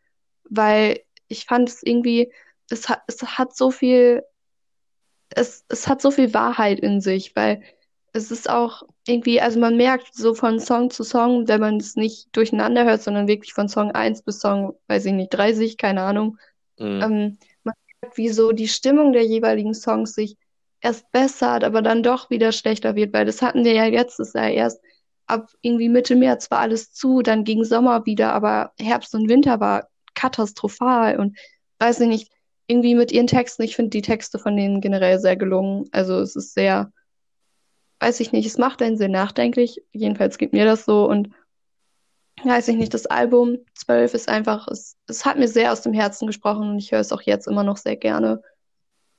weil 0.49 1.01
ich 1.27 1.45
fand 1.45 1.69
es 1.69 1.83
irgendwie, 1.83 2.31
es 2.69 2.89
hat, 2.89 3.01
es 3.07 3.21
hat 3.23 3.55
so 3.55 3.71
viel, 3.71 4.23
es, 5.29 5.65
es 5.69 5.87
hat 5.87 6.01
so 6.01 6.11
viel 6.11 6.33
Wahrheit 6.33 6.79
in 6.79 7.01
sich, 7.01 7.35
weil 7.35 7.63
es 8.13 8.31
ist 8.31 8.49
auch 8.49 8.83
irgendwie, 9.07 9.41
also 9.41 9.59
man 9.59 9.77
merkt 9.77 10.13
so 10.15 10.33
von 10.33 10.59
Song 10.59 10.89
zu 10.89 11.03
Song, 11.03 11.47
wenn 11.47 11.61
man 11.61 11.77
es 11.77 11.95
nicht 11.95 12.29
durcheinander 12.35 12.85
hört, 12.85 13.03
sondern 13.03 13.27
wirklich 13.27 13.53
von 13.53 13.69
Song 13.69 13.91
1 13.91 14.23
bis 14.23 14.39
Song, 14.39 14.73
weiß 14.87 15.05
ich 15.05 15.13
nicht, 15.13 15.29
30, 15.29 15.77
keine 15.77 16.01
Ahnung, 16.03 16.37
Mhm. 16.79 17.01
ähm, 17.01 17.37
man 17.63 17.73
merkt, 18.01 18.17
wie 18.17 18.29
so 18.29 18.51
die 18.51 18.67
Stimmung 18.67 19.13
der 19.13 19.25
jeweiligen 19.25 19.73
Songs 19.73 20.13
sich 20.13 20.37
erst 20.81 21.11
bessert, 21.11 21.63
aber 21.63 21.81
dann 21.81 22.03
doch 22.03 22.29
wieder 22.29 22.51
schlechter 22.51 22.95
wird, 22.95 23.13
weil 23.13 23.25
das 23.25 23.41
hatten 23.41 23.63
wir 23.65 23.73
ja 23.73 23.85
letztes 23.87 24.33
Jahr 24.33 24.49
erst 24.49 24.81
ab 25.25 25.49
irgendwie 25.61 25.89
Mitte 25.89 26.15
März 26.15 26.49
war 26.51 26.59
alles 26.59 26.91
zu, 26.93 27.21
dann 27.21 27.43
ging 27.43 27.63
Sommer 27.63 28.05
wieder, 28.05 28.33
aber 28.33 28.71
Herbst 28.79 29.13
und 29.15 29.27
Winter 29.29 29.59
war 29.59 29.89
katastrophal 30.15 31.19
und 31.19 31.37
weiß 31.79 31.99
ich 32.01 32.07
nicht, 32.07 32.31
irgendwie 32.67 32.95
mit 32.95 33.11
ihren 33.11 33.27
Texten, 33.27 33.63
ich 33.63 33.75
finde 33.75 33.91
die 33.91 34.01
Texte 34.01 34.39
von 34.39 34.55
denen 34.55 34.81
generell 34.81 35.19
sehr 35.19 35.37
gelungen. 35.37 35.85
Also 35.91 36.19
es 36.19 36.35
ist 36.35 36.53
sehr, 36.53 36.91
weiß 37.99 38.19
ich 38.19 38.31
nicht, 38.31 38.45
es 38.45 38.57
macht 38.57 38.81
einen 38.81 38.97
sehr 38.97 39.09
nachdenklich. 39.09 39.81
Jedenfalls 39.91 40.37
geht 40.37 40.53
mir 40.53 40.65
das 40.65 40.85
so 40.85 41.09
und 41.09 41.29
weiß 42.43 42.67
ich 42.67 42.75
nicht, 42.75 42.93
das 42.93 43.05
Album 43.07 43.57
12 43.73 44.13
ist 44.13 44.29
einfach, 44.29 44.67
es, 44.67 44.95
es 45.07 45.25
hat 45.25 45.39
mir 45.39 45.47
sehr 45.47 45.71
aus 45.71 45.81
dem 45.81 45.93
Herzen 45.93 46.27
gesprochen 46.27 46.69
und 46.69 46.77
ich 46.77 46.91
höre 46.91 46.99
es 46.99 47.11
auch 47.11 47.21
jetzt 47.21 47.47
immer 47.47 47.63
noch 47.63 47.77
sehr 47.77 47.95
gerne. 47.95 48.41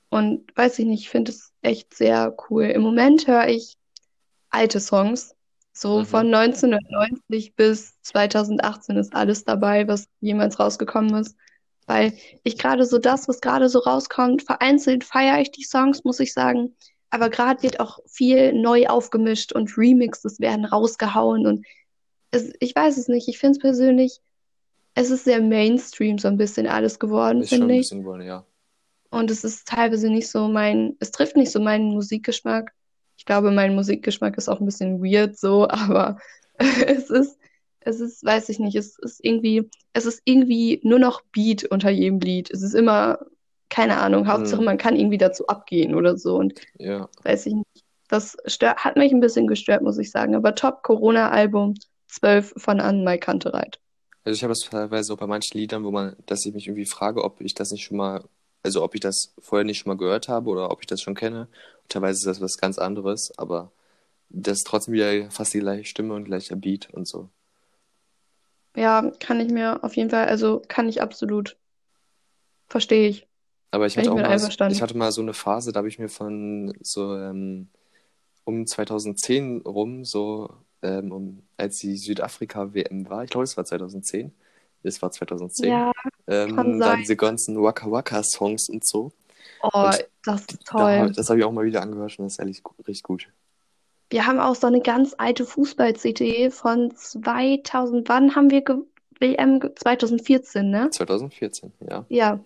Und 0.09 0.55
weiß 0.55 0.79
ich 0.79 0.85
nicht, 0.85 1.01
ich 1.01 1.09
finde 1.09 1.31
es 1.31 1.51
echt 1.61 1.93
sehr 1.93 2.35
cool. 2.49 2.65
Im 2.65 2.81
Moment 2.81 3.27
höre 3.27 3.47
ich 3.47 3.77
alte 4.49 4.79
Songs. 4.79 5.35
So 5.73 5.99
Mhm. 5.99 6.05
von 6.05 6.29
1990 6.29 7.55
bis 7.55 8.01
2018 8.01 8.97
ist 8.97 9.13
alles 9.15 9.43
dabei, 9.43 9.87
was 9.87 10.07
jemals 10.19 10.59
rausgekommen 10.59 11.15
ist. 11.15 11.37
Weil 11.89 12.13
ich 12.43 12.59
gerade 12.59 12.85
so 12.85 12.99
das, 12.99 13.27
was 13.27 13.41
gerade 13.41 13.67
so 13.67 13.79
rauskommt, 13.79 14.43
vereinzelt 14.43 15.03
feiere 15.03 15.41
ich 15.41 15.49
die 15.49 15.63
Songs, 15.63 16.03
muss 16.03 16.19
ich 16.19 16.33
sagen. 16.33 16.75
Aber 17.09 17.31
gerade 17.31 17.63
wird 17.63 17.79
auch 17.79 17.97
viel 18.05 18.53
neu 18.53 18.85
aufgemischt 18.85 19.53
und 19.53 19.75
Remixes 19.75 20.39
werden 20.39 20.65
rausgehauen 20.65 21.47
und 21.47 21.65
es, 22.29 22.53
ich 22.59 22.75
weiß 22.75 22.95
es 22.97 23.07
nicht. 23.07 23.27
Ich 23.27 23.39
finde 23.39 23.53
es 23.53 23.59
persönlich, 23.59 24.19
es 24.93 25.09
ist 25.09 25.23
sehr 25.23 25.41
Mainstream 25.41 26.19
so 26.19 26.27
ein 26.27 26.37
bisschen 26.37 26.67
alles 26.67 26.99
geworden, 26.99 27.41
Ist 27.41 27.49
schon 27.49 27.57
finde 27.57 27.73
ein 27.73 27.79
ich. 27.79 27.87
bisschen 27.87 28.01
geworden, 28.01 28.27
ja. 28.27 28.45
Und 29.09 29.31
es 29.31 29.43
ist 29.43 29.67
teilweise 29.67 30.11
nicht 30.11 30.29
so 30.29 30.47
mein, 30.47 30.95
es 30.99 31.09
trifft 31.09 31.37
nicht 31.37 31.51
so 31.51 31.59
meinen 31.59 31.89
Musikgeschmack. 31.89 32.71
Ich 33.17 33.25
glaube, 33.25 33.49
mein 33.49 33.73
Musikgeschmack 33.73 34.37
ist 34.37 34.47
auch 34.47 34.59
ein 34.59 34.67
bisschen 34.67 35.01
weird 35.01 35.39
so, 35.39 35.67
aber 35.69 36.19
es 36.59 37.09
ist, 37.09 37.38
es 37.81 37.99
ist, 37.99 38.23
weiß 38.23 38.49
ich 38.49 38.59
nicht, 38.59 38.75
es 38.75 38.97
ist 38.99 39.23
irgendwie, 39.23 39.69
es 39.93 40.05
ist 40.05 40.21
irgendwie 40.25 40.79
nur 40.83 40.99
noch 40.99 41.21
Beat 41.31 41.65
unter 41.65 41.89
jedem 41.89 42.19
Lied. 42.19 42.51
Es 42.51 42.61
ist 42.61 42.73
immer, 42.73 43.19
keine 43.69 43.97
Ahnung, 43.97 44.27
Hauptsache 44.27 44.61
Mhm. 44.61 44.65
man 44.65 44.77
kann 44.77 44.95
irgendwie 44.95 45.17
dazu 45.17 45.47
abgehen 45.47 45.95
oder 45.95 46.17
so 46.17 46.35
und 46.37 46.59
Ja. 46.77 47.09
weiß 47.23 47.45
ich 47.47 47.53
nicht. 47.55 47.85
Das 48.09 48.35
stört, 48.45 48.83
hat 48.83 48.97
mich 48.97 49.11
ein 49.11 49.19
bisschen 49.19 49.47
gestört, 49.47 49.83
muss 49.83 49.97
ich 49.99 50.09
sagen. 50.11 50.35
Aber 50.35 50.55
Top 50.55 50.81
Corona-Album 50.83 51.75
12 52.07 52.53
von 52.57 52.79
Anne 52.79 53.19
Kantereit. 53.19 53.79
Also 54.23 54.35
ich 54.35 54.43
habe 54.43 54.53
es 54.53 54.61
teilweise 54.61 55.13
auch 55.13 55.17
bei 55.17 55.27
manchen 55.27 55.57
Liedern, 55.57 55.83
wo 55.83 55.91
man, 55.91 56.15
dass 56.25 56.45
ich 56.45 56.53
mich 56.53 56.67
irgendwie 56.67 56.85
frage, 56.85 57.23
ob 57.23 57.39
ich 57.41 57.53
das 57.53 57.71
nicht 57.71 57.83
schon 57.83 57.97
mal, 57.97 58.23
also 58.63 58.83
ob 58.83 58.95
ich 58.95 59.01
das 59.01 59.33
vorher 59.39 59.63
nicht 59.65 59.79
schon 59.79 59.89
mal 59.91 59.97
gehört 59.97 60.27
habe 60.27 60.49
oder 60.49 60.71
ob 60.71 60.81
ich 60.81 60.87
das 60.87 61.01
schon 61.01 61.15
kenne. 61.15 61.41
Und 61.83 61.89
teilweise 61.89 62.17
ist 62.17 62.25
das 62.25 62.41
was 62.41 62.57
ganz 62.57 62.77
anderes, 62.79 63.31
aber 63.37 63.71
das 64.29 64.59
ist 64.59 64.67
trotzdem 64.67 64.93
wieder 64.95 65.31
fast 65.31 65.53
die 65.53 65.59
gleiche 65.59 65.85
Stimme 65.85 66.13
und 66.15 66.25
gleicher 66.25 66.55
Beat 66.55 66.89
und 66.93 67.07
so. 67.07 67.29
Ja, 68.79 69.11
kann 69.19 69.39
ich 69.41 69.51
mir 69.51 69.83
auf 69.83 69.95
jeden 69.95 70.09
Fall, 70.09 70.27
also 70.27 70.59
kann 70.67 70.89
ich 70.89 71.01
absolut, 71.03 71.55
verstehe 72.69 73.07
ich. 73.09 73.27
Aber 73.71 73.85
ich 73.85 73.97
hatte 73.97 74.09
ich 74.09 74.15
mal, 74.15 74.57
ich 74.67 74.81
hatte 74.81 74.97
mal 74.97 75.11
so 75.11 75.21
eine 75.21 75.33
Phase, 75.33 75.71
da 75.71 75.79
habe 75.79 75.87
ich 75.89 75.99
mir 75.99 76.09
von 76.09 76.73
so 76.81 77.15
ähm, 77.17 77.69
um 78.45 78.67
2010 78.67 79.61
rum, 79.63 80.05
so 80.05 80.49
ähm, 80.83 81.11
um, 81.11 81.43
als 81.57 81.79
die 81.79 81.97
Südafrika-WM 81.97 83.09
war, 83.09 83.23
ich 83.25 83.31
glaube, 83.31 83.45
es 83.45 83.57
war 83.57 83.65
2010, 83.65 84.33
es 84.83 85.01
war 85.01 85.11
2010, 85.11 85.83
Ja, 85.83 85.91
ähm, 86.27 86.55
kann 86.55 86.81
da 86.83 86.95
sein. 86.95 86.97
diese 86.97 87.15
ganzen 87.17 87.61
Waka 87.61 87.91
Waka 87.91 88.23
Songs 88.23 88.69
und 88.69 88.85
so. 88.87 89.11
Oh, 89.63 89.69
Und 89.81 90.05
das 90.23 90.41
ist 90.47 90.65
da, 90.75 90.87
toll. 90.87 91.09
das 91.09 91.29
habe 91.29 91.39
ich 91.39 91.45
auch 91.45 91.51
mal 91.53 91.65
wieder 91.65 91.81
angehört 91.83 92.19
und 92.19 92.25
das 92.25 92.33
ist 92.35 92.39
ehrlich 92.39 92.63
richtig 92.87 93.03
gut. 93.03 93.29
Wir 94.09 94.25
haben 94.25 94.39
auch 94.39 94.55
so 94.55 94.67
eine 94.67 94.81
ganz 94.81 95.13
alte 95.17 95.45
Fußball-CD 95.45 96.49
von 96.49 96.95
2000, 96.95 98.09
wann 98.09 98.35
haben 98.35 98.49
wir 98.49 98.63
WM? 99.19 99.59
ge- 99.59 99.73
2014, 99.75 100.69
ne? 100.69 100.89
2014, 100.89 101.71
ja. 101.89 102.05
Ja. 102.09 102.39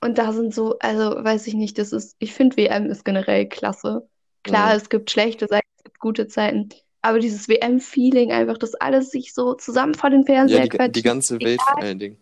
Und 0.00 0.18
da 0.18 0.32
sind 0.32 0.54
so, 0.54 0.78
also 0.80 1.16
weiß 1.24 1.46
ich 1.46 1.54
nicht, 1.54 1.78
das 1.78 1.92
ist, 1.92 2.16
ich 2.18 2.32
finde 2.34 2.56
WM 2.56 2.86
ist 2.90 3.04
generell 3.04 3.48
klasse. 3.48 4.06
Klar, 4.42 4.70
Mhm. 4.72 4.76
es 4.76 4.88
gibt 4.90 5.10
schlechte 5.10 5.46
Seiten, 5.48 5.66
es 5.78 5.84
gibt 5.84 5.98
gute 6.00 6.26
Zeiten, 6.28 6.68
aber 7.00 7.18
dieses 7.18 7.48
WM-Feeling 7.48 8.30
einfach, 8.30 8.58
dass 8.58 8.74
alles 8.74 9.10
sich 9.10 9.32
so 9.32 9.54
zusammen 9.54 9.94
vor 9.94 10.10
den 10.10 10.20
Ja, 10.20 10.26
Fernseher 10.26 10.62
die, 10.64 10.68
die 10.68 10.76
quetscht, 10.76 11.04
ganze 11.04 11.40
Welt 11.40 11.60
vor 11.62 11.78
allen 11.78 11.98
Dingen. 11.98 12.18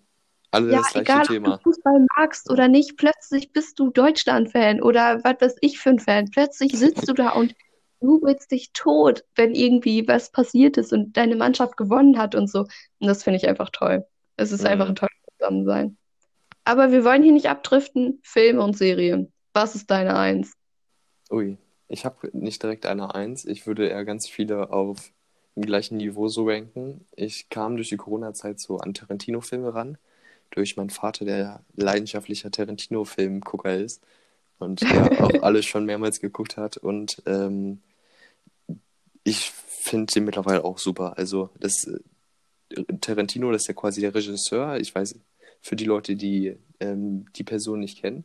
Alle 0.53 0.71
Ja, 0.73 0.79
das 0.79 0.93
gleiche 0.93 1.03
egal, 1.03 1.23
ob 1.23 1.29
Thema. 1.29 1.57
du 1.57 1.63
Fußball 1.65 2.07
magst 2.17 2.49
oder 2.51 2.69
nicht, 2.69 2.97
plötzlich 2.97 3.53
bist 3.53 3.79
du 3.81 3.91
Deutschland-Fan 3.91 4.81
oder 4.83 5.23
was 5.25 5.41
weiß 5.41 5.57
ich 5.63 5.79
für 5.81 5.91
ein 5.91 5.99
Fan. 5.99 6.31
Plötzlich 6.31 6.73
sitzt 6.73 7.09
du 7.09 7.13
da 7.13 7.31
und 7.31 7.55
jubelst 8.05 8.51
dich 8.53 8.73
tot, 8.73 9.25
wenn 9.37 9.55
irgendwie 9.55 10.07
was 10.09 10.31
passiert 10.33 10.77
ist 10.79 10.93
und 10.93 11.17
deine 11.17 11.37
Mannschaft 11.37 11.77
gewonnen 11.77 12.19
hat 12.19 12.35
und 12.37 12.49
so. 12.51 12.61
Und 13.01 13.09
das 13.09 13.25
finde 13.25 13.39
ich 13.39 13.49
einfach 13.49 13.71
toll. 13.71 14.07
Es 14.37 14.53
ist 14.53 14.67
einfach 14.67 14.89
ein 14.89 14.93
Mhm. 14.93 14.97
tolles 14.97 15.13
Zusammensein. 15.39 15.99
Aber 16.65 16.93
wir 16.93 17.05
wollen 17.05 17.23
hier 17.23 17.33
nicht 17.33 17.49
abdriften. 17.49 18.21
Filme 18.23 18.63
und 18.63 18.77
Serien. 18.77 19.33
Was 19.55 19.75
ist 19.75 19.91
deine 19.91 20.17
Eins? 20.19 20.55
Ui, 21.31 21.57
ich 21.89 22.05
habe 22.05 22.29
nicht 22.33 22.63
direkt 22.63 22.87
eine 22.87 23.15
Eins. 23.15 23.45
Ich 23.45 23.67
würde 23.67 23.89
eher 23.89 24.05
ganz 24.05 24.29
viele 24.29 24.71
auf 24.73 25.13
dem 25.57 25.65
gleichen 25.65 25.97
Niveau 25.99 26.29
so 26.29 26.47
ranken. 26.49 27.07
Ich 27.17 27.49
kam 27.49 27.77
durch 27.77 27.89
die 27.91 27.97
Corona-Zeit 27.97 28.61
so 28.61 28.79
an 28.79 28.95
Tarantino-Filme 28.95 29.75
ran, 29.75 29.99
durch 30.51 30.77
meinen 30.77 30.91
Vater, 30.91 31.25
der 31.25 31.65
leidenschaftlicher 31.77 32.51
Tarantino-Filmgucker 32.51 33.77
ist 33.77 34.03
und 34.59 34.91
der 34.91 35.13
auch 35.21 35.43
alles 35.43 35.67
schon 35.67 35.85
mehrmals 35.87 36.21
geguckt 36.21 36.57
hat. 36.57 36.77
Und 36.79 37.23
ähm, 37.27 37.83
ich 39.25 39.51
finde 39.51 40.13
den 40.13 40.25
mittlerweile 40.25 40.65
auch 40.65 40.79
super. 40.79 41.19
Also 41.19 41.51
das 41.59 41.87
äh, 41.87 42.85
Tarantino, 43.01 43.51
das 43.53 43.63
ist 43.63 43.69
ja 43.69 43.75
quasi 43.75 44.01
der 44.01 44.15
Regisseur. 44.15 44.79
Ich 44.79 44.95
weiß, 44.95 45.19
für 45.61 45.77
die 45.77 45.85
Leute, 45.85 46.17
die 46.17 46.57
ähm, 46.81 47.27
die 47.35 47.45
Person 47.45 47.81
nicht 47.81 48.01
kennen, 48.01 48.25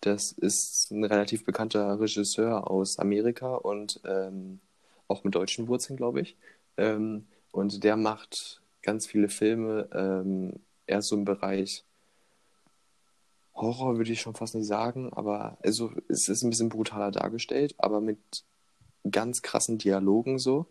das 0.00 0.32
ist 0.32 0.90
ein 0.90 1.04
relativ 1.04 1.44
bekannter 1.44 1.98
Regisseur 1.98 2.70
aus 2.70 2.98
Amerika 2.98 3.54
und 3.54 4.00
ähm, 4.04 4.60
auch 5.08 5.24
mit 5.24 5.34
deutschen 5.34 5.68
Wurzeln, 5.68 5.96
glaube 5.96 6.20
ich. 6.20 6.36
Ähm, 6.76 7.26
und 7.52 7.84
der 7.84 7.96
macht 7.96 8.60
ganz 8.82 9.06
viele 9.06 9.28
Filme, 9.28 9.88
ähm, 9.92 10.60
eher 10.86 11.02
so 11.02 11.16
im 11.16 11.24
Bereich 11.24 11.84
Horror, 13.54 13.96
würde 13.96 14.12
ich 14.12 14.20
schon 14.20 14.34
fast 14.34 14.54
nicht 14.54 14.66
sagen, 14.66 15.12
aber 15.12 15.56
also 15.62 15.92
es 16.08 16.28
ist 16.28 16.42
ein 16.42 16.50
bisschen 16.50 16.68
brutaler 16.68 17.12
dargestellt, 17.12 17.74
aber 17.78 18.00
mit 18.00 18.18
ganz 19.10 19.42
krassen 19.42 19.78
Dialogen 19.78 20.38
so. 20.38 20.66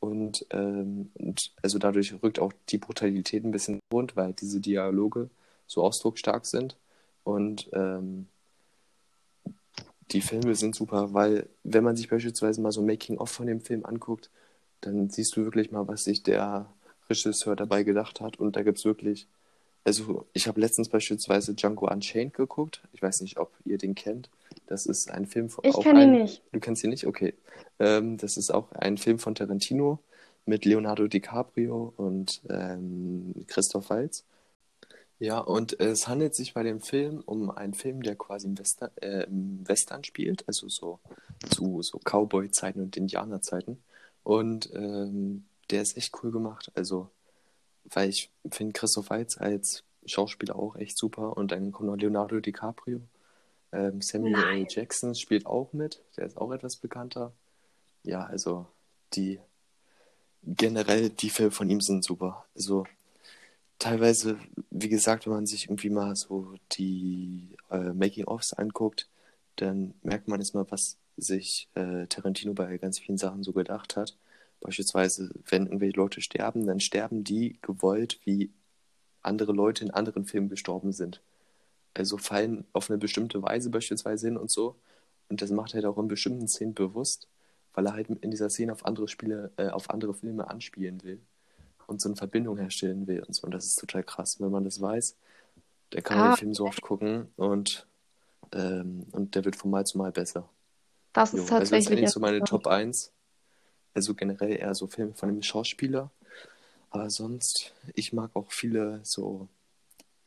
Und, 0.00 0.46
ähm, 0.50 1.10
und 1.14 1.52
also 1.62 1.78
dadurch 1.78 2.14
rückt 2.22 2.38
auch 2.38 2.52
die 2.68 2.78
Brutalität 2.78 3.44
ein 3.44 3.50
bisschen 3.50 3.80
rund, 3.92 4.16
weil 4.16 4.32
diese 4.32 4.60
Dialoge 4.60 5.28
so 5.66 5.82
ausdrucksstark 5.82 6.46
sind. 6.46 6.76
Und 7.24 7.68
ähm, 7.72 8.28
die 10.12 10.20
Filme 10.20 10.54
sind 10.54 10.74
super, 10.74 11.12
weil 11.12 11.48
wenn 11.64 11.84
man 11.84 11.96
sich 11.96 12.08
beispielsweise 12.08 12.60
mal 12.60 12.72
so 12.72 12.82
Making-of 12.82 13.30
von 13.30 13.46
dem 13.46 13.60
Film 13.60 13.84
anguckt, 13.84 14.30
dann 14.80 15.10
siehst 15.10 15.36
du 15.36 15.44
wirklich 15.44 15.70
mal, 15.70 15.88
was 15.88 16.04
sich 16.04 16.22
der 16.22 16.66
Regisseur 17.10 17.56
dabei 17.56 17.82
gedacht 17.82 18.20
hat. 18.20 18.38
Und 18.38 18.56
da 18.56 18.62
gibt 18.62 18.78
es 18.78 18.84
wirklich, 18.84 19.26
also 19.84 20.26
ich 20.32 20.46
habe 20.46 20.60
letztens 20.60 20.88
beispielsweise 20.88 21.54
Django 21.54 21.90
Unchained 21.90 22.34
geguckt. 22.34 22.82
Ich 22.92 23.02
weiß 23.02 23.20
nicht, 23.20 23.38
ob 23.38 23.52
ihr 23.64 23.78
den 23.78 23.94
kennt. 23.94 24.30
Das 24.68 24.84
ist 24.84 25.10
ein 25.10 25.26
Film 25.26 25.48
von. 25.48 25.64
Ich 25.64 25.78
kenne 25.80 26.04
ihn 26.04 26.12
nicht. 26.12 26.42
Du 26.52 26.60
kennst 26.60 26.84
ihn 26.84 26.90
nicht? 26.90 27.06
Okay. 27.06 27.34
Ähm, 27.78 28.18
das 28.18 28.36
ist 28.36 28.50
auch 28.50 28.70
ein 28.72 28.98
Film 28.98 29.18
von 29.18 29.34
Tarantino 29.34 29.98
mit 30.44 30.66
Leonardo 30.66 31.08
DiCaprio 31.08 31.94
und 31.96 32.42
ähm, 32.50 33.34
Christoph 33.46 33.88
Waltz. 33.88 34.24
Ja, 35.18 35.38
und 35.38 35.80
es 35.80 36.06
handelt 36.06 36.34
sich 36.34 36.54
bei 36.54 36.62
dem 36.62 36.80
Film 36.80 37.22
um 37.24 37.50
einen 37.50 37.74
Film, 37.74 38.02
der 38.02 38.14
quasi 38.14 38.46
im 38.46 38.58
Western, 38.58 38.90
äh, 39.00 39.24
im 39.24 39.66
Western 39.66 40.04
spielt, 40.04 40.46
also 40.46 40.68
so 40.68 41.00
zu 41.50 41.82
so 41.82 41.98
Cowboy-Zeiten 41.98 42.80
und 42.80 42.96
Indianer-Zeiten. 42.96 43.82
Und 44.22 44.70
ähm, 44.74 45.46
der 45.70 45.82
ist 45.82 45.96
echt 45.96 46.12
cool 46.22 46.30
gemacht. 46.30 46.70
Also, 46.74 47.10
weil 47.84 48.10
ich 48.10 48.30
finde 48.50 48.74
Christoph 48.74 49.08
Waltz 49.08 49.38
als 49.38 49.82
Schauspieler 50.04 50.56
auch 50.56 50.76
echt 50.76 50.98
super. 50.98 51.36
Und 51.36 51.52
dann 51.52 51.72
kommt 51.72 51.88
noch 51.88 51.96
Leonardo 51.96 52.38
DiCaprio. 52.38 53.00
Ähm, 53.72 54.00
Samuel 54.00 54.34
L. 54.34 54.66
Jackson 54.68 55.14
spielt 55.14 55.46
auch 55.46 55.72
mit. 55.72 56.02
Der 56.16 56.26
ist 56.26 56.36
auch 56.36 56.52
etwas 56.52 56.76
bekannter. 56.76 57.32
Ja, 58.02 58.24
also 58.24 58.66
die 59.14 59.40
generell 60.42 61.10
die 61.10 61.30
Filme 61.30 61.50
von 61.50 61.68
ihm 61.68 61.80
sind 61.80 62.04
super. 62.04 62.46
Also 62.54 62.86
teilweise, 63.78 64.38
wie 64.70 64.88
gesagt, 64.88 65.26
wenn 65.26 65.32
man 65.34 65.46
sich 65.46 65.66
irgendwie 65.66 65.90
mal 65.90 66.16
so 66.16 66.54
die 66.72 67.56
äh, 67.70 67.92
Making-ofs 67.92 68.52
anguckt, 68.54 69.08
dann 69.56 69.94
merkt 70.02 70.28
man 70.28 70.40
erstmal, 70.40 70.70
was 70.70 70.98
sich 71.16 71.68
äh, 71.74 72.06
Tarantino 72.06 72.54
bei 72.54 72.78
ganz 72.78 72.98
vielen 72.98 73.18
Sachen 73.18 73.42
so 73.42 73.52
gedacht 73.52 73.96
hat. 73.96 74.16
Beispielsweise, 74.60 75.30
wenn 75.48 75.66
irgendwelche 75.66 75.96
Leute 75.96 76.20
sterben, 76.20 76.66
dann 76.66 76.80
sterben 76.80 77.24
die 77.24 77.58
gewollt, 77.62 78.20
wie 78.24 78.50
andere 79.22 79.52
Leute 79.52 79.84
in 79.84 79.90
anderen 79.90 80.24
Filmen 80.24 80.48
gestorben 80.48 80.92
sind. 80.92 81.20
Also 81.98 82.16
fallen 82.16 82.64
auf 82.72 82.90
eine 82.90 82.98
bestimmte 82.98 83.42
Weise 83.42 83.70
beispielsweise 83.70 84.28
hin 84.28 84.36
und 84.36 84.50
so. 84.50 84.76
Und 85.28 85.42
das 85.42 85.50
macht 85.50 85.72
er 85.72 85.82
halt 85.82 85.86
auch 85.86 85.98
in 85.98 86.06
bestimmten 86.06 86.46
Szenen 86.46 86.72
bewusst, 86.72 87.26
weil 87.74 87.86
er 87.86 87.92
halt 87.92 88.08
in 88.08 88.30
dieser 88.30 88.48
Szene 88.50 88.72
auf 88.72 88.86
andere 88.86 89.08
Spiele, 89.08 89.50
äh, 89.56 89.68
auf 89.68 89.90
andere 89.90 90.14
Filme 90.14 90.48
anspielen 90.48 91.02
will 91.02 91.20
und 91.88 92.00
so 92.00 92.08
eine 92.08 92.16
Verbindung 92.16 92.56
herstellen 92.56 93.08
will 93.08 93.24
und 93.24 93.34
so. 93.34 93.42
Und 93.42 93.50
das 93.50 93.66
ist 93.66 93.80
total 93.80 94.04
krass. 94.04 94.36
Wenn 94.38 94.52
man 94.52 94.62
das 94.62 94.80
weiß, 94.80 95.16
dann 95.90 96.02
kann 96.04 96.18
man 96.18 96.30
den 96.30 96.36
Film 96.36 96.54
so 96.54 96.66
oft 96.66 96.80
gucken 96.82 97.32
und, 97.36 97.86
ähm, 98.52 99.06
und 99.10 99.34
der 99.34 99.44
wird 99.44 99.56
von 99.56 99.70
Mal 99.70 99.84
zu 99.84 99.98
Mal 99.98 100.12
besser. 100.12 100.48
Das 101.12 101.34
ist 101.34 101.38
Jo, 101.38 101.42
also 101.42 101.58
das 101.58 101.64
ist 101.64 101.70
tatsächlich 101.70 101.98
eigentlich 101.98 102.10
so 102.10 102.20
meine. 102.20 102.40
Top 102.44 102.68
1. 102.68 103.10
Also 103.92 104.14
generell 104.14 104.52
eher 104.52 104.74
so 104.74 104.86
Filme 104.86 105.14
von 105.14 105.30
dem 105.30 105.42
Schauspieler. 105.42 106.12
Aber 106.90 107.10
sonst, 107.10 107.74
ich 107.94 108.12
mag 108.12 108.30
auch 108.34 108.52
viele 108.52 109.00
so, 109.02 109.48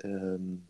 ähm, 0.04 0.68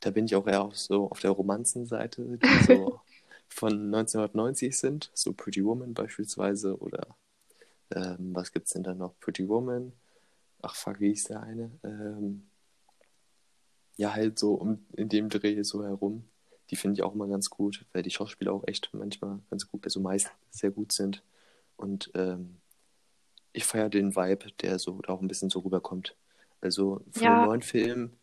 da 0.00 0.10
bin 0.10 0.26
ich 0.26 0.34
auch 0.36 0.46
eher 0.46 0.62
auf, 0.64 0.76
so 0.78 1.10
auf 1.10 1.20
der 1.20 1.30
Romanzenseite, 1.32 2.38
die 2.38 2.58
so 2.58 3.00
von 3.48 3.90
1990 3.90 4.76
sind. 4.78 5.10
So 5.14 5.32
Pretty 5.32 5.64
Woman 5.64 5.94
beispielsweise 5.94 6.78
oder 6.78 7.16
ähm, 7.94 8.34
was 8.34 8.52
gibt's 8.52 8.72
denn 8.72 8.82
da 8.84 8.94
noch? 8.94 9.18
Pretty 9.20 9.48
Woman. 9.48 9.92
Ach 10.62 10.76
fuck, 10.76 11.00
wie 11.00 11.10
hieß 11.10 11.24
der 11.26 11.42
eine? 11.42 11.70
Ähm, 11.84 12.48
ja, 13.96 14.14
halt 14.14 14.38
so 14.38 14.54
um 14.54 14.86
in 14.96 15.08
dem 15.08 15.28
Dreh 15.28 15.62
so 15.62 15.84
herum. 15.84 16.24
Die 16.70 16.76
finde 16.76 16.94
ich 16.94 17.02
auch 17.02 17.14
immer 17.14 17.28
ganz 17.28 17.50
gut, 17.50 17.84
weil 17.92 18.02
die 18.02 18.10
Schauspieler 18.10 18.52
auch 18.52 18.64
echt 18.66 18.90
manchmal 18.92 19.40
ganz 19.50 19.68
gut, 19.68 19.84
also 19.84 20.00
meist 20.00 20.30
sehr 20.50 20.70
gut 20.70 20.92
sind. 20.92 21.22
Und 21.76 22.10
ähm, 22.14 22.60
ich 23.52 23.64
feiere 23.66 23.90
den 23.90 24.16
Vibe, 24.16 24.52
der 24.62 24.78
so 24.80 25.00
da 25.02 25.14
auch 25.14 25.22
ein 25.22 25.28
bisschen 25.28 25.50
so 25.50 25.60
rüberkommt. 25.60 26.16
Also 26.62 27.02
von 27.12 27.30
den 27.30 27.40
Ja, 27.40 27.40
neuen 27.40 27.62
Filmen 27.62 28.19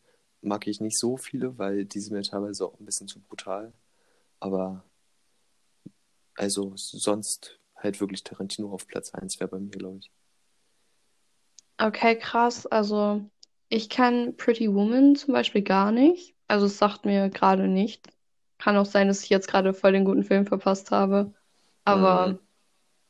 mag 0.47 0.67
ich 0.67 0.81
nicht 0.81 0.99
so 0.99 1.17
viele, 1.17 1.57
weil 1.57 1.85
die 1.85 1.99
sind 1.99 2.13
mir 2.13 2.23
teilweise 2.23 2.65
auch 2.65 2.79
ein 2.79 2.85
bisschen 2.85 3.07
zu 3.07 3.19
brutal. 3.21 3.73
Aber 4.39 4.83
also 6.35 6.71
sonst 6.77 7.59
halt 7.75 7.99
wirklich 7.99 8.23
Tarantino 8.23 8.71
auf 8.71 8.87
Platz 8.87 9.13
1 9.13 9.39
wäre 9.41 9.49
bei 9.49 9.59
mir, 9.59 9.71
glaube 9.71 9.97
ich. 9.99 10.09
okay, 11.77 12.17
krass. 12.17 12.65
Also, 12.67 13.29
ich 13.69 13.89
kenne 13.89 14.33
Pretty 14.33 14.73
Woman 14.73 15.15
zum 15.15 15.33
Beispiel 15.33 15.61
gar 15.63 15.91
nicht. 15.91 16.35
Also, 16.47 16.65
es 16.67 16.77
sagt 16.77 17.05
mir 17.05 17.29
gerade 17.29 17.67
nichts. 17.67 18.09
Kann 18.57 18.77
auch 18.77 18.85
sein, 18.85 19.07
dass 19.07 19.23
ich 19.23 19.29
jetzt 19.29 19.47
gerade 19.47 19.73
voll 19.73 19.91
den 19.93 20.05
guten 20.05 20.23
Film 20.23 20.45
verpasst 20.45 20.91
habe. 20.91 21.33
Aber 21.85 22.33
Mhm, 22.33 22.39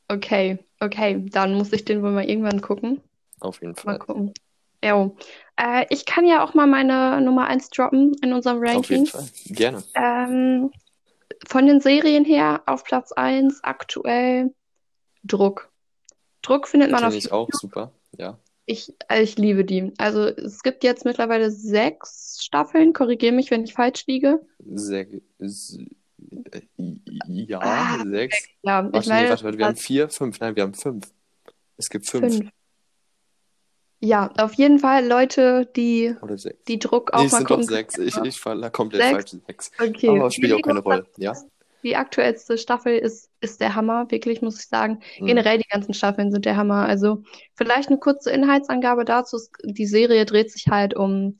okay, 0.09 0.59
okay, 0.81 1.25
dann 1.29 1.55
muss 1.55 1.73
ich 1.73 1.85
den 1.85 2.03
wohl 2.03 2.11
mal 2.11 2.25
irgendwann 2.29 2.61
gucken. 2.61 3.01
auf 3.39 3.61
jeden 3.61 3.75
Mal 3.83 3.95
Fall. 3.95 3.99
gucken. 3.99 4.33
Jo. 4.83 5.15
Äh, 5.55 5.85
ich 5.89 6.05
kann 6.05 6.25
ja 6.27 6.43
auch 6.43 6.53
mal 6.53 6.67
meine 6.67 7.19
Nummer 7.21 7.47
1 7.47 7.69
droppen 7.69 8.15
in 8.21 8.33
unserem 8.33 8.57
Auf 8.63 8.89
jeden 8.89 9.05
Ranking. 9.05 9.05
Fall. 9.07 9.27
Gerne. 9.47 9.83
Ähm, 9.95 10.71
von 11.47 11.65
den 11.65 11.81
Serien 11.81 12.25
her 12.25 12.61
auf 12.65 12.83
Platz 12.83 13.11
1 13.11 13.63
aktuell 13.63 14.53
Druck. 15.23 15.69
Druck 16.41 16.67
findet 16.67 16.91
man 16.91 17.03
auf 17.03 17.09
Kenne 17.09 17.17
ich 17.17 17.31
auch 17.31 17.49
super. 17.51 17.91
Ja. 18.17 18.37
Ich, 18.65 18.93
äh, 19.09 19.21
ich 19.23 19.37
liebe 19.37 19.65
die. 19.65 19.93
Also 19.97 20.23
es 20.25 20.61
gibt 20.61 20.83
jetzt 20.83 21.05
mittlerweile 21.05 21.51
sechs 21.51 22.37
Staffeln. 22.41 22.93
Korrigiere 22.93 23.33
mich, 23.33 23.49
wenn 23.49 23.63
ich 23.63 23.73
falsch 23.73 24.05
liege. 24.07 24.45
Sehr, 24.59 25.07
s- 25.39 25.79
äh, 26.51 26.61
ja, 27.27 27.59
Ah, 27.61 28.03
sechs. 28.05 28.47
ja, 28.61 28.85
ich 28.87 28.93
Warte, 28.93 29.09
nee, 29.09 29.15
meine 29.15 29.29
warte, 29.29 29.43
warte, 29.43 29.57
wir 29.57 29.65
haben 29.65 29.75
vier, 29.75 30.09
fünf. 30.09 30.39
Nein, 30.39 30.55
wir 30.55 30.63
haben 30.63 30.73
fünf. 30.73 31.11
Es 31.77 31.89
gibt 31.89 32.05
fünf 32.07 32.35
fünf. 32.35 32.49
Ja, 34.07 34.31
auf 34.37 34.53
jeden 34.53 34.79
Fall 34.79 35.05
Leute, 35.05 35.69
die, 35.75 36.15
oder 36.21 36.37
sechs. 36.37 36.63
die 36.67 36.79
Druck 36.79 37.11
Nee, 37.13 37.19
auch 37.19 37.25
es 37.25 37.31
mal 37.31 37.37
sind 37.39 37.49
doch 37.49 37.55
gucken 37.57 37.67
sechs. 37.67 37.97
Ich, 37.97 38.15
ich 38.17 38.45
war 38.45 38.69
komplett 38.71 39.01
Sechs? 39.01 39.13
falsch. 39.31 39.43
Sechs. 39.47 39.71
Okay. 39.79 40.09
Aber 40.09 40.31
spielt 40.31 40.51
Nee, 40.53 40.57
auch 40.59 40.61
keine 40.61 40.79
Rolle. 40.79 41.05
Ja. 41.17 41.33
die 41.83 41.95
aktuellste 41.95 42.57
Staffel 42.57 42.97
ist, 42.97 43.29
ist 43.41 43.59
der 43.61 43.75
Hammer, 43.75 44.09
wirklich, 44.09 44.41
muss 44.41 44.59
ich 44.59 44.67
sagen. 44.67 44.99
Mhm. 45.19 45.25
Generell 45.27 45.57
die 45.57 45.67
ganzen 45.69 45.93
Staffeln 45.93 46.31
sind 46.31 46.45
der 46.45 46.55
Hammer. 46.57 46.85
Also 46.85 47.23
vielleicht 47.55 47.89
eine 47.89 47.97
kurze 47.99 48.31
Inhaltsangabe 48.31 49.03
dazu. 49.05 49.37
Die 49.63 49.85
Serie 49.85 50.25
dreht 50.25 50.51
sich 50.51 50.67
halt 50.69 50.95
um 50.95 51.37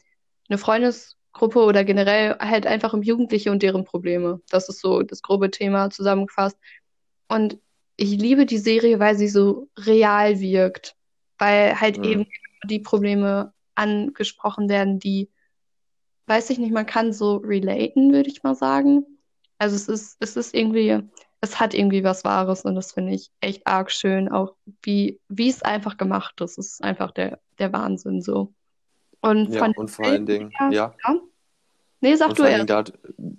eine 0.50 0.58
Freundesgruppe 0.58 1.60
oder 1.64 1.84
generell 1.84 2.36
halt 2.40 2.66
einfach 2.68 2.94
um 2.94 3.02
Jugendliche 3.02 3.52
und 3.52 3.62
deren 3.64 3.84
Probleme. 3.86 4.42
Das 4.50 4.68
ist 4.70 4.80
so 4.82 5.02
das 5.04 5.22
grobe 5.22 5.52
Thema 5.52 5.90
zusammengefasst. 5.90 6.58
Und 7.30 7.60
ich 7.98 8.12
liebe 8.12 8.46
die 8.46 8.58
Serie, 8.60 9.00
weil 9.00 9.16
sie 9.18 9.28
so 9.30 9.70
real 9.78 10.40
wirkt. 10.40 10.96
Weil 11.40 11.80
halt 11.80 11.98
Mhm. 12.00 12.04
eben 12.04 12.28
die 12.66 12.80
Probleme 12.80 13.54
angesprochen 13.76 14.70
werden, 14.70 15.00
die, 15.00 15.30
weiß 16.26 16.50
ich 16.50 16.58
nicht, 16.58 16.74
man 16.74 16.86
kann 16.86 17.14
so 17.14 17.38
relaten, 17.38 18.12
würde 18.12 18.30
ich 18.30 18.44
mal 18.44 18.56
sagen. 18.56 19.06
Also 19.60 19.76
es 19.76 19.88
ist, 19.88 20.18
es 20.20 20.36
ist 20.36 20.54
irgendwie, 20.54 21.00
es 21.42 21.60
hat 21.60 21.74
irgendwie 21.74 22.04
was 22.04 22.24
Wahres 22.24 22.64
und 22.64 22.76
das 22.76 22.92
finde 22.92 23.14
ich 23.14 23.32
echt 23.40 23.66
arg 23.66 23.92
schön, 23.92 24.30
auch 24.30 24.56
wie, 24.82 25.20
wie 25.30 25.50
es 25.50 25.62
einfach 25.62 25.98
gemacht 25.98 26.40
ist. 26.42 26.58
Es 26.58 26.74
ist 26.74 26.84
einfach 26.84 27.12
der, 27.12 27.40
der 27.60 27.74
Wahnsinn 27.74 28.22
so. 28.22 28.54
Und 29.22 29.54
Ja, 29.54 29.66
und 29.66 29.90
vor 29.90 30.06
allen 30.06 30.26
Dingen, 30.26 30.52
her, 30.52 30.70
ja. 30.72 30.96
ja. 31.04 31.20
Nee, 32.00 32.16
sag 32.16 32.30
Und 32.30 32.40
du 32.40 32.44
erst. 32.44 32.70
da, 32.70 32.84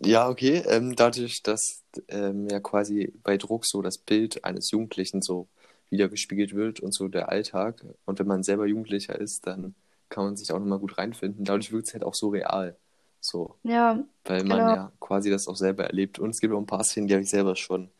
ja, 0.04 0.28
okay, 0.28 0.62
ähm, 0.66 0.96
dadurch, 0.96 1.42
dass 1.42 1.84
ähm, 2.08 2.48
ja 2.50 2.58
quasi 2.58 3.12
bei 3.22 3.36
Druck 3.36 3.64
so 3.64 3.82
das 3.82 3.98
Bild 3.98 4.44
eines 4.44 4.72
Jugendlichen 4.72 5.22
so 5.22 5.48
wiedergespiegelt 5.91 6.55
wird 6.55 6.80
und 6.80 6.93
so 6.95 7.09
der 7.09 7.28
Alltag. 7.30 7.84
Und 8.05 8.18
wenn 8.18 8.26
man 8.26 8.43
selber 8.43 8.66
Jugendlicher 8.66 9.18
ist, 9.20 9.47
dann 9.47 9.74
kann 10.09 10.24
man 10.24 10.36
sich 10.36 10.53
auch 10.53 10.59
nochmal 10.59 10.78
gut 10.78 10.99
reinfinden. 10.99 11.45
Dadurch 11.45 11.72
wirkt 11.72 11.89
es 11.89 11.95
halt 11.95 12.05
auch 12.05 12.14
so 12.14 12.28
real. 12.30 12.76
So, 13.20 13.57
Ja, 13.62 14.05
weil 14.24 14.45
man 14.45 14.66
genau. 14.66 14.68
ja 14.68 14.93
quasi 15.01 15.30
das 15.30 15.49
auch 15.49 15.57
selber 15.57 15.84
erlebt. 15.86 16.18
Und 16.18 16.30
es 16.30 16.41
gibt 16.41 16.55
auch 16.55 16.59
ein 16.61 16.66
paar 16.66 16.84
Szenen, 16.84 17.09
die 17.09 17.14
habe 17.14 17.22
ich 17.24 17.30
selber 17.30 17.57
schon 17.57 17.91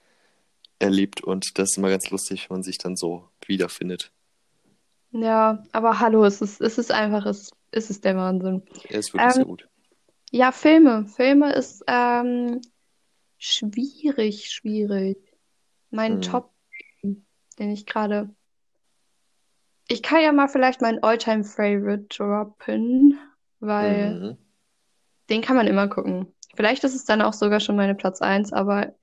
erlebt. 0.81 1.23
Und 1.25 1.59
das 1.59 1.73
ist 1.73 1.79
immer 1.79 1.91
ganz 1.91 2.11
lustig, 2.11 2.51
wenn 2.51 2.57
man 2.59 2.63
sich 2.65 2.79
dann 2.79 2.97
so 2.97 3.29
wiederfindet. 3.47 4.13
Ja, 5.11 5.63
aber 5.73 6.01
hallo, 6.01 6.25
es 6.25 6.41
ist, 6.43 6.61
es 6.61 6.79
ist 6.79 6.93
einfach, 6.93 7.25
es, 7.27 7.51
es 7.71 7.91
ist 7.91 8.05
der 8.05 8.17
Wahnsinn. 8.17 8.63
Er 8.83 8.99
ist 8.99 9.15
wirklich 9.15 9.35
sehr 9.35 9.45
Ähm, 9.45 9.47
gut. 9.47 9.69
ja, 10.33 10.53
Filme. 10.53 11.07
Filme 11.09 11.53
ist 11.55 11.85
ähm, 11.89 12.61
schwierig, 13.39 14.51
schwierig. 14.53 15.19
Mein 15.91 16.21
Mhm. 16.21 16.23
Top, 16.23 16.53
den 17.59 17.71
ich 17.71 17.87
gerade. 17.87 18.31
Ich 19.89 20.03
kann 20.03 20.23
ja 20.23 20.33
mal 20.33 20.49
vielleicht 20.49 20.81
meinen 20.83 21.03
Alltime 21.03 21.45
Favorite 21.45 22.07
droppen, 22.09 23.19
weil 23.61 24.13
Mhm. 24.21 24.39
den 25.31 25.43
kann 25.43 25.57
man 25.57 25.67
immer 25.67 25.89
gucken. 25.89 26.33
Vielleicht 26.55 26.85
ist 26.85 26.95
es 26.95 27.05
dann 27.05 27.23
auch 27.23 27.33
sogar 27.33 27.61
schon 27.61 27.77
meine 27.77 27.95
Platz 27.95 28.21
1, 28.21 28.53
aber 28.53 28.95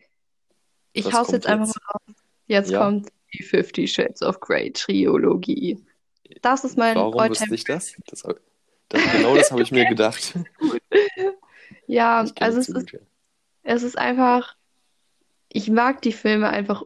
ich 0.93 1.06
Was 1.06 1.14
hau's 1.14 1.28
kommt 1.28 1.38
jetzt 1.38 1.47
einfach 1.47 1.66
jetzt? 1.68 1.76
mal 1.76 1.91
raus. 1.93 2.16
Jetzt 2.47 2.72
Ja, 2.72 2.80
kommt 2.80 3.10
die 3.34 3.43
Fifty 3.43 3.88
Shades 3.88 4.22
of 4.22 4.39
Grey 4.39 4.72
Trilogie. 4.72 5.84
Das 6.41 6.64
ist 6.64 6.78
mein 6.78 6.95
Warum 6.95 7.30
wusste 7.30 7.56
ich 7.56 7.64
das? 7.64 7.95
das, 8.08 8.24
das 8.89 9.03
genau 9.12 9.36
das 9.36 9.51
habe 9.51 9.62
ich 9.64 9.72
mir 9.72 9.86
gedacht. 9.86 10.38
Ja, 11.88 12.26
also 12.39 12.60
es 12.60 12.70
ist, 12.70 12.97
es 13.64 13.84
ist 13.84 13.97
einfach, 13.97 14.56
ich 15.49 15.70
mag 15.70 16.01
die 16.01 16.12
Filme 16.12 16.49
einfach 16.49 16.84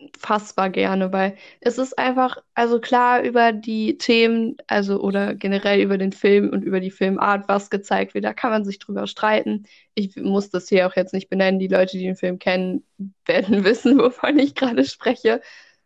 unfassbar 0.00 0.70
gerne, 0.70 1.12
weil 1.12 1.36
es 1.60 1.78
ist 1.78 1.98
einfach, 1.98 2.38
also 2.54 2.80
klar 2.80 3.22
über 3.22 3.52
die 3.52 3.98
Themen, 3.98 4.56
also 4.66 5.00
oder 5.00 5.34
generell 5.34 5.80
über 5.80 5.98
den 5.98 6.12
Film 6.12 6.50
und 6.50 6.62
über 6.64 6.80
die 6.80 6.90
Filmart, 6.90 7.48
was 7.48 7.70
gezeigt 7.70 8.14
wird, 8.14 8.24
da 8.24 8.32
kann 8.32 8.50
man 8.50 8.64
sich 8.64 8.78
drüber 8.78 9.06
streiten. 9.06 9.66
Ich 9.94 10.16
muss 10.16 10.50
das 10.50 10.68
hier 10.68 10.86
auch 10.86 10.96
jetzt 10.96 11.12
nicht 11.12 11.28
benennen. 11.28 11.60
Die 11.60 11.68
Leute, 11.68 11.98
die 11.98 12.04
den 12.04 12.16
Film 12.16 12.38
kennen, 12.38 12.84
werden 13.26 13.64
wissen, 13.64 13.98
wovon 13.98 14.38
ich 14.38 14.54
gerade 14.54 14.84
spreche. 14.84 15.40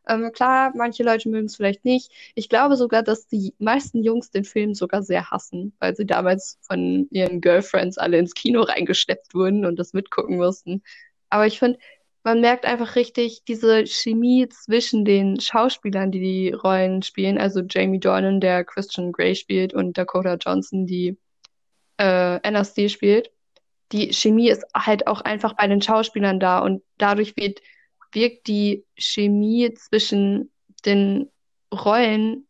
Ähm, 0.06 0.32
klar, 0.32 0.72
manche 0.76 1.02
Leute 1.02 1.28
mögen 1.30 1.46
es 1.46 1.56
vielleicht 1.56 1.84
nicht. 1.84 2.12
Ich 2.34 2.48
glaube 2.50 2.76
sogar, 2.76 3.02
dass 3.02 3.26
die 3.26 3.54
meisten 3.58 4.02
Jungs 4.02 4.30
den 4.30 4.44
Film 4.44 4.74
sogar 4.74 5.02
sehr 5.02 5.30
hassen, 5.30 5.74
weil 5.78 5.96
sie 5.96 6.04
damals 6.06 6.58
von 6.62 7.08
ihren 7.10 7.40
Girlfriends 7.40 7.96
alle 7.96 8.18
ins 8.18 8.34
Kino 8.34 8.62
reingesteppt 8.62 9.34
wurden 9.34 9.64
und 9.64 9.78
das 9.78 9.94
mitgucken 9.94 10.36
mussten. 10.36 10.82
Aber 11.30 11.46
ich 11.46 11.58
finde, 11.58 11.78
man 12.24 12.40
merkt 12.40 12.64
einfach 12.64 12.96
richtig 12.96 13.44
diese 13.46 13.86
Chemie 13.86 14.48
zwischen 14.48 15.04
den 15.04 15.38
Schauspielern, 15.38 16.10
die 16.10 16.20
die 16.20 16.52
Rollen 16.52 17.02
spielen. 17.02 17.38
Also 17.38 17.60
Jamie 17.68 18.00
Dornan, 18.00 18.40
der 18.40 18.64
Christian 18.64 19.12
Grey 19.12 19.34
spielt, 19.34 19.74
und 19.74 19.98
Dakota 19.98 20.36
Johnson, 20.36 20.86
die 20.86 21.18
äh, 21.98 22.40
Anna 22.42 22.64
spielt. 22.64 23.30
Die 23.92 24.12
Chemie 24.14 24.48
ist 24.48 24.64
halt 24.74 25.06
auch 25.06 25.20
einfach 25.20 25.52
bei 25.54 25.66
den 25.68 25.82
Schauspielern 25.82 26.40
da 26.40 26.60
und 26.60 26.82
dadurch 26.98 27.36
wird 27.36 27.60
wirkt 28.12 28.46
die 28.46 28.84
Chemie 28.96 29.74
zwischen 29.74 30.52
den 30.84 31.30
Rollen 31.72 32.46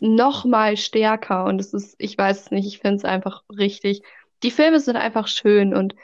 noch 0.00 0.44
mal 0.44 0.76
stärker 0.76 1.44
und 1.44 1.60
es 1.60 1.72
ist, 1.72 1.94
ich 1.98 2.18
weiß 2.18 2.40
es 2.40 2.50
nicht, 2.50 2.66
ich 2.66 2.78
finde 2.80 2.96
es 2.96 3.04
einfach 3.04 3.42
richtig. 3.48 4.02
Die 4.42 4.50
Filme 4.50 4.80
sind 4.80 4.96
einfach 4.96 5.28
schön 5.28 5.74
und 5.74 5.94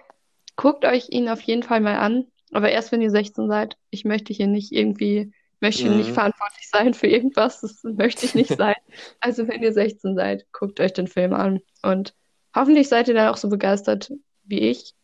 guckt 0.57 0.85
euch 0.85 1.09
ihn 1.11 1.29
auf 1.29 1.41
jeden 1.43 1.63
Fall 1.63 1.81
mal 1.81 1.97
an, 1.97 2.27
aber 2.53 2.71
erst 2.71 2.93
wenn 2.93 3.03
ihr 3.03 3.11
16 3.11 3.49
seid. 3.49 3.77
Ich 3.91 4.05
möchte 4.05 4.33
hier 4.33 4.47
nicht 4.47 4.73
irgendwie, 4.73 5.33
möchte 5.61 5.83
hier 5.83 5.91
nicht 5.91 6.11
Mhm. 6.11 6.15
verantwortlich 6.15 6.69
sein 6.71 6.95
für 6.95 7.07
irgendwas, 7.09 7.61
das 7.61 7.83
möchte 7.85 8.27
ich 8.27 8.35
nicht 8.35 8.57
sein. 8.57 8.77
Also 9.21 9.49
wenn 9.49 9.63
ihr 9.63 9.73
16 9.73 10.15
seid, 10.17 10.47
guckt 10.53 10.81
euch 10.81 10.93
den 10.93 11.07
Film 11.09 11.33
an 11.35 11.61
und 11.83 12.15
hoffentlich 12.55 12.89
seid 12.89 13.09
ihr 13.09 13.15
dann 13.15 13.29
auch 13.29 13.37
so 13.37 13.49
begeistert 13.49 14.13
wie 14.45 14.61
ich 14.61 14.95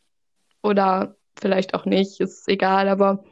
oder 0.62 1.16
vielleicht 1.38 1.74
auch 1.74 1.84
nicht, 1.84 2.20
ist 2.20 2.49
egal, 2.49 2.88
aber 2.88 3.24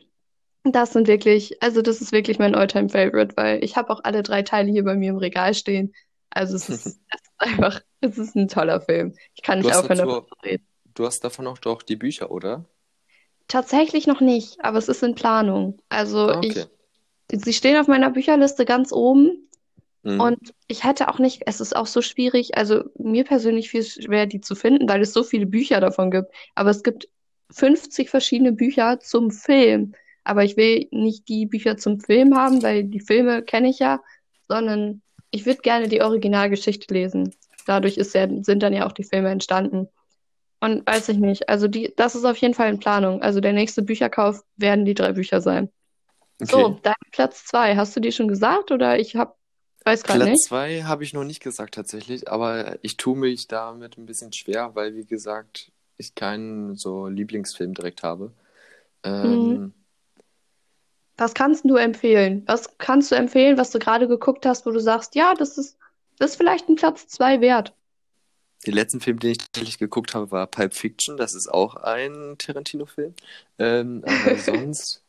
das 0.64 0.92
sind 0.92 1.08
wirklich, 1.08 1.62
also 1.62 1.82
das 1.82 2.00
ist 2.00 2.12
wirklich 2.12 2.38
mein 2.38 2.54
Alltime 2.54 2.88
favorite 2.88 3.36
weil 3.36 3.64
ich 3.64 3.76
habe 3.76 3.90
auch 3.90 4.00
alle 4.04 4.22
drei 4.22 4.42
Teile 4.42 4.70
hier 4.70 4.84
bei 4.84 4.94
mir 4.96 5.10
im 5.10 5.16
Regal 5.18 5.54
stehen. 5.54 5.92
Also 6.30 6.56
es 6.56 6.68
ist, 6.70 6.86
es 7.10 7.20
ist 7.22 7.32
einfach, 7.38 7.80
es 8.00 8.18
ist 8.18 8.36
ein 8.36 8.48
toller 8.48 8.80
Film. 8.80 9.14
Ich 9.34 9.42
kann 9.42 9.58
nicht 9.58 9.72
aufhören, 9.72 9.98
davon 9.98 10.26
zu 10.28 10.34
reden. 10.44 10.66
du 10.94 11.06
hast 11.06 11.20
davon 11.24 11.46
auch 11.46 11.58
doch 11.58 11.82
die 11.82 11.96
Bücher, 11.96 12.30
oder? 12.30 12.64
Tatsächlich 13.52 14.06
noch 14.06 14.20
nicht, 14.20 14.64
aber 14.64 14.78
es 14.78 14.88
ist 14.88 15.02
in 15.02 15.14
Planung. 15.14 15.78
Also 15.90 16.28
Ah, 16.28 16.40
ich, 16.42 16.52
okay. 16.52 16.66
sie 17.32 17.52
stehen 17.52 17.76
auf 17.76 17.86
meiner 17.86 18.10
Bücherliste 18.10 18.64
ganz 18.64 18.92
oben 18.92 19.48
Mhm. 20.04 20.20
und 20.20 20.54
ich 20.68 20.84
hätte 20.84 21.08
auch 21.08 21.18
nicht, 21.18 21.42
es 21.46 21.60
ist 21.60 21.76
auch 21.76 21.86
so 21.86 22.02
schwierig, 22.02 22.56
also 22.56 22.84
mir 22.98 23.24
persönlich 23.24 23.70
viel 23.70 23.84
schwer, 23.84 24.26
die 24.26 24.40
zu 24.40 24.54
finden, 24.54 24.88
weil 24.88 25.02
es 25.02 25.12
so 25.12 25.22
viele 25.22 25.46
Bücher 25.46 25.80
davon 25.80 26.10
gibt. 26.10 26.32
Aber 26.54 26.70
es 26.70 26.82
gibt 26.82 27.08
50 27.50 28.10
verschiedene 28.10 28.52
Bücher 28.52 28.98
zum 29.00 29.30
Film. 29.30 29.94
Aber 30.24 30.44
ich 30.44 30.56
will 30.56 30.88
nicht 30.90 31.28
die 31.28 31.46
Bücher 31.46 31.76
zum 31.76 32.00
Film 32.00 32.36
haben, 32.36 32.62
weil 32.62 32.84
die 32.84 33.00
Filme 33.00 33.42
kenne 33.42 33.68
ich 33.68 33.78
ja, 33.80 34.00
sondern 34.48 35.02
ich 35.30 35.46
würde 35.46 35.60
gerne 35.60 35.88
die 35.88 36.00
Originalgeschichte 36.02 36.92
lesen. 36.92 37.34
Dadurch 37.66 37.96
ist 37.96 38.14
ja, 38.14 38.26
sind 38.42 38.62
dann 38.62 38.72
ja 38.72 38.86
auch 38.86 38.92
die 38.92 39.04
Filme 39.04 39.30
entstanden. 39.30 39.88
Und 40.62 40.86
weiß 40.86 41.08
ich 41.08 41.18
nicht, 41.18 41.48
also 41.48 41.66
die, 41.66 41.92
das 41.96 42.14
ist 42.14 42.24
auf 42.24 42.36
jeden 42.36 42.54
Fall 42.54 42.70
in 42.70 42.78
Planung. 42.78 43.20
Also 43.20 43.40
der 43.40 43.52
nächste 43.52 43.82
Bücherkauf 43.82 44.44
werden 44.56 44.84
die 44.84 44.94
drei 44.94 45.12
Bücher 45.12 45.40
sein. 45.40 45.68
So, 46.40 46.68
Okay. 46.68 46.80
dein 46.84 46.94
Platz 47.10 47.44
zwei, 47.44 47.76
hast 47.76 47.96
du 47.96 48.00
dir 48.00 48.12
schon 48.12 48.28
gesagt 48.28 48.70
oder 48.70 48.98
ich 48.98 49.16
hab, 49.16 49.36
weiß 49.84 50.04
Platz 50.04 50.20
nicht? 50.30 50.46
zwei 50.46 50.82
habe 50.84 51.04
ich 51.04 51.12
noch 51.14 51.24
nicht 51.24 51.42
gesagt 51.42 51.74
tatsächlich, 51.74 52.28
aber 52.30 52.78
ich 52.82 52.96
tue 52.96 53.16
mich 53.16 53.48
damit 53.48 53.98
ein 53.98 54.06
bisschen 54.06 54.32
schwer, 54.32 54.74
weil 54.74 54.94
wie 54.94 55.04
gesagt, 55.04 55.72
ich 55.96 56.14
keinen 56.14 56.76
so 56.76 57.08
Lieblingsfilm 57.08 57.74
direkt 57.74 58.02
habe. 58.04 58.32
Mhm. 59.22 59.58
Ähm, 59.58 59.74
Was 61.16 61.32
kannst 61.32 61.64
du 61.64 61.76
empfehlen? 61.76 62.42
Was 62.46 62.76
kannst 62.76 63.10
du 63.10 63.14
empfehlen, 63.14 63.56
was 63.56 63.70
du 63.70 63.78
gerade 63.78 64.08
geguckt 64.08 64.44
hast, 64.44 64.66
wo 64.66 64.70
du 64.70 64.78
sagst, 64.80 65.14
ja, 65.14 65.32
das 65.34 65.56
ist, 65.56 65.78
das 66.18 66.32
ist 66.32 66.36
vielleicht 66.36 66.68
ein 66.68 66.76
Platz 66.76 67.06
zwei 67.08 67.40
wert? 67.40 67.74
Den 68.66 68.74
letzten 68.74 69.00
Film, 69.00 69.18
den 69.18 69.32
ich 69.32 69.38
tatsächlich 69.38 69.78
geguckt 69.78 70.14
habe, 70.14 70.30
war 70.30 70.46
Pulp 70.46 70.74
Fiction. 70.74 71.16
Das 71.16 71.34
ist 71.34 71.48
auch 71.52 71.76
ein 71.76 72.36
Tarantino-Film. 72.38 73.14
Ähm, 73.58 74.04
aber 74.06 74.36
sonst, 74.38 75.02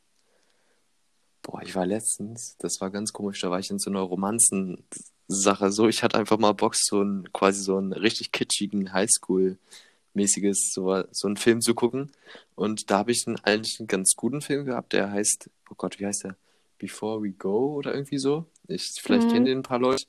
boah, 1.42 1.62
ich 1.62 1.76
war 1.76 1.86
letztens, 1.86 2.56
das 2.60 2.82
war 2.82 2.90
ganz 2.92 3.14
komisch, 3.14 3.42
da 3.42 3.52
war 3.52 3.60
ich 3.60 3.70
in 3.70 3.80
so 3.80 3.90
einer 3.90 4.02
Romanzen-Sache. 4.02 5.72
So, 5.72 5.88
ich 5.88 6.04
hatte 6.04 6.18
einfach 6.18 6.38
mal 6.40 6.54
Bock, 6.54 6.76
so 6.76 7.02
ein, 7.04 7.32
quasi 7.34 7.62
so 7.64 7.78
einen 7.78 7.94
richtig 7.94 8.32
kitschigen 8.32 8.92
Highschool-mäßiges, 8.94 10.74
so, 10.74 11.04
so 11.12 11.28
einen 11.28 11.38
Film 11.38 11.62
zu 11.62 11.76
gucken. 11.76 12.12
Und 12.56 12.90
da 12.92 13.00
habe 13.00 13.12
ich 13.12 13.28
einen, 13.28 13.38
eigentlich 13.44 13.80
einen 13.80 13.88
ganz 13.88 14.16
guten 14.16 14.42
Film 14.42 14.66
gehabt, 14.66 14.94
der 14.94 15.12
heißt, 15.12 15.50
oh 15.70 15.76
Gott, 15.78 16.00
wie 16.00 16.06
heißt 16.06 16.24
der? 16.26 16.36
Before 16.80 17.22
We 17.24 17.32
Go 17.32 17.76
oder 17.76 17.94
irgendwie 17.94 18.18
so. 18.20 18.46
Ich, 18.68 18.94
vielleicht 19.02 19.30
kennen 19.30 19.44
Mhm. 19.44 19.46
den 19.46 19.60
ein 19.60 19.64
paar 19.64 19.80
Leute. 19.80 20.06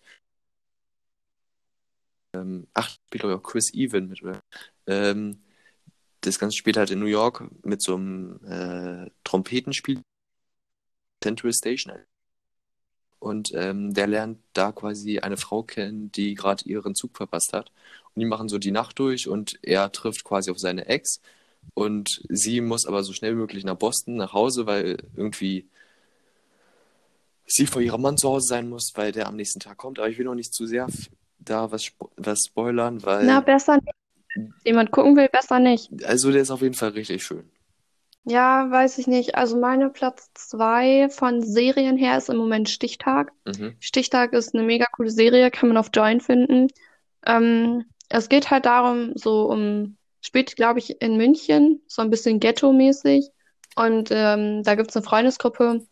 Ähm, 2.35 2.67
ach, 2.75 2.97
ich 3.13 3.21
glaube 3.21 3.37
auch 3.37 3.43
Chris 3.43 3.73
Even 3.73 4.09
mit. 4.09 4.21
Ähm, 4.87 5.39
das 6.21 6.39
Ganze 6.39 6.57
spielt 6.57 6.77
halt 6.77 6.91
in 6.91 7.01
New 7.01 7.07
York 7.07 7.45
mit 7.65 7.83
so 7.83 7.95
einem 7.97 8.41
äh, 8.45 9.11
Trompetenspiel 9.25 10.01
Central 11.23 11.53
Station. 11.53 11.95
Und 13.19 13.53
ähm, 13.55 13.95
der 13.95 14.07
lernt 14.07 14.41
da 14.53 14.73
quasi 14.73 15.19
eine 15.21 15.39
Frau 15.39 15.63
kennen, 15.63 16.13
die 16.13 16.35
gerade 16.35 16.65
ihren 16.65 16.95
Zug 16.95 17.17
verpasst 17.17 17.53
hat. 17.55 17.73
Und 18.15 18.21
die 18.21 18.27
machen 18.27 18.49
so 18.49 18.59
die 18.59 18.71
Nacht 18.71 18.99
durch 18.99 19.29
und 19.29 19.59
er 19.63 19.91
trifft 19.93 20.25
quasi 20.25 20.51
auf 20.51 20.59
seine 20.59 20.87
Ex. 20.87 21.21
Und 21.73 22.23
sie 22.29 22.61
muss 22.61 22.87
aber 22.87 23.03
so 23.03 23.15
schnell 23.15 23.33
wie 23.33 23.41
möglich 23.41 23.65
nach 23.65 23.77
Boston, 23.77 24.17
nach 24.17 24.35
Hause, 24.35 24.67
weil 24.67 24.99
irgendwie 25.17 25.67
sie 27.47 27.67
vor 27.67 27.81
ihrem 27.81 28.03
Mann 28.03 28.19
zu 28.19 28.29
Hause 28.29 28.49
sein 28.49 28.69
muss, 28.69 28.93
weil 28.95 29.13
der 29.13 29.27
am 29.27 29.37
nächsten 29.37 29.61
Tag 29.61 29.79
kommt. 29.79 29.99
Aber 29.99 30.09
ich 30.09 30.19
will 30.19 30.27
noch 30.27 30.35
nicht 30.35 30.53
zu 30.53 30.67
sehr 30.67 30.87
da 31.39 31.71
was, 31.71 31.85
spo 31.85 32.11
was 32.17 32.45
spoilern, 32.47 32.99
Na, 33.03 33.07
weil, 33.07 33.43
besser 33.43 33.77
nicht. 33.77 33.95
Wenn 34.35 34.55
jemand 34.65 34.91
gucken 34.91 35.17
will, 35.17 35.29
besser 35.29 35.59
nicht. 35.61 35.91
also 36.05 36.33
der 36.33 36.43
ist 36.43 36.51
auf 36.51 36.63
jeden 36.63 36.75
Fall 36.75 36.91
richtig 36.91 37.25
schön. 37.25 37.51
Ja, 38.27 38.71
weiß 38.71 38.99
ich 38.99 39.07
nicht. 39.07 39.35
Also 39.35 39.59
meine 39.59 39.91
Platz 39.91 40.31
zwei 40.35 41.09
von 41.11 41.43
Serien 41.43 41.97
her 41.99 42.17
ist 42.17 42.31
im 42.31 42.39
Moment 42.39 42.71
Stichtag. 42.71 43.33
Mhm. 43.45 43.77
Stichtag 43.81 44.33
ist 44.33 44.55
eine 44.55 44.65
mega 44.65 44.87
coole 44.97 45.11
Serie, 45.11 45.51
kann 45.51 45.69
man 45.69 45.77
auf 45.77 45.91
Join 45.93 46.21
finden. 46.21 46.69
Ähm, 47.27 47.85
es 48.09 48.29
geht 48.31 48.51
halt 48.51 48.65
darum, 48.65 49.13
so 49.15 49.51
um, 49.51 49.99
spielt, 50.23 50.57
glaube 50.57 50.79
ich, 50.79 51.03
in 51.03 51.17
München, 51.19 51.83
so 51.87 52.01
ein 52.01 52.11
bisschen 52.11 52.41
Ghetto-mäßig. 52.41 53.29
Und 53.77 54.09
ähm, 54.11 54.63
da 54.63 54.75
gibt 54.75 54.91
es 54.91 54.97
eine 54.97 55.05
Freundesgruppe, 55.05 55.87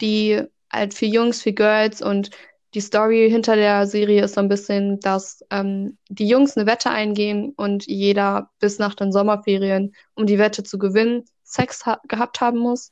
die 0.00 0.42
halt 0.72 0.92
für 0.92 1.06
Jungs, 1.06 1.42
für 1.42 1.52
Girls 1.52 2.02
und 2.02 2.30
die 2.74 2.80
Story 2.80 3.28
hinter 3.30 3.56
der 3.56 3.86
Serie 3.86 4.24
ist 4.24 4.34
so 4.34 4.40
ein 4.40 4.48
bisschen, 4.48 5.00
dass 5.00 5.44
ähm, 5.50 5.98
die 6.08 6.28
Jungs 6.28 6.56
eine 6.56 6.66
Wette 6.66 6.90
eingehen 6.90 7.52
und 7.56 7.86
jeder 7.86 8.50
bis 8.58 8.78
nach 8.78 8.94
den 8.94 9.12
Sommerferien, 9.12 9.94
um 10.14 10.26
die 10.26 10.38
Wette 10.38 10.62
zu 10.62 10.78
gewinnen, 10.78 11.24
Sex 11.42 11.86
ha 11.86 12.00
gehabt 12.08 12.40
haben 12.40 12.58
muss. 12.58 12.90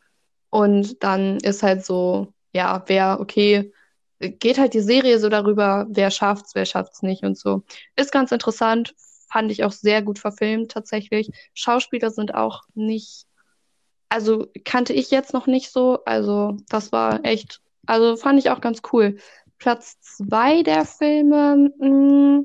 Und 0.51 1.03
dann 1.03 1.39
ist 1.39 1.63
halt 1.63 1.85
so, 1.85 2.33
ja, 2.53 2.85
wer, 2.87 3.19
okay, 3.21 3.73
geht 4.21 4.59
halt 4.59 4.75
die 4.75 4.81
Serie 4.81 5.19
so 5.19 5.29
darüber, 5.29 5.87
wer 5.91 6.11
schafft's, 6.11 6.55
wer 6.55 6.65
schafft's 6.65 7.03
nicht 7.03 7.25
und 7.25 7.37
so. 7.37 7.65
Ist 7.97 8.13
ganz 8.13 8.33
interessant, 8.33 8.95
fand 9.29 9.51
ich 9.51 9.65
auch 9.65 9.73
sehr 9.73 10.03
gut 10.03 10.19
verfilmt 10.19 10.71
tatsächlich. 10.71 11.31
Schauspieler 11.55 12.11
sind 12.11 12.35
auch 12.35 12.63
nicht, 12.75 13.27
also 14.09 14.47
kannte 14.65 14.93
ich 14.93 15.11
jetzt 15.11 15.35
noch 15.35 15.47
nicht 15.47 15.73
so, 15.73 16.05
also 16.05 16.57
das 16.69 16.93
war 16.93 17.25
echt, 17.25 17.61
also 17.87 18.17
fand 18.17 18.39
ich 18.39 18.51
auch 18.51 18.61
ganz 18.61 18.81
cool. 18.93 19.17
Platz 19.59 20.01
zwei 20.01 20.63
der 20.63 20.85
Filme, 20.85 21.71
mh, 21.79 22.45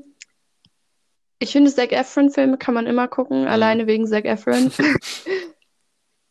ich 1.38 1.52
finde 1.52 1.72
Zac 1.72 1.92
Efron-Filme 1.92 2.58
kann 2.58 2.74
man 2.74 2.86
immer 2.86 3.08
gucken, 3.08 3.42
Mhm. 3.42 3.48
alleine 3.48 3.86
wegen 3.86 4.06
Zac 4.06 4.24
Efron. 4.26 4.70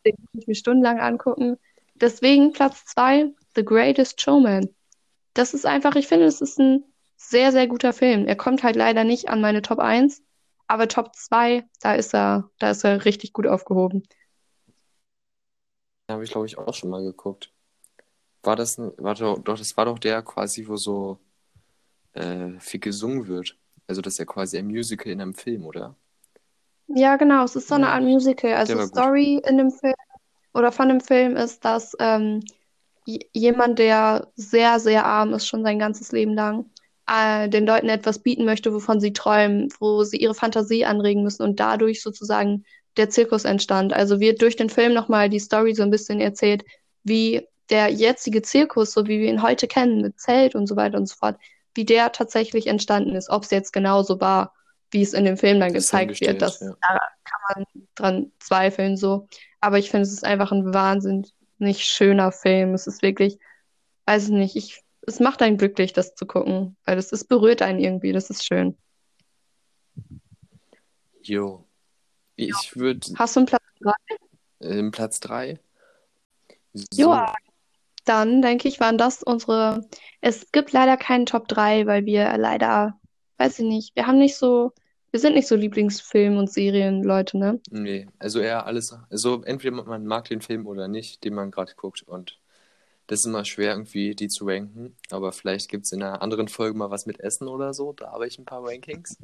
Den 0.06 0.16
kann 0.16 0.40
ich 0.40 0.48
mir 0.48 0.56
stundenlang 0.56 1.00
angucken. 1.00 1.58
Deswegen 1.96 2.54
Platz 2.54 2.86
zwei, 2.86 3.32
The 3.56 3.66
Greatest 3.66 4.22
Showman. 4.22 4.70
Das 5.34 5.54
ist 5.54 5.66
einfach, 5.66 5.96
ich 5.96 6.08
finde, 6.08 6.26
es 6.26 6.42
ist 6.42 6.60
ein 6.60 6.84
sehr, 7.18 7.52
sehr 7.52 7.68
guter 7.68 7.92
Film. 7.92 8.26
Er 8.28 8.36
kommt 8.36 8.64
halt 8.64 8.76
leider 8.76 9.04
nicht 9.04 9.30
an 9.30 9.42
meine 9.42 9.62
Top 9.62 9.80
1, 9.80 10.24
aber 10.68 10.88
Top 10.88 11.16
2, 11.16 11.66
da 11.82 11.96
ist 11.96 12.14
er, 12.14 12.50
da 12.60 12.72
ist 12.72 12.84
er 12.86 13.04
richtig 13.04 13.34
gut 13.34 13.48
aufgehoben. 13.48 14.04
Habe 16.10 16.24
ich, 16.24 16.32
glaube 16.32 16.46
ich, 16.46 16.58
auch 16.58 16.74
schon 16.74 16.90
mal 16.90 17.04
geguckt. 17.04 17.52
War 18.44 18.56
das, 18.56 18.78
war 18.78 19.16
doch, 19.16 19.40
doch, 19.40 19.58
das 19.58 19.76
war 19.78 19.86
doch 19.86 20.00
der 20.00 20.22
quasi, 20.24 20.68
wo 20.68 20.76
so 20.78 21.20
äh, 22.14 22.60
viel 22.60 22.80
gesungen 22.82 23.28
wird. 23.28 23.58
Also 23.88 24.02
das 24.02 24.16
ist 24.16 24.20
ja 24.20 24.26
quasi 24.26 24.58
ein 24.58 24.68
Musical 24.68 25.12
in 25.12 25.22
einem 25.22 25.36
Film, 25.36 25.66
oder? 25.66 25.98
Ja, 26.88 27.18
genau, 27.18 27.44
es 27.46 27.56
ist 27.56 27.68
so 27.68 27.76
eine 27.76 27.90
Ja, 27.90 27.92
Art 27.92 28.04
Musical. 28.04 28.54
Also 28.54 28.78
war 28.78 28.88
gut. 28.90 29.06
Story 29.06 29.42
in 29.48 29.58
dem 29.58 29.72
Film 29.72 29.94
oder 30.54 30.72
von 30.72 30.90
dem 30.90 31.02
Film 31.02 31.38
ist, 31.38 31.66
dass 31.66 31.96
ähm, 32.00 32.42
jemand, 33.34 33.80
der 33.80 34.30
sehr, 34.36 34.80
sehr 34.80 35.06
arm 35.06 35.34
ist, 35.36 35.48
schon 35.48 35.64
sein 35.64 35.80
ganzes 35.80 36.12
Leben 36.14 36.36
lang, 36.36 36.72
äh, 37.08 37.50
den 37.50 37.68
Leuten 37.68 37.90
etwas 37.90 38.20
bieten 38.24 38.46
möchte, 38.46 38.74
wovon 38.74 39.02
sie 39.02 39.14
träumen, 39.14 39.70
wo 39.80 40.04
sie 40.06 40.18
ihre 40.20 40.36
Fantasie 40.36 40.86
anregen 40.86 41.24
müssen 41.24 41.44
und 41.44 41.60
dadurch 41.62 42.04
sozusagen 42.04 42.66
der 42.98 43.10
Zirkus 43.12 43.46
entstand. 43.46 43.94
Also 43.94 44.22
wird 44.22 44.42
durch 44.44 44.58
den 44.58 44.70
Film 44.72 44.94
nochmal 44.94 45.30
die 45.30 45.40
Story 45.42 45.76
so 45.76 45.84
ein 45.84 45.92
bisschen 45.92 46.22
erzählt, 46.22 46.64
wie 47.04 47.48
der 47.70 47.90
jetzige 47.90 48.42
Zirkus, 48.42 48.92
so 48.92 49.06
wie 49.06 49.20
wir 49.20 49.30
ihn 49.30 49.42
heute 49.42 49.68
kennen, 49.68 50.02
mit 50.02 50.20
Zelt 50.20 50.56
und 50.56 50.68
so 50.68 50.76
weiter 50.76 50.98
und 50.98 51.08
so 51.08 51.16
fort, 51.16 51.38
wie 51.76 51.86
der 51.86 52.12
tatsächlich 52.12 52.68
entstanden 52.68 53.16
ist. 53.16 53.30
Ob 53.30 53.44
es 53.44 53.52
jetzt 53.52 53.74
genauso 53.74 54.20
war, 54.20 54.54
wie 54.92 55.02
es 55.02 55.14
in 55.14 55.26
dem 55.26 55.38
Film 55.38 55.60
dann 55.60 55.74
Das 55.74 55.84
gezeigt 55.84 56.20
wird, 56.22 56.42
das 56.42 56.60
ja. 56.60 56.76
da 56.82 57.00
kann 57.24 57.42
man 57.56 57.66
dran 57.96 58.32
zweifeln 58.40 58.98
so. 58.98 59.28
Aber 59.62 59.78
ich 59.78 59.92
finde, 59.92 60.04
es 60.04 60.14
ist 60.14 60.24
einfach 60.24 60.52
ein 60.52 60.74
wahnsinnig 60.74 61.34
schöner 61.84 62.32
Film. 62.32 62.74
Es 62.74 62.88
ist 62.88 63.02
wirklich, 63.02 63.38
weiß 64.06 64.26
ich 64.26 64.32
nicht, 64.32 64.56
ich, 64.56 64.82
es 65.06 65.20
macht 65.20 65.42
einen 65.42 65.58
glücklich, 65.58 65.94
das 65.94 66.16
zu 66.16 66.26
gucken, 66.26 66.76
weil 66.86 66.98
es 66.98 67.12
ist, 67.12 67.26
berührt 67.26 67.62
einen 67.62 67.80
irgendwie, 67.80 68.12
das 68.14 68.30
ist 68.30 68.46
schön. 68.46 68.78
Jo. 71.22 71.66
Ich 72.36 72.76
würde 72.76 73.08
Hast 73.16 73.36
du 73.36 73.42
einen 73.42 73.48
Platz 73.48 73.64
drei? 73.82 73.94
ähm, 74.62 74.92
Platz 74.92 75.20
3. 75.20 75.60
Ja, 76.94 77.36
dann 78.10 78.42
denke 78.42 78.68
ich, 78.68 78.80
waren 78.80 78.98
das 78.98 79.24
unsere. 79.24 79.88
Es 80.22 80.52
gibt 80.52 80.72
leider 80.74 80.98
keinen 80.98 81.26
Top 81.26 81.48
3, 81.48 81.86
weil 81.86 82.06
wir 82.06 82.38
leider, 82.38 83.00
weiß 83.38 83.60
ich 83.60 83.66
nicht, 83.66 83.96
wir 83.96 84.08
haben 84.08 84.18
nicht 84.18 84.36
so, 84.36 84.74
wir 85.12 85.20
sind 85.20 85.36
nicht 85.36 85.48
so 85.48 85.56
Lieblingsfilm- 85.56 86.38
und 86.38 86.52
Serienleute, 86.52 87.38
ne? 87.38 87.60
Nee, 87.72 88.08
also 88.20 88.40
eher 88.40 88.66
alles. 88.66 88.96
Also 89.10 89.42
entweder 89.44 89.84
man 89.84 90.06
mag 90.06 90.28
den 90.28 90.42
Film 90.42 90.68
oder 90.68 90.88
nicht, 90.88 91.24
den 91.24 91.34
man 91.36 91.52
gerade 91.52 91.74
guckt. 91.76 92.04
Und 92.04 92.40
das 93.08 93.20
ist 93.22 93.26
immer 93.26 93.46
schwer, 93.46 93.72
irgendwie 93.72 94.14
die 94.14 94.28
zu 94.28 94.46
ranken. 94.46 94.96
Aber 95.10 95.32
vielleicht 95.32 95.70
gibt 95.70 95.86
es 95.86 95.92
in 95.92 96.04
einer 96.04 96.22
anderen 96.22 96.48
Folge 96.48 96.78
mal 96.78 96.92
was 96.92 97.06
mit 97.06 97.20
Essen 97.20 97.48
oder 97.48 97.74
so. 97.74 97.94
Da 97.94 98.12
habe 98.12 98.28
ich 98.28 98.38
ein 98.38 98.46
paar 98.46 98.64
Rankings. 98.64 99.18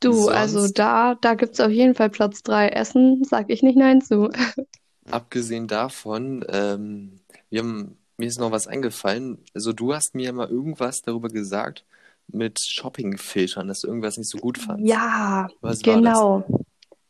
Du, 0.00 0.28
also 0.28 0.60
Sonst- 0.60 0.78
da, 0.78 1.16
da 1.16 1.34
gibt 1.34 1.54
es 1.54 1.60
auf 1.60 1.70
jeden 1.70 1.94
Fall 1.94 2.10
Platz 2.10 2.42
3. 2.42 2.68
Essen, 2.68 3.24
sag 3.24 3.50
ich 3.50 3.62
nicht 3.62 3.76
nein 3.76 4.00
zu. 4.00 4.30
Abgesehen 5.10 5.66
davon, 5.66 6.44
ähm, 6.48 7.20
wir 7.50 7.60
haben, 7.62 7.98
mir 8.18 8.26
ist 8.26 8.38
noch 8.38 8.50
was 8.50 8.66
eingefallen. 8.66 9.38
Also 9.54 9.72
du 9.72 9.94
hast 9.94 10.14
mir 10.14 10.32
mal 10.32 10.48
irgendwas 10.48 11.02
darüber 11.02 11.28
gesagt 11.28 11.84
mit 12.26 12.60
Shoppingfiltern, 12.60 13.68
dass 13.68 13.80
du 13.80 13.86
irgendwas 13.88 14.18
nicht 14.18 14.28
so 14.28 14.38
gut 14.38 14.58
fandst. 14.58 14.86
Ja, 14.86 15.48
Was 15.60 15.80
genau. 15.80 16.44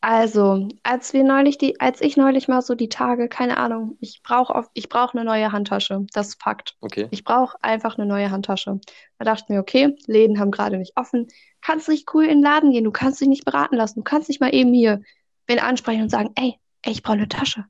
Also, 0.00 0.68
als 0.84 1.12
wir 1.12 1.24
neulich 1.24 1.58
die, 1.58 1.80
als 1.80 2.00
ich 2.00 2.16
neulich 2.16 2.46
mal 2.46 2.62
so 2.62 2.76
die 2.76 2.88
Tage, 2.88 3.28
keine 3.28 3.56
Ahnung, 3.56 3.96
ich 4.00 4.22
brauche 4.22 4.68
ich 4.74 4.88
brauche 4.88 5.18
eine 5.18 5.24
neue 5.24 5.50
Handtasche. 5.50 6.06
Das 6.12 6.28
ist 6.28 6.42
Fakt. 6.42 6.76
Okay. 6.80 7.08
Ich 7.10 7.24
brauche 7.24 7.58
einfach 7.62 7.98
eine 7.98 8.06
neue 8.06 8.30
Handtasche. 8.30 8.78
Da 9.18 9.24
dachte 9.24 9.42
ich 9.44 9.48
mir, 9.48 9.60
okay, 9.60 9.96
Läden 10.06 10.38
haben 10.38 10.52
gerade 10.52 10.78
nicht 10.78 10.92
offen. 10.96 11.26
Kannst 11.62 11.88
nicht 11.88 12.14
cool 12.14 12.24
in 12.24 12.38
den 12.38 12.42
Laden 12.42 12.70
gehen. 12.70 12.84
Du 12.84 12.92
kannst 12.92 13.20
dich 13.20 13.26
nicht 13.26 13.44
beraten 13.44 13.74
lassen. 13.74 13.98
Du 13.98 14.04
kannst 14.04 14.28
nicht 14.28 14.40
mal 14.40 14.54
eben 14.54 14.72
hier 14.72 15.02
wen 15.48 15.58
ansprechen 15.58 16.02
und 16.02 16.10
sagen, 16.10 16.30
ey, 16.36 16.60
ey, 16.82 16.92
ich 16.92 17.02
brauche 17.02 17.16
eine 17.16 17.28
Tasche. 17.28 17.64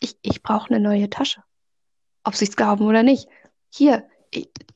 Ich, 0.00 0.16
ich 0.22 0.42
brauche 0.42 0.70
eine 0.70 0.80
neue 0.80 1.10
Tasche. 1.10 1.42
Ob 2.26 2.34
sie 2.34 2.46
es 2.46 2.56
glauben 2.56 2.84
oder 2.84 3.04
nicht. 3.04 3.28
Hier, 3.72 4.04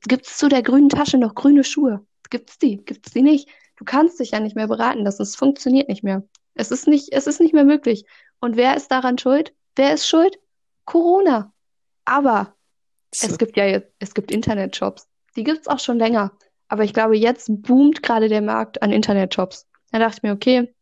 gibt 0.07 0.25
es 0.25 0.37
zu 0.37 0.49
der 0.49 0.63
grünen 0.63 0.89
Tasche 0.89 1.19
noch 1.19 1.35
grüne 1.35 1.65
Schuhe? 1.65 2.07
Gibt's 2.31 2.59
die? 2.59 2.77
Gibt's 2.77 3.11
die 3.11 3.23
nicht? 3.23 3.49
Du 3.77 3.85
kannst 3.85 4.21
dich 4.21 4.31
ja 4.31 4.39
nicht 4.39 4.55
mehr 4.55 4.69
beraten 4.69 5.03
lassen. 5.03 5.23
Es 5.23 5.35
funktioniert 5.35 5.89
nicht 5.89 6.05
mehr. 6.05 6.23
Es 6.55 6.71
ist 6.71 6.87
nicht, 6.87 7.09
es 7.11 7.27
ist 7.27 7.41
nicht 7.41 7.53
mehr 7.53 7.65
möglich. 7.65 8.05
Und 8.39 8.57
wer 8.57 8.77
ist 8.77 8.93
daran 8.93 9.19
schuld? 9.19 9.53
Wer 9.75 9.93
ist 9.93 10.07
schuld? 10.07 10.39
Corona. 10.85 11.53
Aber 12.05 12.55
es 13.11 13.37
gibt 13.37 13.57
ja 13.57 13.65
jetzt, 13.65 13.93
es 13.99 14.15
gibt 14.15 14.31
Internetshops. 14.31 15.09
Die 15.35 15.43
gibt's 15.43 15.67
auch 15.67 15.81
schon 15.81 15.99
länger. 15.99 16.31
Aber 16.69 16.85
ich 16.85 16.95
glaube, 16.95 17.17
jetzt 17.17 17.49
boomt 17.49 18.05
gerade 18.05 18.29
der 18.29 18.43
Markt 18.43 18.81
an 18.81 18.93
Internetshops. 18.93 19.67
Da 19.91 19.99
dachte 19.99 20.19
ich 20.19 20.23
mir, 20.23 20.35
okay, 20.35 20.73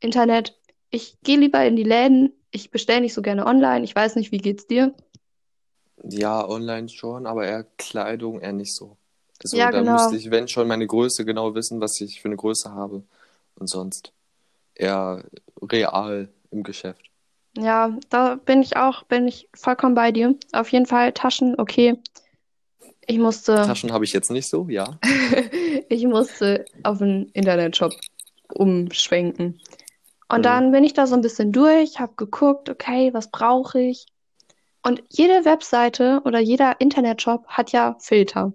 Internet, 0.00 0.60
ich 0.90 1.16
gehe 1.22 1.38
lieber 1.38 1.64
in 1.64 1.76
die 1.76 1.84
Läden. 1.84 2.34
Ich 2.50 2.70
bestelle 2.70 3.00
nicht 3.00 3.14
so 3.14 3.22
gerne 3.22 3.46
online. 3.46 3.82
Ich 3.82 3.96
weiß 3.96 4.16
nicht, 4.16 4.30
wie 4.30 4.38
geht's 4.38 4.66
dir? 4.66 4.94
Ja, 6.04 6.46
online 6.48 6.88
schon, 6.88 7.26
aber 7.26 7.46
eher 7.46 7.64
Kleidung 7.78 8.40
eher 8.40 8.52
nicht 8.52 8.74
so. 8.74 8.96
Also 9.42 9.56
Ja, 9.56 9.70
da 9.70 9.80
genau. 9.80 9.92
müsste 9.92 10.16
ich, 10.16 10.30
wenn 10.30 10.48
schon, 10.48 10.68
meine 10.68 10.86
Größe 10.86 11.24
genau 11.24 11.54
wissen, 11.54 11.80
was 11.80 12.00
ich 12.00 12.20
für 12.20 12.28
eine 12.28 12.36
Größe 12.36 12.72
habe. 12.72 13.02
Und 13.56 13.68
sonst 13.68 14.12
eher 14.74 15.24
real 15.60 16.28
im 16.50 16.62
Geschäft. 16.62 17.10
Ja, 17.56 17.96
da 18.08 18.36
bin 18.36 18.62
ich 18.62 18.76
auch, 18.76 19.02
bin 19.04 19.28
ich 19.28 19.48
vollkommen 19.54 19.94
bei 19.94 20.10
dir. 20.10 20.34
Auf 20.52 20.70
jeden 20.70 20.86
Fall 20.86 21.12
Taschen, 21.12 21.58
okay. 21.58 21.98
Ich 23.06 23.18
musste, 23.18 23.56
Taschen 23.56 23.92
habe 23.92 24.04
ich 24.04 24.12
jetzt 24.12 24.30
nicht 24.30 24.48
so, 24.48 24.68
ja. 24.68 24.98
ich 25.88 26.06
musste 26.06 26.64
auf 26.82 27.02
einen 27.02 27.28
Internetshop 27.30 27.94
umschwenken. 28.54 29.60
Und 30.28 30.38
Mhm. 30.38 30.42
dann 30.42 30.72
bin 30.72 30.84
ich 30.84 30.94
da 30.94 31.06
so 31.06 31.14
ein 31.14 31.20
bisschen 31.20 31.52
durch, 31.52 32.00
habe 32.00 32.14
geguckt, 32.16 32.70
okay, 32.70 33.12
was 33.12 33.30
brauche 33.30 33.80
ich? 33.80 34.06
Und 34.82 35.02
jede 35.08 35.44
Webseite 35.44 36.20
oder 36.24 36.40
jeder 36.40 36.80
Internetshop 36.80 37.46
hat 37.46 37.72
ja 37.72 37.96
Filter. 38.00 38.52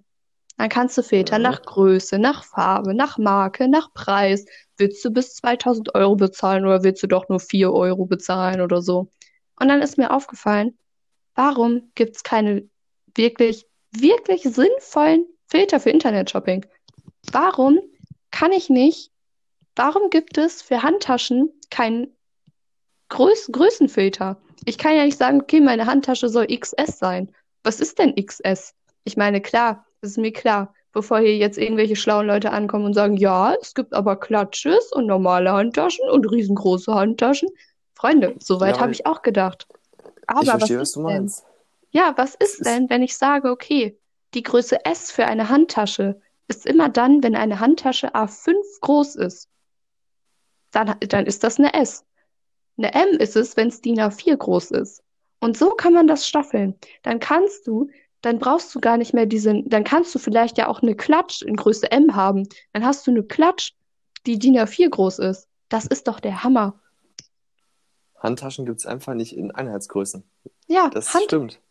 Dann 0.57 0.69
kannst 0.69 0.97
du 0.97 1.03
filtern 1.03 1.43
Ja. 1.43 1.51
nach 1.51 1.61
Größe, 1.61 2.17
nach 2.17 2.43
Farbe, 2.43 2.93
nach 2.93 3.17
Marke, 3.17 3.67
nach 3.67 3.93
Preis. 3.93 4.45
Willst 4.78 5.05
du 5.05 5.11
bis 5.11 5.36
2000 5.36 5.95
Euro 5.95 6.15
bezahlen 6.15 6.65
oder 6.65 6.84
willst 6.84 7.03
du 7.03 7.07
doch 7.07 7.30
nur 7.30 7.39
4 7.39 7.71
Euro 7.71 8.05
bezahlen 8.05 8.61
oder 8.61 8.82
so? 8.82 9.11
Und 9.59 9.67
dann 9.69 9.82
ist 9.82 9.97
mir 9.97 10.11
aufgefallen, 10.11 10.78
warum 11.36 11.91
gibt 11.95 12.15
es 12.17 12.23
keine 12.23 12.67
wirklich, 13.15 13.65
wirklich 13.91 14.43
sinnvollen 14.43 15.25
Filter 15.47 15.80
für 15.80 15.91
Internetshopping? 15.91 16.65
Warum 17.32 17.80
kann 18.32 18.51
ich 18.51 18.69
nicht, 18.69 19.11
warum 19.75 20.09
gibt 20.09 20.38
es 20.38 20.61
für 20.61 20.84
Handtaschen 20.84 21.51
keinen 21.69 22.15
Größ 23.09 23.51
Größenfilter? 23.51 24.41
Ich 24.65 24.77
kann 24.77 24.95
ja 24.95 25.03
nicht 25.05 25.17
sagen, 25.17 25.41
okay, 25.41 25.61
meine 25.61 25.85
Handtasche 25.85 26.29
soll 26.29 26.47
XS 26.47 26.99
sein. 26.99 27.31
Was 27.63 27.79
ist 27.79 27.99
denn 27.99 28.15
XS? 28.15 28.73
Ich 29.03 29.17
meine, 29.17 29.41
klar, 29.41 29.85
das 30.01 30.11
ist 30.11 30.17
mir 30.17 30.31
klar, 30.33 30.73
bevor 30.91 31.19
hier 31.19 31.37
jetzt 31.37 31.57
irgendwelche 31.57 31.95
schlauen 31.95 32.27
Leute 32.27 32.51
ankommen 32.51 32.85
und 32.85 32.93
sagen, 32.93 33.17
ja, 33.17 33.53
es 33.61 33.73
gibt 33.73 33.93
aber 33.93 34.15
Klatsches 34.19 34.91
und 34.91 35.05
normale 35.05 35.51
Handtaschen 35.51 36.09
und 36.09 36.25
riesengroße 36.29 36.93
Handtaschen. 36.93 37.49
Freunde, 37.93 38.35
soweit 38.39 38.75
Ja, 38.75 38.81
habe 38.81 38.91
ich 38.91 39.05
auch 39.05 39.21
gedacht. 39.21 39.67
Aber 40.27 40.41
ich 40.43 40.49
verstehe, 40.49 40.79
was 40.79 40.89
was 40.89 40.91
du 40.93 40.99
ist 41.01 41.07
denn? 41.07 41.17
meinst. 41.21 41.45
Ja, 41.91 42.13
was 42.17 42.35
ist 42.35 42.55
ist- 42.59 42.65
denn, 42.65 42.89
wenn 42.89 43.01
ich 43.03 43.15
sage, 43.17 43.49
okay, 43.49 43.97
die 44.33 44.43
Größe 44.43 44.83
S 44.85 45.11
für 45.11 45.25
eine 45.25 45.49
Handtasche 45.49 46.19
ist 46.47 46.65
immer 46.65 46.89
dann, 46.89 47.23
wenn 47.23 47.35
eine 47.35 47.59
Handtasche 47.59 48.13
A5 48.13 48.79
groß 48.81 49.15
ist. 49.15 49.49
Dann, 50.71 50.95
dann 51.07 51.25
ist 51.25 51.43
das 51.43 51.59
eine 51.59 51.73
S. 51.73 52.05
Eine 52.78 52.93
M 52.93 53.09
ist 53.19 53.36
es, 53.36 53.57
wenn 53.57 53.69
es 53.69 53.82
DIN 53.82 53.99
A4 53.99 54.38
groß 54.38 54.71
ist. 54.71 55.03
Und 55.39 55.57
so 55.57 55.71
kann 55.71 55.93
man 55.93 56.07
das 56.07 56.28
staffeln. 56.28 56.75
Dann 57.03 57.19
kannst 57.19 57.67
du, 57.67 57.89
dann 58.21 58.39
brauchst 58.39 58.73
du 58.73 58.80
gar 58.80 58.97
nicht 58.97 59.13
mehr 59.13 59.25
diesen, 59.25 59.69
dann 59.69 59.84
kannst 59.84 60.13
du 60.13 60.19
vielleicht 60.19 60.57
ja 60.57 60.67
auch 60.67 60.82
eine 60.82 60.95
Klatsch 60.95 61.41
in 61.41 61.55
Größe 61.55 61.91
M 61.91 62.15
haben. 62.15 62.47
Dann 62.73 62.86
hast 62.86 63.05
du 63.07 63.11
eine 63.11 63.23
Klatsch, 63.23 63.73
die 64.25 64.39
DIN 64.39 64.57
A4 64.57 64.89
groß 64.89 65.19
ist. 65.19 65.47
Das 65.69 65.86
ist 65.86 66.07
doch 66.07 66.19
der 66.19 66.43
Hammer. 66.43 66.80
Handtaschen 68.17 68.65
gibt 68.65 68.80
es 68.80 68.86
einfach 68.86 69.13
nicht 69.13 69.36
in 69.36 69.51
Einheitsgrößen. 69.51 70.23
Ja, 70.67 70.89
Das 70.89 71.13
Hand, 71.13 71.25
stimmt. 71.25 71.61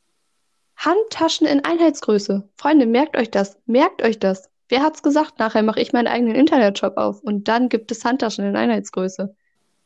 Handtaschen 0.77 1.47
in 1.47 1.65
Einheitsgröße. 1.65 2.49
Freunde, 2.57 2.87
merkt 2.87 3.17
euch 3.17 3.31
das. 3.31 3.59
Merkt 3.67 4.03
euch 4.03 4.19
das. 4.19 4.49
Wer 4.69 4.83
hat's 4.83 5.03
gesagt? 5.03 5.39
Nachher 5.39 5.63
mache 5.63 5.81
ich 5.81 5.93
meinen 5.93 6.09
eigenen 6.09 6.35
Internetshop 6.35 6.97
auf 6.97 7.21
und 7.23 7.49
dann 7.49 7.69
gibt 7.69 7.91
es 7.91 8.05
Handtaschen 8.05 8.45
in 8.45 8.57
Einheitsgröße. 8.57 9.35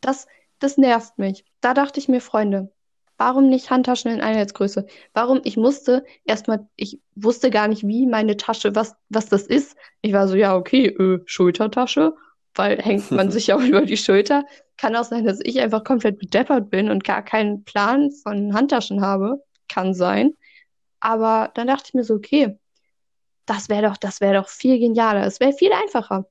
Das, 0.00 0.26
das 0.60 0.76
nervt 0.78 1.18
mich. 1.18 1.44
Da 1.60 1.74
dachte 1.74 1.98
ich 1.98 2.08
mir, 2.08 2.20
Freunde, 2.20 2.70
warum 3.18 3.48
nicht 3.48 3.70
Handtaschen 3.70 4.10
in 4.10 4.20
Einheitsgröße? 4.20 4.86
Warum? 5.12 5.40
Ich 5.44 5.56
musste 5.56 6.04
erstmal, 6.24 6.68
ich 6.76 7.00
wusste 7.14 7.50
gar 7.50 7.68
nicht, 7.68 7.86
wie 7.86 8.06
meine 8.06 8.36
Tasche, 8.36 8.74
was, 8.74 8.94
was 9.08 9.26
das 9.26 9.42
ist. 9.42 9.76
Ich 10.00 10.12
war 10.12 10.28
so, 10.28 10.36
ja, 10.36 10.56
okay, 10.56 10.86
äh, 10.86 11.20
Schultertasche, 11.26 12.14
weil 12.54 12.80
hängt 12.80 13.10
man 13.10 13.30
sich 13.32 13.48
ja 13.48 13.56
auch 13.56 13.62
über 13.62 13.82
die 13.82 13.96
Schulter. 13.96 14.44
Kann 14.76 14.96
auch 14.96 15.04
sein, 15.04 15.24
dass 15.24 15.40
ich 15.42 15.60
einfach 15.60 15.84
komplett 15.84 16.18
bedeppert 16.18 16.70
bin 16.70 16.90
und 16.90 17.04
gar 17.04 17.22
keinen 17.22 17.64
Plan 17.64 18.10
von 18.10 18.54
Handtaschen 18.54 19.02
habe. 19.02 19.42
Kann 19.68 19.92
sein. 19.94 20.34
Aber 21.00 21.50
dann 21.54 21.66
dachte 21.66 21.88
ich 21.88 21.94
mir 21.94 22.04
so, 22.04 22.14
okay, 22.14 22.58
das 23.46 23.68
wäre 23.68 23.88
doch, 23.88 23.96
das 23.96 24.20
wäre 24.20 24.34
doch 24.34 24.48
viel 24.48 24.78
genialer. 24.78 25.26
Es 25.26 25.40
wäre 25.40 25.52
viel 25.52 25.72
einfacher. 25.72 26.26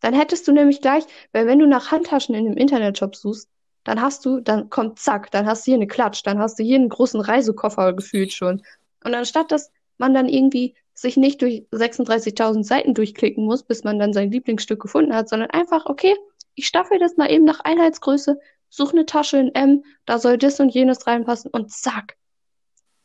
Dann 0.00 0.14
hättest 0.14 0.48
du 0.48 0.52
nämlich 0.52 0.80
gleich, 0.80 1.04
weil 1.32 1.46
wenn 1.46 1.60
du 1.60 1.66
nach 1.66 1.92
Handtaschen 1.92 2.34
in 2.34 2.44
dem 2.46 2.56
Internetshop 2.56 3.14
suchst, 3.14 3.48
dann 3.84 4.00
hast 4.00 4.24
du, 4.24 4.40
dann 4.40 4.70
kommt 4.70 4.98
zack, 4.98 5.30
dann 5.30 5.46
hast 5.46 5.66
du 5.66 5.72
hier 5.72 5.76
eine 5.76 5.86
Klatsch, 5.86 6.22
dann 6.24 6.38
hast 6.38 6.58
du 6.58 6.62
hier 6.62 6.76
einen 6.76 6.88
großen 6.88 7.20
Reisekoffer 7.20 7.92
gefühlt 7.92 8.32
schon. 8.32 8.62
Und 9.04 9.14
anstatt 9.14 9.50
dass 9.50 9.70
man 9.98 10.14
dann 10.14 10.28
irgendwie 10.28 10.74
sich 10.94 11.16
nicht 11.16 11.42
durch 11.42 11.66
36.000 11.72 12.64
Seiten 12.64 12.94
durchklicken 12.94 13.44
muss, 13.44 13.62
bis 13.62 13.84
man 13.84 13.98
dann 13.98 14.12
sein 14.12 14.30
Lieblingsstück 14.30 14.80
gefunden 14.80 15.14
hat, 15.14 15.28
sondern 15.28 15.50
einfach, 15.50 15.86
okay, 15.86 16.14
ich 16.54 16.66
staffel 16.66 16.98
das 16.98 17.16
mal 17.16 17.30
eben 17.30 17.44
nach 17.44 17.60
Einheitsgröße, 17.60 18.38
suche 18.68 18.92
eine 18.92 19.06
Tasche 19.06 19.38
in 19.38 19.54
M, 19.54 19.84
da 20.06 20.18
soll 20.18 20.38
das 20.38 20.60
und 20.60 20.70
jenes 20.70 21.06
reinpassen 21.06 21.50
und 21.50 21.70
zack. 21.70 22.16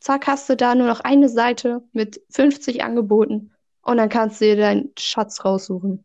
Zack, 0.00 0.26
hast 0.26 0.48
du 0.48 0.56
da 0.56 0.74
nur 0.74 0.86
noch 0.86 1.00
eine 1.00 1.28
Seite 1.28 1.82
mit 1.92 2.20
50 2.30 2.84
Angeboten 2.84 3.52
und 3.82 3.96
dann 3.96 4.08
kannst 4.08 4.40
du 4.40 4.44
dir 4.44 4.56
deinen 4.56 4.92
Schatz 4.98 5.44
raussuchen. 5.44 6.04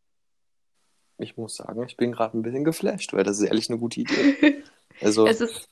Ich 1.24 1.38
muss 1.38 1.56
sagen, 1.56 1.84
ich 1.88 1.98
bin 1.98 2.12
gerade 2.12 2.38
ein 2.38 2.42
bisschen 2.44 2.64
geflasht, 2.64 3.14
weil 3.14 3.24
das 3.24 3.40
ist 3.40 3.48
ehrlich 3.48 3.70
eine 3.70 3.80
gute 3.80 4.02
Idee. 4.02 4.64
Also, 5.02 5.26
Es 5.26 5.42
ist, 5.42 5.68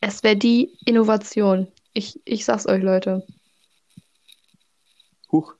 es 0.00 0.24
wäre 0.24 0.36
die 0.36 0.76
Innovation. 0.84 1.68
Ich, 1.92 2.20
ich 2.24 2.44
sag's 2.44 2.66
euch, 2.66 2.82
Leute. 2.82 3.24
huch. 5.30 5.54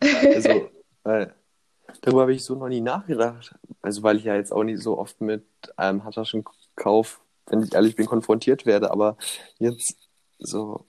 Also, 0.00 0.70
weil, 1.02 1.34
darüber 2.02 2.22
habe 2.22 2.34
ich 2.34 2.44
so 2.44 2.54
noch 2.54 2.68
nie 2.68 2.82
nachgedacht. 2.82 3.54
Also, 3.80 4.02
weil 4.02 4.18
ich 4.18 4.24
ja 4.24 4.36
jetzt 4.36 4.52
auch 4.52 4.64
nicht 4.64 4.82
so 4.82 4.98
oft 4.98 5.20
mit 5.22 5.44
einem 5.76 6.04
Handtaschenkauf, 6.04 7.22
wenn 7.46 7.62
ich 7.62 7.72
ehrlich 7.72 7.96
bin, 7.96 8.06
konfrontiert 8.06 8.66
werde. 8.66 8.90
Aber 8.90 9.16
jetzt 9.58 9.96
so 10.38 10.86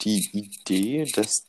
die 0.00 0.30
Idee, 0.32 1.04
dass, 1.14 1.46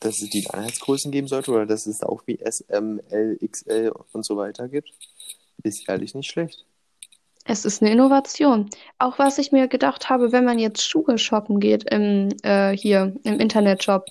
dass 0.00 0.20
es 0.20 0.30
die 0.30 0.48
Einheitsgrößen 0.50 1.10
geben 1.10 1.28
sollte 1.28 1.50
oder 1.50 1.66
dass 1.66 1.86
es 1.86 2.02
auch 2.02 2.22
wie 2.26 2.38
S, 2.38 2.60
M, 2.62 3.00
L, 3.10 3.38
XL 3.46 3.92
und 4.12 4.24
so 4.24 4.36
weiter 4.36 4.68
gibt, 4.68 4.90
ist 5.62 5.88
ehrlich 5.88 6.14
nicht 6.14 6.30
schlecht. 6.30 6.64
Es 7.46 7.64
ist 7.64 7.82
eine 7.82 7.92
Innovation. 7.92 8.70
Auch 8.98 9.18
was 9.18 9.38
ich 9.38 9.52
mir 9.52 9.68
gedacht 9.68 10.08
habe, 10.08 10.32
wenn 10.32 10.44
man 10.44 10.58
jetzt 10.58 10.82
Schuhe 10.82 11.18
shoppen 11.18 11.60
geht 11.60 11.84
im, 11.92 12.30
äh, 12.42 12.74
hier 12.74 13.14
im 13.22 13.38
Internetshop. 13.38 14.06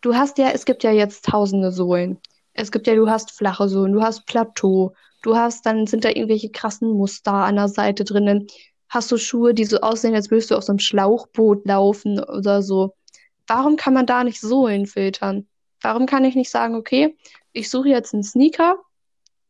Du 0.00 0.14
hast 0.14 0.38
ja, 0.38 0.50
es 0.50 0.64
gibt 0.64 0.84
ja 0.84 0.92
jetzt 0.92 1.24
tausende 1.24 1.72
Sohlen. 1.72 2.18
Es 2.52 2.70
gibt 2.70 2.86
ja, 2.86 2.94
du 2.94 3.08
hast 3.08 3.32
flache 3.32 3.68
Sohlen, 3.68 3.92
du 3.92 4.02
hast 4.02 4.26
Plateau, 4.26 4.92
du 5.22 5.36
hast, 5.36 5.66
dann 5.66 5.86
sind 5.88 6.04
da 6.04 6.10
irgendwelche 6.10 6.50
krassen 6.50 6.92
Muster 6.92 7.32
an 7.32 7.56
der 7.56 7.68
Seite 7.68 8.04
drinnen. 8.04 8.46
Hast 8.88 9.10
du 9.10 9.16
Schuhe, 9.16 9.54
die 9.54 9.64
so 9.64 9.80
aussehen, 9.80 10.14
als 10.14 10.30
würdest 10.30 10.50
du 10.50 10.56
auf 10.56 10.64
so 10.64 10.72
einem 10.72 10.78
Schlauchboot 10.78 11.66
laufen 11.66 12.20
oder 12.20 12.62
so. 12.62 12.94
Warum 13.48 13.76
kann 13.76 13.94
man 13.94 14.06
da 14.06 14.22
nicht 14.22 14.40
Sohlen 14.40 14.86
filtern? 14.86 15.48
Warum 15.80 16.06
kann 16.06 16.24
ich 16.24 16.34
nicht 16.34 16.50
sagen, 16.50 16.74
okay, 16.74 17.16
ich 17.52 17.70
suche 17.70 17.88
jetzt 17.88 18.14
einen 18.14 18.22
Sneaker 18.22 18.78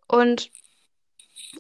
und 0.07 0.51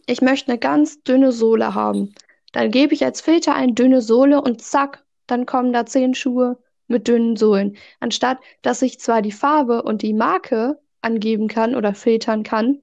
ich 0.06 0.20
möchte 0.20 0.50
eine 0.50 0.58
ganz 0.58 1.02
dünne 1.02 1.32
Sohle 1.32 1.74
haben. 1.74 2.14
Dann 2.52 2.70
gebe 2.70 2.94
ich 2.94 3.04
als 3.04 3.20
Filter 3.20 3.54
ein 3.54 3.74
dünne 3.74 4.00
Sohle 4.00 4.40
und 4.40 4.62
zack, 4.62 5.04
dann 5.26 5.46
kommen 5.46 5.72
da 5.72 5.84
zehn 5.84 6.14
Schuhe 6.14 6.58
mit 6.86 7.08
dünnen 7.08 7.36
Sohlen. 7.36 7.76
Anstatt 8.00 8.38
dass 8.62 8.82
ich 8.82 9.00
zwar 9.00 9.20
die 9.20 9.32
Farbe 9.32 9.82
und 9.82 10.02
die 10.02 10.14
Marke 10.14 10.80
angeben 11.02 11.48
kann 11.48 11.74
oder 11.74 11.94
filtern 11.94 12.42
kann, 12.42 12.82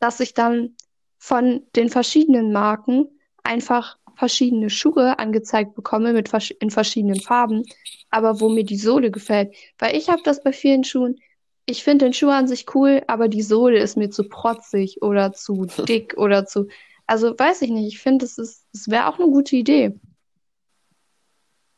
dass 0.00 0.20
ich 0.20 0.34
dann 0.34 0.76
von 1.18 1.62
den 1.76 1.88
verschiedenen 1.88 2.52
Marken 2.52 3.08
einfach 3.42 3.98
verschiedene 4.16 4.70
Schuhe 4.70 5.18
angezeigt 5.18 5.74
bekomme 5.74 6.12
mit 6.12 6.28
vers 6.28 6.50
in 6.50 6.70
verschiedenen 6.70 7.20
Farben, 7.20 7.64
aber 8.10 8.40
wo 8.40 8.48
mir 8.48 8.64
die 8.64 8.76
Sohle 8.76 9.10
gefällt. 9.10 9.54
Weil 9.78 9.96
ich 9.96 10.08
habe 10.08 10.22
das 10.24 10.42
bei 10.42 10.52
vielen 10.52 10.84
Schuhen. 10.84 11.20
Ich 11.66 11.82
finde 11.82 12.06
den 12.06 12.12
Schuh 12.12 12.28
an 12.28 12.46
sich 12.46 12.74
cool, 12.74 13.02
aber 13.08 13.28
die 13.28 13.42
Sohle 13.42 13.78
ist 13.78 13.96
mir 13.96 14.10
zu 14.10 14.28
protzig 14.28 15.02
oder 15.02 15.32
zu 15.32 15.66
dick 15.88 16.14
oder 16.16 16.46
zu. 16.46 16.68
Also 17.06 17.38
weiß 17.38 17.62
ich 17.62 17.70
nicht. 17.70 17.88
Ich 17.88 18.00
finde, 18.00 18.24
es 18.24 18.38
ist, 18.38 18.66
es 18.72 18.88
wäre 18.88 19.08
auch 19.08 19.18
eine 19.18 19.28
gute 19.28 19.56
Idee. 19.56 19.98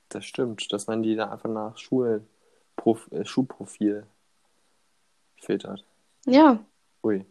Das 0.09 0.24
stimmt, 0.24 0.72
dass 0.72 0.87
man 0.87 1.03
die 1.03 1.16
dann 1.16 1.31
einfach 1.31 1.51
nach 1.51 1.76
Schuhe, 1.76 2.24
äh, 3.11 3.24
Schuhprofil 3.24 4.07
filtert. 5.37 5.85
Ja. 6.26 6.64
Ui. 7.03 7.24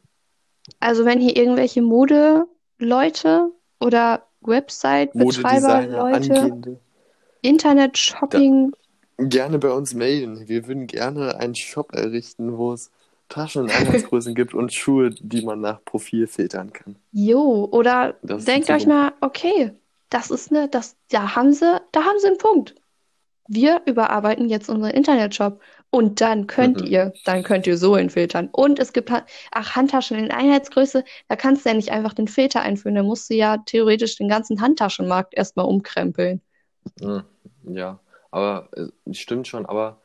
Also 0.80 1.06
wenn 1.06 1.20
hier 1.20 1.36
irgendwelche 1.36 1.82
Modeleute 1.82 3.52
oder 3.80 4.28
Website-Betreiber, 4.42 5.88
Leute. 5.88 6.80
Internet-Shopping, 7.42 8.74
Gerne 9.20 9.60
bei 9.60 9.72
uns 9.72 9.94
melden. 9.94 10.48
Wir 10.48 10.68
würden 10.68 10.88
gerne 10.88 11.38
einen 11.38 11.56
Shop 11.56 11.94
errichten, 11.94 12.58
wo 12.58 12.74
es 12.74 12.92
Taschen 13.30 13.66
in 13.66 13.72
Einheitsgrößen 13.72 14.34
gibt 14.36 14.54
und 14.56 14.74
Schuhe, 14.74 15.10
die 15.12 15.42
man 15.42 15.60
nach 15.62 15.84
Profil 15.86 16.28
filtern 16.28 16.72
kann. 16.74 16.96
jo, 17.12 17.66
oder 17.72 18.14
Das 18.22 18.46
denkt 18.46 18.70
euch 18.70 18.86
mal, 18.86 19.14
okay, 19.22 19.72
das 20.10 20.32
ist 20.32 20.52
eine, 20.52 20.70
das, 20.70 20.96
da 21.10 21.36
haben 21.36 21.54
sie, 21.54 21.82
da 21.92 22.04
haben 22.04 22.20
sie 22.20 22.28
einen 22.28 22.38
Punkt. 22.38 22.76
Wir 23.48 23.82
überarbeiten 23.86 24.50
jetzt 24.50 24.70
unseren 24.70 24.92
Internetshop 24.92 25.62
und 25.92 26.22
dann 26.22 26.48
könnt 26.48 26.82
Mhm. 26.82 26.88
ihr, 26.88 27.14
dann 27.26 27.44
könnt 27.44 27.68
ihr 27.68 27.78
Sohlen 27.78 28.10
filtern. 28.10 28.50
Und 28.52 28.80
es 28.80 28.94
gibt, 28.94 29.12
ach, 29.52 29.76
Handtaschen 29.76 30.18
in 30.20 30.32
Einheitsgröße, 30.32 31.04
da 31.30 31.36
kannst 31.38 31.66
du 31.66 31.70
ja 31.70 31.76
nicht 31.76 31.92
einfach 31.92 32.14
den 32.14 32.28
Filter 32.30 32.62
einführen, 32.62 32.96
da 32.96 33.04
musst 33.04 33.30
du 33.30 33.36
ja 33.36 33.58
theoretisch 33.60 34.18
den 34.18 34.30
ganzen 34.30 34.62
Handtaschenmarkt 34.62 35.34
erstmal 35.36 35.68
umkrempeln. 35.68 36.42
Hm, 37.02 37.24
Ja, 37.76 38.00
aber 38.32 38.70
äh, 38.76 39.14
stimmt 39.14 39.48
schon, 39.48 39.66
aber 39.66 40.02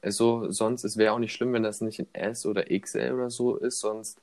es 0.00 0.16
so, 0.16 0.50
sonst, 0.50 0.84
es 0.84 0.96
wäre 0.96 1.12
auch 1.12 1.18
nicht 1.18 1.32
schlimm, 1.32 1.52
wenn 1.52 1.62
das 1.62 1.80
nicht 1.80 1.98
in 1.98 2.08
S 2.14 2.46
oder 2.46 2.64
XL 2.64 3.12
oder 3.14 3.30
so 3.30 3.56
ist, 3.56 3.80
sonst 3.80 4.18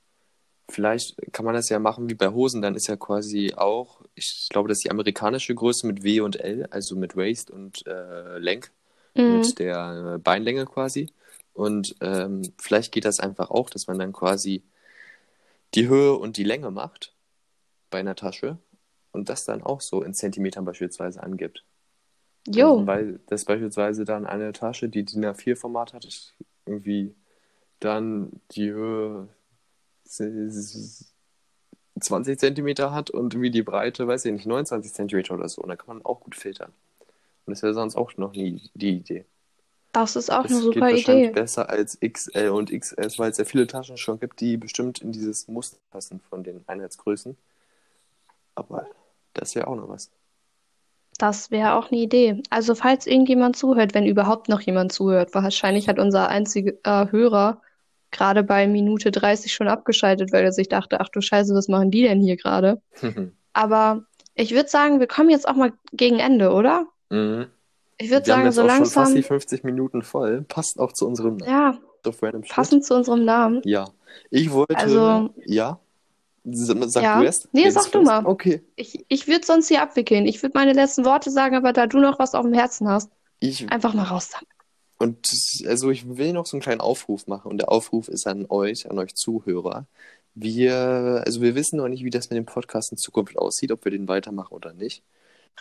vielleicht 0.70 1.16
kann 1.34 1.46
man 1.46 1.56
das 1.56 1.70
ja 1.70 1.80
machen 1.80 2.10
wie 2.10 2.16
bei 2.16 2.30
Hosen, 2.30 2.62
dann 2.62 2.76
ist 2.76 2.88
ja 2.88 2.96
quasi 2.96 3.54
auch, 3.56 4.02
ich 4.16 4.48
glaube, 4.50 4.70
das 4.70 4.80
ist 4.80 4.86
die 4.86 4.92
amerikanische 4.92 5.56
Größe 5.56 5.86
mit 5.88 6.04
W 6.04 6.22
und 6.22 6.40
L, 6.40 6.68
also 6.72 6.96
mit 6.96 7.16
Waist 7.18 7.52
und 7.52 7.86
äh, 7.88 8.38
Lenk, 8.40 8.72
Mhm. 9.16 9.34
mit 9.34 9.60
der 9.60 10.16
äh, 10.16 10.18
Beinlänge 10.18 10.66
quasi. 10.66 11.12
Und 11.54 11.96
ähm, 12.02 12.52
vielleicht 12.58 12.92
geht 12.92 13.06
das 13.06 13.20
einfach 13.20 13.52
auch, 13.52 13.70
dass 13.70 13.86
man 13.88 14.00
dann 14.00 14.12
quasi 14.12 14.64
die 15.76 15.88
Höhe 15.88 16.14
und 16.14 16.38
die 16.38 16.44
Länge 16.44 16.72
macht 16.72 17.14
bei 17.92 18.00
einer 18.00 18.16
Tasche 18.16 18.58
und 19.12 19.30
das 19.30 19.46
dann 19.46 19.62
auch 19.62 19.82
so 19.82 20.02
in 20.02 20.14
Zentimetern 20.16 20.66
beispielsweise 20.66 21.22
angibt. 21.22 21.64
Jo, 22.48 22.86
Weil 22.86 23.20
das 23.28 23.46
beispielsweise 23.46 24.06
dann 24.06 24.26
eine 24.26 24.52
Tasche, 24.54 24.90
die 24.90 25.04
DIN 25.06 25.24
A4-Format 25.26 25.94
hat, 25.94 26.06
ist 26.06 26.34
irgendwie 26.66 27.16
dann 27.80 28.42
die 28.52 28.72
Höhe 28.72 29.30
s- 30.06 31.14
20 32.00 32.40
Zentimeter 32.40 32.92
hat 32.92 33.10
und 33.12 33.40
wie 33.40 33.52
die 33.52 33.64
Breite, 33.64 34.08
weiß 34.08 34.26
ich 34.26 34.34
nicht, 34.34 34.46
29 34.46 34.94
Zentimeter 34.94 35.36
oder 35.36 35.48
so. 35.48 35.62
Und 35.62 35.70
da 35.70 35.76
kann 35.76 35.88
man 35.98 36.06
auch 36.06 36.22
gut 36.22 36.36
filtern. 36.36 36.74
Und 37.46 37.52
das 37.52 37.64
wäre 37.64 37.74
sonst 37.74 37.96
auch 37.96 38.16
noch 38.18 38.34
nie 38.34 38.70
die 38.74 38.98
Idee. 38.98 39.26
das 39.94 40.16
ist 40.16 40.30
auch 40.32 40.44
Das 40.44 40.52
eine 40.52 40.62
geht 40.62 40.76
super 40.76 40.92
wahrscheinlich 40.92 41.26
Idee. 41.30 41.34
besser 41.34 41.70
als 41.70 41.98
XL 42.02 42.50
und 42.50 42.72
XS, 42.72 43.20
weil 43.20 43.32
es 43.32 43.38
ja 43.38 43.46
viele 43.46 43.68
Taschen 43.68 43.98
schon 43.98 44.20
gibt, 44.20 44.40
die 44.42 44.58
bestimmt 44.58 45.00
in 45.02 45.12
dieses 45.12 45.48
Muster 45.48 45.78
passen 45.92 46.20
von 46.30 46.44
den 46.44 46.64
Einheitsgrößen. 46.68 47.38
Aber 48.56 48.88
das 49.34 49.56
wäre 49.56 49.68
auch 49.68 49.76
noch 49.76 49.90
was. 49.90 50.12
Das 51.18 51.52
wäre 51.52 51.74
auch 51.76 51.92
eine 51.92 52.02
Idee. 52.02 52.42
Also, 52.50 52.76
falls 52.76 53.06
irgendjemand 53.08 53.56
zuhört, 53.56 53.94
wenn 53.94 54.06
überhaupt 54.06 54.50
noch 54.50 54.62
jemand 54.62 54.92
zuhört, 54.92 55.34
wahrscheinlich 55.34 55.88
hat 55.88 56.00
unser 56.00 56.28
einziger 56.30 56.74
äh, 56.84 57.12
Hörer 57.12 57.62
gerade 58.12 58.44
bei 58.44 58.68
Minute 58.68 59.12
30 59.12 59.54
schon 59.54 59.68
abgeschaltet, 59.68 60.32
weil 60.32 60.44
er 60.44 60.52
sich 60.52 60.70
dachte, 60.70 61.00
ach 61.02 61.10
du 61.10 61.22
Scheiße, 61.22 61.54
was 61.56 61.68
machen 61.68 61.92
die 61.92 62.04
denn 62.04 62.20
hier 62.22 62.38
gerade? 62.38 62.82
Aber 63.54 64.04
ich 64.36 64.54
würde 64.54 64.70
sagen, 64.70 65.00
wir 65.00 65.08
kommen 65.08 65.30
jetzt 65.30 65.48
auch 65.48 65.56
mal 65.56 65.74
gegen 65.92 66.20
Ende, 66.20 66.52
oder? 66.52 66.88
Mhm. 67.10 67.48
Ich 67.98 68.10
würde 68.10 68.26
Wir 68.26 68.34
haben 68.34 68.42
sagen, 68.42 68.46
jetzt 68.46 68.56
so 68.56 68.62
auch 68.64 68.70
schon 68.70 68.78
fast 68.86 68.96
langsam, 68.96 69.16
die 69.16 69.24
50 69.24 69.64
Minuten 69.64 70.02
voll. 70.02 70.42
Passt 70.48 70.80
auch 70.80 70.94
zu 70.94 71.08
unserem 71.08 71.38
ja, 71.40 71.78
Random 72.06 72.44
Shit. 72.44 72.52
passend 72.52 72.86
zu 72.86 72.96
unserem 72.96 73.24
Namen. 73.26 73.62
Ja. 73.66 73.90
Ich 74.30 74.52
wollte. 74.52 74.76
Also- 74.78 75.30
Ja. 75.46 75.80
Sag 76.46 77.04
Ja. 77.04 77.20
du 77.20 77.26
erst. 77.26 77.48
Nee, 77.54 77.70
sag 77.70 77.92
du 77.92 78.00
erst? 78.00 78.06
mal. 78.06 78.26
Okay. 78.26 78.62
Ich, 78.76 79.06
ich 79.08 79.28
würde 79.28 79.46
sonst 79.46 79.70
hier 79.70 79.82
abwickeln. 79.82 80.26
Ich 80.26 80.42
würde 80.44 80.58
meine 80.58 80.74
letzten 80.74 81.06
Worte 81.06 81.32
sagen, 81.32 81.56
aber 81.56 81.72
da 81.74 81.88
du 81.88 82.00
noch 82.00 82.20
was 82.20 82.34
auf 82.36 82.44
dem 82.44 82.54
Herzen 82.54 82.88
hast, 82.90 83.10
Ich, 83.40 83.70
einfach 83.72 83.94
mal 83.94 84.04
raus 84.04 84.30
damit. 84.32 84.48
und 84.98 85.28
also 85.68 85.90
ich 85.90 86.18
will 86.18 86.34
noch 86.34 86.46
so 86.46 86.58
einen 86.58 86.62
kleinen 86.62 86.82
Aufruf 86.82 87.28
machen. 87.28 87.50
Und 87.52 87.60
der 87.60 87.72
Aufruf 87.72 88.10
ist 88.10 88.28
an 88.28 88.46
euch, 88.50 88.90
an 88.92 89.00
euch 89.00 89.16
Zuhörer. 89.16 89.86
Wir, 90.36 91.24
also 91.26 91.42
wir 91.42 91.56
wissen 91.56 91.78
noch 91.78 91.88
nicht, 91.88 92.04
wie 92.04 92.10
das 92.10 92.30
mit 92.30 92.38
dem 92.38 92.46
Podcast 92.46 92.92
in 92.92 92.98
Zukunft 92.98 93.38
aussieht, 93.38 93.72
ob 93.72 93.86
wir 93.86 93.92
den 93.92 94.08
weitermachen 94.08 94.54
oder 94.54 94.74
nicht. 94.74 95.04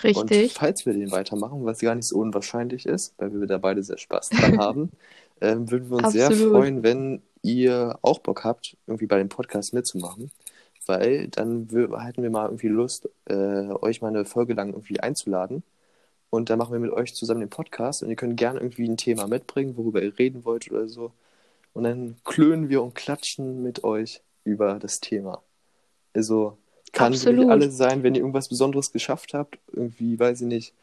Und 0.03 0.05
Richtig. 0.31 0.55
falls 0.55 0.87
wir 0.87 0.95
den 0.95 1.11
weitermachen, 1.11 1.65
was 1.67 1.81
gar 1.81 1.95
nicht 1.95 2.09
so 2.09 2.17
unwahrscheinlich 2.19 2.87
ist, 2.87 3.13
weil 3.19 3.39
wir 3.39 3.47
da 3.47 3.59
beide 3.59 3.83
sehr 3.83 3.99
Spaß 3.99 4.31
dran 4.31 4.59
haben, 4.59 4.91
ähm, 5.43 5.71
würden 5.71 5.91
wir 5.91 5.99
uns 5.99 6.13
sehr 6.13 6.29
Absolut. 6.29 6.53
freuen, 6.53 6.83
wenn 6.83 7.23
ihr 7.43 7.99
auch 8.01 8.21
Bock 8.21 8.43
habt, 8.45 8.77
irgendwie 8.87 9.07
bei 9.07 9.19
dem 9.19 9.29
Podcast 9.29 9.75
mitzumachen. 9.75 10.31
Weil 10.87 11.29
dann 11.29 11.69
hätten 11.71 12.23
wir 12.23 12.31
mal 12.31 12.47
irgendwie 12.47 12.69
Lust, 12.69 13.09
äh, 13.27 13.69
euch 13.81 14.03
mal 14.03 14.09
eine 14.09 14.25
Folge 14.25 14.55
lang 14.55 14.71
irgendwie 14.71 15.01
einzuladen. 15.01 15.63
Und 16.31 16.51
dann 16.51 16.59
machen 16.59 16.73
wir 16.73 16.81
mit 16.81 16.93
euch 16.93 17.15
zusammen 17.15 17.41
den 17.41 17.51
Podcast 17.51 18.03
und 18.03 18.09
ihr 18.09 18.17
könnt 18.17 18.37
gerne 18.37 18.59
irgendwie 18.59 18.89
ein 18.89 18.97
Thema 18.97 19.27
mitbringen, 19.29 19.77
worüber 19.77 20.03
ihr 20.03 20.19
reden 20.19 20.45
wollt 20.45 20.71
oder 20.71 20.89
so. 20.89 21.13
Und 21.75 21.85
dann 21.85 22.17
klönen 22.25 22.69
wir 22.69 22.83
und 22.83 22.95
klatschen 22.95 23.63
mit 23.63 23.85
euch 23.85 24.23
über 24.45 24.79
das 24.79 25.01
Thema. 25.01 25.43
Also 26.15 26.57
kann 26.93 27.13
Absolut. 27.13 27.51
alles 27.51 27.77
sein, 27.77 28.03
wenn 28.03 28.15
ihr 28.15 28.21
irgendwas 28.21 28.49
Besonderes 28.49 28.93
geschafft 28.93 29.35
habt, 29.35 29.59
irgendwie, 29.73 30.19
weiß 30.19 30.43
ich 30.43 30.47
nicht, 30.47 30.75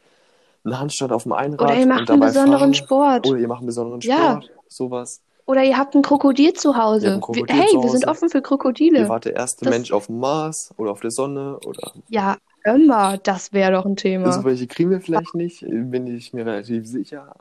einen 0.64 0.78
Handstand 0.78 1.12
auf 1.12 1.22
dem 1.22 1.32
Einrad 1.32 1.60
Oder 1.60 1.76
ihr 1.76 1.82
und 1.82 1.88
macht 1.88 2.10
einen 2.10 2.20
besonderen 2.20 2.58
fahren. 2.60 2.74
Sport. 2.74 3.26
Oder 3.28 3.38
ihr 3.38 3.48
macht 3.48 3.60
einen 3.60 3.66
besonderen 3.66 4.00
Ja. 4.02 4.40
Sport. 4.42 4.50
Sowas. 4.68 5.20
Oder 5.50 5.64
ihr 5.64 5.76
habt 5.76 5.96
ein 5.96 6.02
Krokodil 6.02 6.52
zu 6.54 6.68
Ihr 6.70 6.76
Hause. 6.76 7.18
Krokodil 7.20 7.48
Wir- 7.48 7.54
hey, 7.56 7.68
zu 7.72 7.82
wir 7.82 7.90
sind 7.90 8.02
Hause. 8.06 8.08
offen 8.08 8.30
für 8.30 8.38
Ihr 8.38 8.42
Krokodile. 8.42 9.08
wart 9.08 9.24
der 9.24 9.34
erste 9.34 9.64
Das- 9.64 9.74
Mensch 9.74 9.90
auf 9.92 10.06
dem 10.06 10.20
Mars 10.20 10.72
oder 10.76 10.92
auf 10.92 11.00
der 11.00 11.10
Sonne 11.10 11.58
oder 11.66 11.92
Ja, 12.08 12.36
immer, 12.64 13.18
das 13.18 13.52
wäre 13.52 13.72
doch 13.72 13.84
ein 13.84 13.96
Thema. 13.96 14.26
Also 14.26 14.44
welche 14.44 14.68
kriegen 14.68 14.90
wir 14.90 15.00
vielleicht 15.00 15.34
nicht, 15.34 15.60
bin 15.68 16.06
ich 16.06 16.32
mir 16.32 16.46
relativ 16.46 16.86
sicher. 16.86 17.34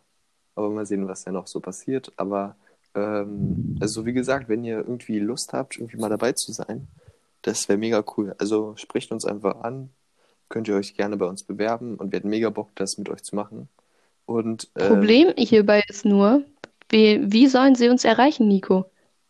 Aber 0.56 0.70
mal 0.72 0.86
sehen, 0.88 1.08
was 1.08 1.24
da 1.24 1.32
noch 1.32 1.46
so 1.48 1.60
passiert. 1.60 2.12
Aber 2.18 2.56
ähm, 2.96 3.78
also 3.80 4.06
wie 4.08 4.14
gesagt, 4.14 4.50
wenn 4.50 4.64
ihr 4.64 4.78
irgendwie 4.80 5.20
Lust 5.20 5.54
habt, 5.54 5.78
irgendwie 5.78 5.98
mal 5.98 6.10
dabei 6.10 6.32
zu 6.34 6.52
sein, 6.52 6.88
das 7.44 7.70
wäre 7.70 7.78
mega 7.78 8.04
cool. 8.18 8.34
Also 8.40 8.74
spricht 8.76 9.12
uns 9.12 9.24
einfach 9.24 9.62
an, 9.62 9.92
könnt 10.50 10.68
ihr 10.68 10.76
euch 10.76 10.96
gerne 10.96 11.16
bei 11.16 11.28
uns 11.28 11.44
bewerben 11.44 11.96
und 11.96 12.12
wir 12.12 12.18
hätten 12.18 12.30
mega 12.30 12.50
Bock, 12.50 12.70
das 12.74 12.98
mit 12.98 13.08
euch 13.10 13.22
zu 13.22 13.36
machen. 13.36 13.70
Und 14.26 14.70
ähm, 14.76 14.88
Problem 14.88 15.34
hierbei 15.38 15.84
ist 15.88 16.06
nur, 16.06 16.42
wie, 16.90 17.20
wie 17.32 17.48
sollen 17.48 17.76
sie 17.76 17.90
uns 17.90 18.04
erreichen, 18.06 18.48
Nico? 18.48 18.86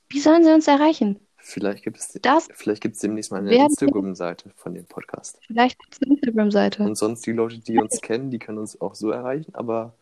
Wie 0.10 0.20
sollen 0.20 0.44
sie 0.44 0.54
uns 0.54 0.68
erreichen? 0.68 1.20
vielleicht 1.42 1.84
gibt 1.84 1.98
es 1.98 2.10
Das 2.22 2.48
vielleicht 2.54 2.82
gibt 2.82 2.96
es 2.96 3.02
demnächst 3.02 3.32
mal 3.32 3.40
eine 3.40 3.56
Instagram-Seite 3.56 4.52
von 4.56 4.74
dem 4.74 4.86
Podcast. 4.86 5.40
vielleicht 5.48 5.80
eine 6.02 6.14
Instagram-Seite. 6.14 6.84
Und 6.84 6.96
sonst 6.96 7.26
die 7.26 7.32
Leute, 7.32 7.60
die 7.60 7.80
uns 7.80 8.02
kennen, 8.02 8.30
die 8.30 8.40
können 8.40 8.60
uns 8.60 8.80
auch 8.80 8.94
so 8.94 9.10
erreichen, 9.10 9.56
aber 9.56 9.94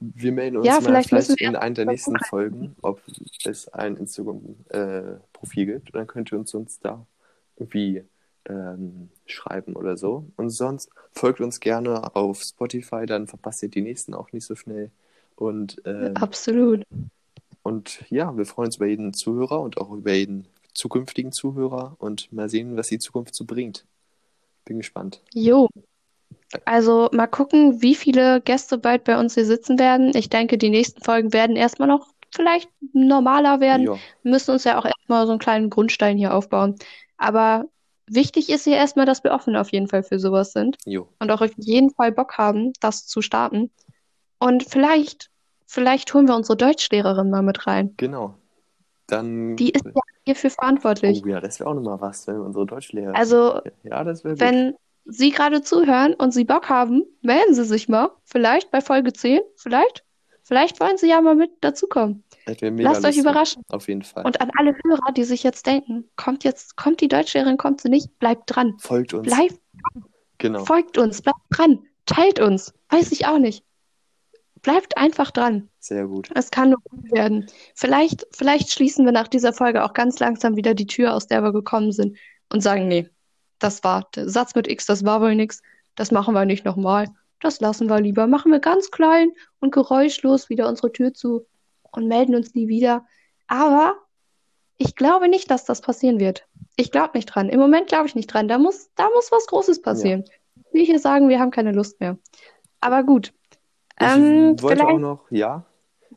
wir 0.00 0.32
melden 0.32 0.56
uns 0.56 0.66
Ja, 0.66 0.74
mal 0.74 0.82
vielleicht 0.82 1.08
vielleicht 1.08 1.40
in 1.40 1.56
einer 1.56 1.74
der 1.74 1.86
nächsten. 1.86 2.18
Folgen, 2.28 2.76
ob 2.82 3.00
es 3.44 3.68
ein 3.68 3.96
Instagram-Profil 3.96 5.66
gibt. 5.66 5.88
Und 5.88 5.94
dann 5.94 6.06
könnt 6.06 6.32
ihr 6.32 6.38
uns, 6.38 6.52
uns 6.54 6.80
da 6.80 7.06
irgendwie 7.56 8.02
ähm, 8.48 9.10
schreiben 9.26 9.76
oder 9.76 9.96
so. 9.96 10.26
Und 10.36 10.50
sonst 10.50 10.90
folgt 11.12 11.40
uns 11.40 11.60
gerne 11.60 12.14
auf 12.16 12.42
Spotify, 12.42 13.06
dann 13.06 13.28
verpasst 13.28 13.62
ihr 13.62 13.68
die 13.68 13.82
nächsten 13.82 14.14
auch 14.14 14.32
nicht 14.32 14.44
so 14.44 14.56
schnell. 14.56 14.90
Und, 15.42 15.82
ähm, 15.86 16.16
Absolut. 16.16 16.84
und 17.64 18.04
ja, 18.10 18.36
wir 18.36 18.46
freuen 18.46 18.66
uns 18.66 18.76
über 18.76 18.86
jeden 18.86 19.12
Zuhörer 19.12 19.60
und 19.60 19.76
auch 19.76 19.90
über 19.90 20.12
jeden 20.12 20.46
zukünftigen 20.72 21.32
Zuhörer 21.32 21.96
und 21.98 22.32
mal 22.32 22.48
sehen, 22.48 22.76
was 22.76 22.86
die 22.86 23.00
Zukunft 23.00 23.34
so 23.34 23.44
bringt. 23.44 23.84
Bin 24.64 24.78
gespannt. 24.78 25.20
Jo. 25.34 25.68
Also 26.64 27.08
mal 27.12 27.26
gucken, 27.26 27.82
wie 27.82 27.96
viele 27.96 28.40
Gäste 28.40 28.78
bald 28.78 29.02
bei 29.02 29.18
uns 29.18 29.34
hier 29.34 29.44
sitzen 29.44 29.80
werden. 29.80 30.12
Ich 30.14 30.30
denke, 30.30 30.58
die 30.58 30.70
nächsten 30.70 31.02
Folgen 31.02 31.32
werden 31.32 31.56
erstmal 31.56 31.88
noch 31.88 32.06
vielleicht 32.30 32.70
normaler 32.92 33.58
werden. 33.58 33.86
Wir 33.86 34.30
müssen 34.30 34.52
uns 34.52 34.62
ja 34.62 34.78
auch 34.78 34.84
erstmal 34.84 35.26
so 35.26 35.32
einen 35.32 35.40
kleinen 35.40 35.70
Grundstein 35.70 36.18
hier 36.18 36.34
aufbauen. 36.34 36.76
Aber 37.16 37.64
wichtig 38.06 38.48
ist 38.48 38.62
hier 38.62 38.76
erstmal, 38.76 39.06
dass 39.06 39.24
wir 39.24 39.32
offen 39.32 39.56
auf 39.56 39.72
jeden 39.72 39.88
Fall 39.88 40.04
für 40.04 40.20
sowas 40.20 40.52
sind 40.52 40.78
jo. 40.86 41.08
und 41.18 41.32
auch 41.32 41.40
auf 41.40 41.52
jeden 41.56 41.90
Fall 41.90 42.12
Bock 42.12 42.38
haben, 42.38 42.72
das 42.80 43.06
zu 43.06 43.22
starten. 43.22 43.72
Und 44.42 44.64
vielleicht, 44.64 45.30
vielleicht 45.72 46.12
holen 46.14 46.28
wir 46.28 46.36
unsere 46.36 46.56
Deutschlehrerin 46.56 47.30
mal 47.30 47.42
mit 47.42 47.66
rein. 47.66 47.94
Genau. 47.96 48.34
Dann. 49.06 49.56
Die 49.56 49.70
ist 49.70 49.84
ja 49.84 50.00
hierfür 50.24 50.50
verantwortlich. 50.50 51.22
Oh 51.24 51.28
ja, 51.28 51.40
das 51.40 51.58
wäre 51.60 51.70
auch 51.70 51.74
nochmal 51.74 52.00
was, 52.00 52.26
wenn 52.26 52.38
unsere 52.40 52.66
Deutschlehrer. 52.66 53.14
Also, 53.16 53.60
Ja, 53.82 54.04
das 54.04 54.22
wäre 54.24 54.34
gut. 54.34 54.40
wenn 54.40 54.74
Sie 55.04 55.30
gerade 55.30 55.62
zuhören 55.62 56.14
und 56.14 56.32
Sie 56.32 56.44
Bock 56.44 56.68
haben, 56.68 57.02
melden 57.22 57.54
Sie 57.54 57.64
sich 57.64 57.88
mal. 57.88 58.10
Vielleicht 58.24 58.70
bei 58.70 58.80
Folge 58.80 59.12
10, 59.12 59.40
vielleicht. 59.56 60.04
Vielleicht 60.44 60.80
wollen 60.80 60.96
Sie 60.96 61.08
ja 61.08 61.20
mal 61.20 61.34
mit 61.34 61.50
dazukommen. 61.60 62.22
Lasst 62.46 63.04
euch 63.04 63.16
überraschen. 63.16 63.62
Auf 63.70 63.88
jeden 63.88 64.02
Fall. 64.02 64.24
Und 64.24 64.40
an 64.40 64.50
alle 64.58 64.74
Hörer, 64.84 65.12
die 65.12 65.24
sich 65.24 65.42
jetzt 65.42 65.66
denken, 65.66 66.08
kommt 66.16 66.44
jetzt, 66.44 66.76
kommt 66.76 67.00
die 67.00 67.08
Deutschlehrerin, 67.08 67.56
kommt 67.56 67.80
sie 67.80 67.88
nicht, 67.88 68.18
bleibt 68.18 68.44
dran. 68.46 68.74
Folgt 68.78 69.14
uns. 69.14 69.26
Bleibt, 69.26 69.58
Genau. 70.38 70.64
folgt 70.64 70.98
uns, 70.98 71.22
bleibt 71.22 71.38
dran, 71.50 71.80
teilt 72.06 72.40
uns. 72.40 72.72
Weiß 72.90 73.12
ich 73.12 73.26
auch 73.26 73.38
nicht. 73.38 73.64
Bleibt 74.62 74.96
einfach 74.96 75.32
dran. 75.32 75.68
Sehr 75.80 76.06
gut. 76.06 76.30
Es 76.34 76.50
kann 76.50 76.70
nur 76.70 76.78
gut 76.88 77.10
werden. 77.10 77.46
Vielleicht, 77.74 78.26
vielleicht 78.30 78.70
schließen 78.70 79.04
wir 79.04 79.12
nach 79.12 79.28
dieser 79.28 79.52
Folge 79.52 79.84
auch 79.84 79.92
ganz 79.92 80.20
langsam 80.20 80.56
wieder 80.56 80.74
die 80.74 80.86
Tür, 80.86 81.14
aus 81.14 81.26
der 81.26 81.42
wir 81.42 81.52
gekommen 81.52 81.90
sind 81.92 82.16
und 82.48 82.62
sagen, 82.62 82.86
nee, 82.86 83.08
das 83.58 83.82
war 83.82 84.08
der 84.14 84.28
Satz 84.28 84.54
mit 84.54 84.68
X, 84.68 84.86
das 84.86 85.04
war 85.04 85.20
wohl 85.20 85.34
nix. 85.34 85.62
Das 85.96 86.10
machen 86.10 86.34
wir 86.34 86.44
nicht 86.44 86.64
nochmal. 86.64 87.08
Das 87.40 87.60
lassen 87.60 87.88
wir 87.88 88.00
lieber. 88.00 88.26
Machen 88.26 88.52
wir 88.52 88.60
ganz 88.60 88.90
klein 88.90 89.32
und 89.60 89.72
geräuschlos 89.72 90.48
wieder 90.48 90.68
unsere 90.68 90.92
Tür 90.92 91.12
zu 91.12 91.46
und 91.90 92.06
melden 92.06 92.34
uns 92.34 92.54
nie 92.54 92.68
wieder. 92.68 93.04
Aber 93.48 93.96
ich 94.78 94.94
glaube 94.94 95.28
nicht, 95.28 95.50
dass 95.50 95.64
das 95.64 95.80
passieren 95.80 96.20
wird. 96.20 96.46
Ich 96.76 96.90
glaube 96.90 97.12
nicht 97.14 97.26
dran. 97.26 97.48
Im 97.48 97.60
Moment 97.60 97.88
glaube 97.88 98.06
ich 98.06 98.14
nicht 98.14 98.32
dran. 98.32 98.48
Da 98.48 98.58
muss, 98.58 98.90
da 98.94 99.08
muss 99.14 99.30
was 99.30 99.46
Großes 99.46 99.82
passieren. 99.82 100.24
Wir 100.70 100.84
hier 100.84 100.98
sagen, 100.98 101.28
wir 101.28 101.38
haben 101.38 101.50
keine 101.50 101.72
Lust 101.72 102.00
mehr. 102.00 102.16
Aber 102.80 103.02
gut. 103.02 103.32
Ich 104.06 104.16
Ähm, 104.16 104.62
wollte 104.62 104.82
vielleicht. 104.82 104.82
auch 104.96 104.98
noch, 104.98 105.30
ja. 105.30 105.64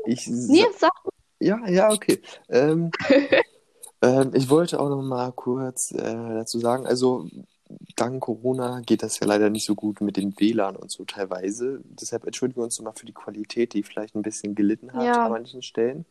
Ich, 0.06 0.28
Nee, 0.28 0.66
sag 0.78 0.92
ja, 1.40 1.68
ja, 1.68 1.92
okay. 1.92 2.22
Ähm, 2.50 2.92
ähm, 4.02 4.32
ich 4.34 4.50
wollte 4.50 4.80
auch 4.80 4.90
noch 4.90 5.02
mal 5.02 5.32
kurz 5.34 5.92
äh, 5.92 5.98
dazu 6.04 6.60
sagen, 6.60 6.86
also 6.86 7.28
dank 7.96 8.22
Corona 8.24 8.82
geht 8.82 9.04
das 9.04 9.20
ja 9.20 9.28
leider 9.28 9.50
nicht 9.50 9.66
so 9.66 9.76
gut 9.76 10.02
mit 10.02 10.18
dem 10.18 10.34
WLAN 10.40 10.76
und 10.76 10.92
so 10.92 11.06
teilweise. 11.06 11.82
Deshalb 11.86 12.26
entschuldigen 12.26 12.62
wir 12.62 12.66
uns 12.66 12.78
nochmal 12.80 12.94
für 12.96 13.06
die 13.06 13.14
Qualität, 13.14 13.74
die 13.74 13.84
vielleicht 13.84 14.16
ein 14.16 14.22
bisschen 14.22 14.56
gelitten 14.56 14.94
hat 14.94 15.04
Ja. 15.06 15.26
an 15.26 15.32
manchen 15.32 15.62
Stellen. 15.62 16.06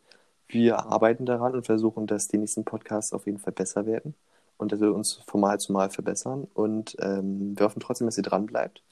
Wir 0.49 0.79
arbeiten 0.87 1.27
daran 1.27 1.55
und 1.55 1.67
versuchen, 1.67 2.07
dass 2.07 2.29
die 2.29 2.39
nächsten 2.39 2.65
Podcasts 2.65 3.13
auf 3.13 3.27
jeden 3.27 3.39
Fall 3.39 3.53
besser 3.53 3.87
werden 3.87 4.15
und 4.59 4.73
dass 4.73 4.81
wir 4.81 4.95
uns 4.95 5.15
von 5.27 5.41
Mal 5.41 5.59
zu 5.61 5.73
Mal 5.73 5.91
verbessern. 5.91 6.47
Und 6.55 6.97
ähm, 7.01 7.59
wir 7.59 7.67
hoffen 7.67 7.81
trotzdem, 7.81 8.07
dass 8.07 8.17
ihr 8.19 8.23
dran 8.25 8.47
bleibt. 8.47 8.83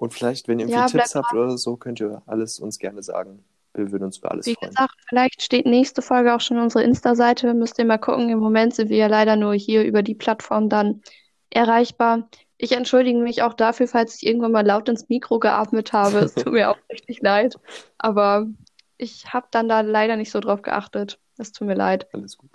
Und 0.00 0.14
vielleicht, 0.14 0.48
wenn 0.48 0.58
ihr 0.58 0.64
irgendwie 0.66 0.80
Ja, 0.80 0.86
Tipps 0.86 1.14
habt 1.14 1.32
oder 1.34 1.58
so, 1.58 1.76
könnt 1.76 2.00
ihr 2.00 2.22
alles 2.24 2.58
uns 2.58 2.78
gerne 2.78 3.02
sagen. 3.02 3.44
Wir 3.74 3.92
würden 3.92 4.04
uns 4.04 4.16
über 4.16 4.30
alles 4.30 4.46
Wie 4.46 4.54
freuen. 4.54 4.70
gesagt, 4.70 4.94
vielleicht 5.08 5.42
steht 5.42 5.66
nächste 5.66 6.00
Folge 6.00 6.34
auch 6.34 6.40
schon 6.40 6.58
unsere 6.58 6.82
Insta-Seite. 6.84 7.52
Müsst 7.52 7.78
ihr 7.78 7.84
mal 7.84 7.98
gucken. 7.98 8.30
Im 8.30 8.38
Moment 8.38 8.74
sind 8.74 8.88
wir 8.88 8.96
ja 8.96 9.06
leider 9.08 9.36
nur 9.36 9.52
hier 9.54 9.84
über 9.84 10.02
die 10.02 10.14
Plattform 10.14 10.70
dann 10.70 11.02
erreichbar. 11.50 12.28
Ich 12.56 12.72
entschuldige 12.72 13.18
mich 13.18 13.42
auch 13.42 13.52
dafür, 13.52 13.88
falls 13.88 14.16
ich 14.16 14.26
irgendwann 14.26 14.52
mal 14.52 14.66
laut 14.66 14.88
ins 14.88 15.08
Mikro 15.10 15.38
geatmet 15.38 15.92
habe. 15.92 16.18
Es 16.20 16.34
tut 16.34 16.52
mir 16.52 16.70
auch 16.70 16.78
richtig 16.90 17.20
leid. 17.20 17.56
Aber 17.98 18.46
ich 18.96 19.32
habe 19.34 19.48
dann 19.50 19.68
da 19.68 19.82
leider 19.82 20.16
nicht 20.16 20.30
so 20.30 20.40
drauf 20.40 20.62
geachtet. 20.62 21.18
Es 21.36 21.52
tut 21.52 21.66
mir 21.68 21.74
leid. 21.74 22.08
Alles 22.14 22.38
gut. 22.38 22.50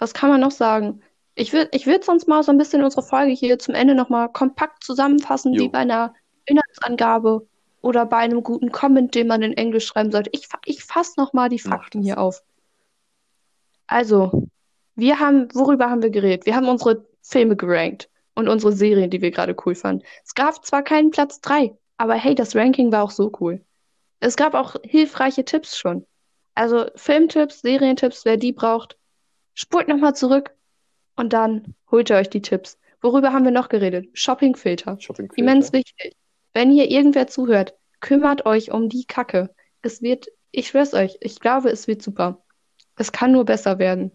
Was 0.00 0.14
kann 0.14 0.30
man 0.30 0.40
noch 0.40 0.50
sagen? 0.50 1.00
Ich 1.36 1.52
würde 1.52 1.68
ich 1.72 1.86
würd 1.86 2.04
sonst 2.04 2.26
mal 2.26 2.42
so 2.42 2.50
ein 2.50 2.58
bisschen 2.58 2.82
unsere 2.82 3.02
Folge 3.02 3.32
hier 3.32 3.58
zum 3.60 3.74
Ende 3.74 3.94
nochmal 3.94 4.28
kompakt 4.30 4.82
zusammenfassen, 4.82 5.54
Jo. 5.54 5.62
wie 5.64 5.68
bei 5.68 5.78
einer 5.78 6.12
Inhaltsangabe 6.50 7.46
oder 7.80 8.06
bei 8.06 8.18
einem 8.18 8.42
guten 8.42 8.70
Comment, 8.72 9.14
den 9.14 9.26
man 9.26 9.42
in 9.42 9.54
Englisch 9.54 9.86
schreiben 9.86 10.12
sollte. 10.12 10.30
Ich, 10.32 10.48
ich 10.66 10.84
fasse 10.84 11.18
nochmal 11.18 11.48
die 11.48 11.58
Fakten 11.58 12.02
hier 12.02 12.18
auf. 12.18 12.42
Also, 13.86 14.48
wir 14.94 15.18
haben, 15.18 15.48
worüber 15.54 15.90
haben 15.90 16.02
wir 16.02 16.10
geredet? 16.10 16.46
Wir 16.46 16.54
haben 16.54 16.68
unsere 16.68 17.06
Filme 17.22 17.56
gerankt 17.56 18.08
und 18.34 18.48
unsere 18.48 18.72
Serien, 18.72 19.10
die 19.10 19.22
wir 19.22 19.30
gerade 19.30 19.56
cool 19.64 19.74
fanden. 19.74 20.04
Es 20.24 20.34
gab 20.34 20.64
zwar 20.64 20.82
keinen 20.82 21.10
Platz 21.10 21.40
3, 21.40 21.76
aber 21.96 22.14
hey, 22.14 22.34
das 22.34 22.54
Ranking 22.54 22.92
war 22.92 23.02
auch 23.02 23.10
so 23.10 23.32
cool. 23.40 23.64
Es 24.20 24.36
gab 24.36 24.54
auch 24.54 24.76
hilfreiche 24.84 25.44
Tipps 25.44 25.78
schon. 25.78 26.06
Also 26.54 26.86
Filmtipps, 26.94 27.62
Serientipps, 27.62 28.24
wer 28.24 28.36
die 28.36 28.52
braucht, 28.52 28.98
spult 29.54 29.88
nochmal 29.88 30.14
zurück 30.14 30.50
und 31.16 31.32
dann 31.32 31.74
holt 31.90 32.10
ihr 32.10 32.16
euch 32.16 32.28
die 32.28 32.42
Tipps. 32.42 32.78
Worüber 33.00 33.32
haben 33.32 33.44
wir 33.44 33.50
noch 33.50 33.68
geredet? 33.68 34.08
Shoppingfilter. 34.12 34.98
Shopping 35.00 35.30
Immens 35.36 35.72
wichtig. 35.72 36.14
Wenn 36.54 36.70
hier 36.70 36.90
irgendwer 36.90 37.26
zuhört, 37.26 37.74
kümmert 38.00 38.46
euch 38.46 38.70
um 38.72 38.88
die 38.88 39.04
Kacke. 39.04 39.54
Es 39.82 40.02
wird, 40.02 40.28
ich 40.50 40.68
schwör's 40.68 40.94
euch, 40.94 41.16
ich 41.20 41.40
glaube, 41.40 41.70
es 41.70 41.86
wird 41.86 42.02
super. 42.02 42.42
Es 42.96 43.12
kann 43.12 43.32
nur 43.32 43.44
besser 43.44 43.78
werden. 43.78 44.12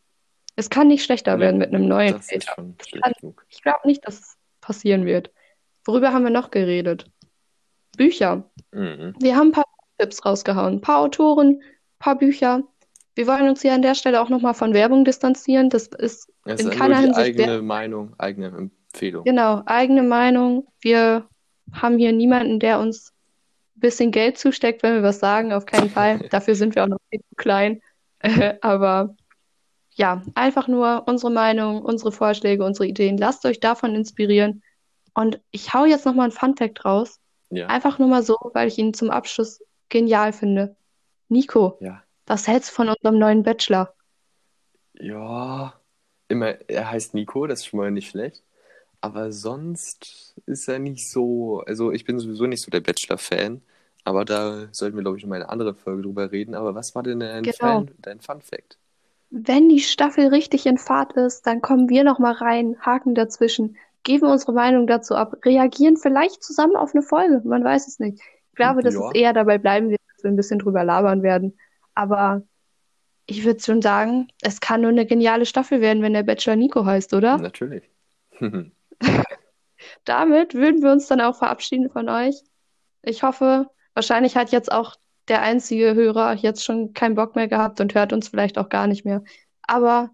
Es 0.56 0.70
kann 0.70 0.88
nicht 0.88 1.04
schlechter 1.04 1.40
werden 1.40 1.58
mit 1.58 1.70
einem 1.74 1.88
neuen 1.88 2.14
Das 2.14 2.22
ist 2.24 2.30
Filter. 2.30 2.54
schon 2.56 2.76
kann-. 3.02 3.36
Ich 3.50 3.62
glaube 3.62 3.82
nicht, 3.86 4.06
dass 4.08 4.20
es 4.20 4.38
passieren 4.62 5.06
wird. 5.06 5.32
Worüber 5.86 6.14
haben 6.14 6.24
wir 6.24 6.32
noch 6.32 6.52
geredet? 6.52 7.06
Bücher. 7.98 8.50
Mhm. 8.72 9.16
Wir 9.20 9.36
haben 9.36 9.50
ein 9.50 9.52
paar 9.54 9.66
Tipps 9.98 10.26
rausgehauen. 10.26 10.76
Ein 10.76 10.82
paar 10.82 11.00
Autoren, 11.00 11.62
ein 11.62 11.62
paar 12.00 12.18
Bücher. 12.18 12.64
Wir 13.16 13.28
wollen 13.28 13.48
uns 13.48 13.62
hier 13.62 13.74
an 13.74 13.82
der 13.82 13.96
Stelle 13.96 14.22
auch 14.22 14.30
nochmal 14.30 14.54
von 14.54 14.74
Werbung 14.74 15.06
distanzieren. 15.06 15.70
Das 15.70 15.88
ist 15.88 16.32
Es 16.46 16.62
In 16.62 16.70
ist 16.70 16.78
keiner 16.78 16.98
Hinsicht 17.00 17.40
eigene 17.40 17.62
Meinung, 17.62 18.14
eigene 18.18 18.48
Empfehlung. 18.48 19.24
Genau, 19.24 19.62
eigene 19.66 20.04
Meinung. 20.04 20.68
Wir 20.82 21.28
haben 21.74 21.98
hier 21.98 22.12
niemanden, 22.14 22.60
der 22.60 22.80
uns 22.80 23.12
ein 23.76 23.82
bisschen 23.82 24.12
Geld 24.12 24.38
zusteckt, 24.38 24.84
wenn 24.84 24.96
wir 24.96 25.04
was 25.04 25.20
sagen, 25.20 25.54
auf 25.54 25.66
keinen 25.66 25.90
Fall. 25.90 26.20
Dafür 26.30 26.56
sind 26.56 26.76
wir 26.76 26.84
auch 26.84 26.88
noch 26.88 27.00
viel 27.10 27.20
zu 27.22 27.36
klein. 27.36 27.82
Aber 28.62 29.16
ja, 29.92 30.22
einfach 30.34 30.68
nur 30.68 31.04
unsere 31.08 31.32
Meinung, 31.32 31.82
unsere 31.82 32.12
Vorschläge, 32.12 32.64
unsere 32.66 32.88
Ideen. 32.88 33.18
Lasst 33.18 33.46
euch 33.46 33.60
davon 33.60 33.96
inspirieren. 33.96 34.64
Und 35.14 35.40
ich 35.52 35.74
hau 35.74 35.86
jetzt 35.86 36.06
nochmal 36.06 36.30
ein 36.30 36.32
Funfact 36.32 36.84
raus. 36.84 37.20
Ja. 37.50 37.68
Einfach 37.68 38.00
nur 38.00 38.08
mal 38.10 38.24
so, 38.24 38.38
weil 38.54 38.68
ich 38.68 38.78
ihn 38.78 38.94
zum 38.94 39.10
Abschluss 39.10 39.62
genial 39.90 40.34
finde. 40.34 40.76
Nico, 41.30 41.78
Ja. 41.80 42.04
was 42.26 42.48
hältst 42.48 42.72
du 42.72 42.74
von 42.76 42.90
unserem 42.90 43.20
neuen 43.20 43.44
Bachelor? 43.44 43.94
Ja. 44.94 45.74
Immer, 46.28 46.60
er 46.70 46.90
heißt 46.90 47.14
Nico, 47.14 47.46
das 47.46 47.60
ist 47.60 47.68
schon 47.68 47.80
mal 47.80 47.92
nicht 47.92 48.10
schlecht. 48.10 48.44
Aber 49.02 49.32
sonst 49.32 50.36
ist 50.46 50.68
er 50.68 50.80
nicht 50.80 51.10
so. 51.10 51.62
Also, 51.66 51.92
ich 51.92 52.06
bin 52.06 52.20
sowieso 52.20 52.46
nicht 52.48 52.62
so 52.62 52.72
der 52.72 52.82
Bachelor-Fan. 52.82 53.62
Aber 54.04 54.26
da 54.26 54.68
sollten 54.72 54.96
wir, 54.98 55.02
glaube 55.04 55.18
ich, 55.18 55.24
noch 55.24 55.30
mal 55.30 55.36
eine 55.38 55.50
andere 55.50 55.74
Folge 55.74 56.04
drüber 56.04 56.32
reden. 56.32 56.56
Aber 56.56 56.76
was 56.76 56.94
war 56.96 57.04
denn 57.04 57.20
dein, 57.20 57.44
Genau. 57.44 57.56
Fan, 57.58 57.92
dein 58.00 58.20
Fun 58.20 58.42
Fact? 58.42 58.78
Wenn 59.32 59.70
die 59.70 59.80
Staffel 59.80 60.28
richtig 60.28 60.66
in 60.66 60.78
Fahrt 60.78 61.14
ist, 61.14 61.46
dann 61.48 61.62
kommen 61.62 61.90
wir 61.90 62.04
noch 62.04 62.20
mal 62.20 62.34
rein, 62.34 62.78
haken 62.80 63.16
dazwischen, 63.16 63.76
geben 64.04 64.28
unsere 64.30 64.54
Meinung 64.54 64.88
dazu 64.88 65.16
ab, 65.16 65.36
reagieren 65.44 65.98
vielleicht 65.98 66.44
zusammen 66.44 66.76
auf 66.76 66.94
eine 66.94 67.02
Folge. 67.02 67.42
Man 67.44 67.64
weiß 67.64 67.88
es 67.88 68.00
nicht. 68.00 68.20
Ich 68.52 68.56
glaube, 68.56 68.84
dass 68.84 68.94
Ja. 68.94 69.10
es 69.10 69.16
eher 69.16 69.34
dabei 69.34 69.58
bleiben 69.58 69.90
wird, 69.90 70.00
dass 70.16 70.24
wir 70.24 70.32
ein 70.32 70.36
bisschen 70.38 70.60
drüber 70.60 70.84
labern 70.84 71.24
werden. 71.24 71.58
Aber 71.96 72.44
ich 73.26 73.44
würde 73.46 73.60
schon 73.60 73.82
sagen, 73.82 74.28
es 74.42 74.62
kann 74.62 74.82
nur 74.82 74.92
eine 74.92 75.06
geniale 75.06 75.46
Staffel 75.46 75.82
werden, 75.82 76.04
wenn 76.04 76.14
der 76.14 76.24
Bachelor 76.24 76.56
Nico 76.56 76.86
heißt, 76.86 77.14
oder? 77.14 77.38
Natürlich. 77.38 77.90
Damit 80.06 80.54
würden 80.54 80.82
wir 80.82 80.92
uns 80.92 81.08
dann 81.08 81.22
auch 81.22 81.36
verabschieden 81.36 81.90
von 81.90 82.10
euch. 82.10 82.42
Ich 83.02 83.24
hoffe, 83.24 83.70
wahrscheinlich 83.94 84.36
hat 84.36 84.52
jetzt 84.52 84.72
auch 84.72 84.96
der 85.28 85.42
einzige 85.42 85.96
Hörer 85.96 86.34
jetzt 86.34 86.64
schon 86.64 86.94
keinen 86.94 87.16
Bock 87.16 87.36
mehr 87.36 87.48
gehabt 87.48 87.82
und 87.82 87.96
hört 87.96 88.14
uns 88.14 88.28
vielleicht 88.28 88.58
auch 88.58 88.70
gar 88.70 88.88
nicht 88.88 89.06
mehr. 89.06 89.24
Aber 89.64 90.12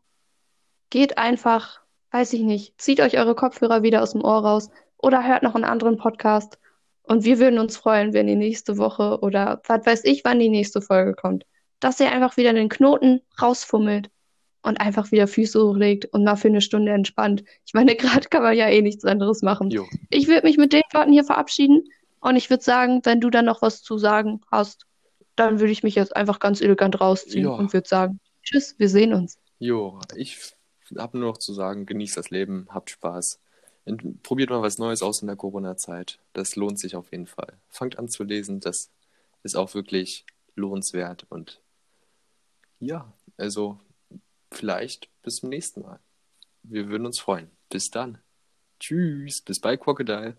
geht 0.89 1.17
einfach, 1.17 1.81
weiß 2.11 2.33
ich 2.33 2.41
nicht, 2.41 2.79
zieht 2.79 3.01
euch 3.01 3.17
eure 3.17 3.35
Kopfhörer 3.35 3.83
wieder 3.83 4.01
aus 4.01 4.13
dem 4.13 4.23
Ohr 4.23 4.43
raus 4.43 4.69
oder 4.97 5.25
hört 5.25 5.43
noch 5.43 5.55
einen 5.55 5.65
anderen 5.65 5.97
Podcast. 5.97 6.59
Und 7.03 7.23
wir 7.23 7.39
würden 7.39 7.59
uns 7.59 7.77
freuen, 7.77 8.13
wenn 8.13 8.27
die 8.27 8.35
nächste 8.35 8.77
Woche 8.77 9.19
oder 9.21 9.61
was 9.67 9.85
weiß 9.85 10.03
ich, 10.05 10.23
wann 10.23 10.39
die 10.39 10.49
nächste 10.49 10.81
Folge 10.81 11.13
kommt, 11.13 11.45
dass 11.79 11.99
ihr 11.99 12.11
einfach 12.11 12.37
wieder 12.37 12.53
den 12.53 12.69
Knoten 12.69 13.21
rausfummelt 13.41 14.09
und 14.63 14.79
einfach 14.79 15.11
wieder 15.11 15.27
Füße 15.27 15.61
hochlegt 15.63 16.05
und 16.13 16.23
mal 16.23 16.35
für 16.35 16.47
eine 16.47 16.61
Stunde 16.61 16.91
entspannt. 16.91 17.43
Ich 17.65 17.73
meine, 17.73 17.95
gerade 17.95 18.27
kann 18.29 18.43
man 18.43 18.55
ja 18.55 18.67
eh 18.69 18.81
nichts 18.81 19.05
anderes 19.05 19.41
machen. 19.41 19.69
Jo. 19.69 19.85
Ich 20.09 20.27
würde 20.27 20.45
mich 20.47 20.57
mit 20.57 20.73
den 20.73 20.83
Worten 20.93 21.11
hier 21.13 21.23
verabschieden 21.23 21.83
und 22.19 22.35
ich 22.35 22.49
würde 22.49 22.63
sagen, 22.63 23.01
wenn 23.03 23.19
du 23.21 23.29
dann 23.29 23.45
noch 23.45 23.61
was 23.61 23.81
zu 23.81 23.97
sagen 23.97 24.41
hast, 24.51 24.85
dann 25.35 25.59
würde 25.59 25.71
ich 25.71 25.81
mich 25.83 25.95
jetzt 25.95 26.15
einfach 26.15 26.39
ganz 26.39 26.61
elegant 26.61 26.99
rausziehen 27.01 27.45
Ja. 27.45 27.51
und 27.51 27.73
würde 27.73 27.87
sagen, 27.87 28.19
tschüss, 28.43 28.75
wir 28.77 28.89
sehen 28.89 29.13
uns. 29.13 29.37
Jo, 29.59 29.99
ich 30.15 30.37
habe 30.97 31.17
nur 31.17 31.29
noch 31.29 31.37
zu 31.37 31.53
sagen, 31.53 31.85
genießt 31.85 32.17
das 32.17 32.29
Leben, 32.29 32.67
habt 32.69 32.89
Spaß. 32.89 33.39
Und 33.85 34.21
probiert 34.21 34.49
mal 34.51 34.61
was 34.61 34.77
Neues 34.77 35.01
aus 35.01 35.21
in 35.21 35.27
der 35.27 35.35
Corona-Zeit. 35.35 36.19
Das 36.33 36.55
lohnt 36.55 36.77
sich 36.77 36.95
auf 36.95 37.11
jeden 37.11 37.25
Fall. 37.25 37.53
Fangt 37.69 37.97
an 37.97 38.07
zu 38.09 38.23
lesen, 38.23 38.59
das 38.59 38.91
ist 39.41 39.55
auch 39.55 39.73
wirklich 39.73 40.25
lohnenswert. 40.55 41.25
Und 41.29 41.61
ja, 42.79 43.11
also 43.37 43.79
vielleicht 44.51 45.09
bis 45.21 45.37
zum 45.37 45.49
nächsten 45.49 45.81
Mal. 45.81 45.99
Wir 46.63 46.89
würden 46.89 47.05
uns 47.05 47.19
freuen. 47.19 47.49
Bis 47.69 47.89
dann. 47.89 48.19
Tschüss, 48.79 49.41
bis 49.41 49.59
bald, 49.59 49.81
Crocodile. 49.81 50.37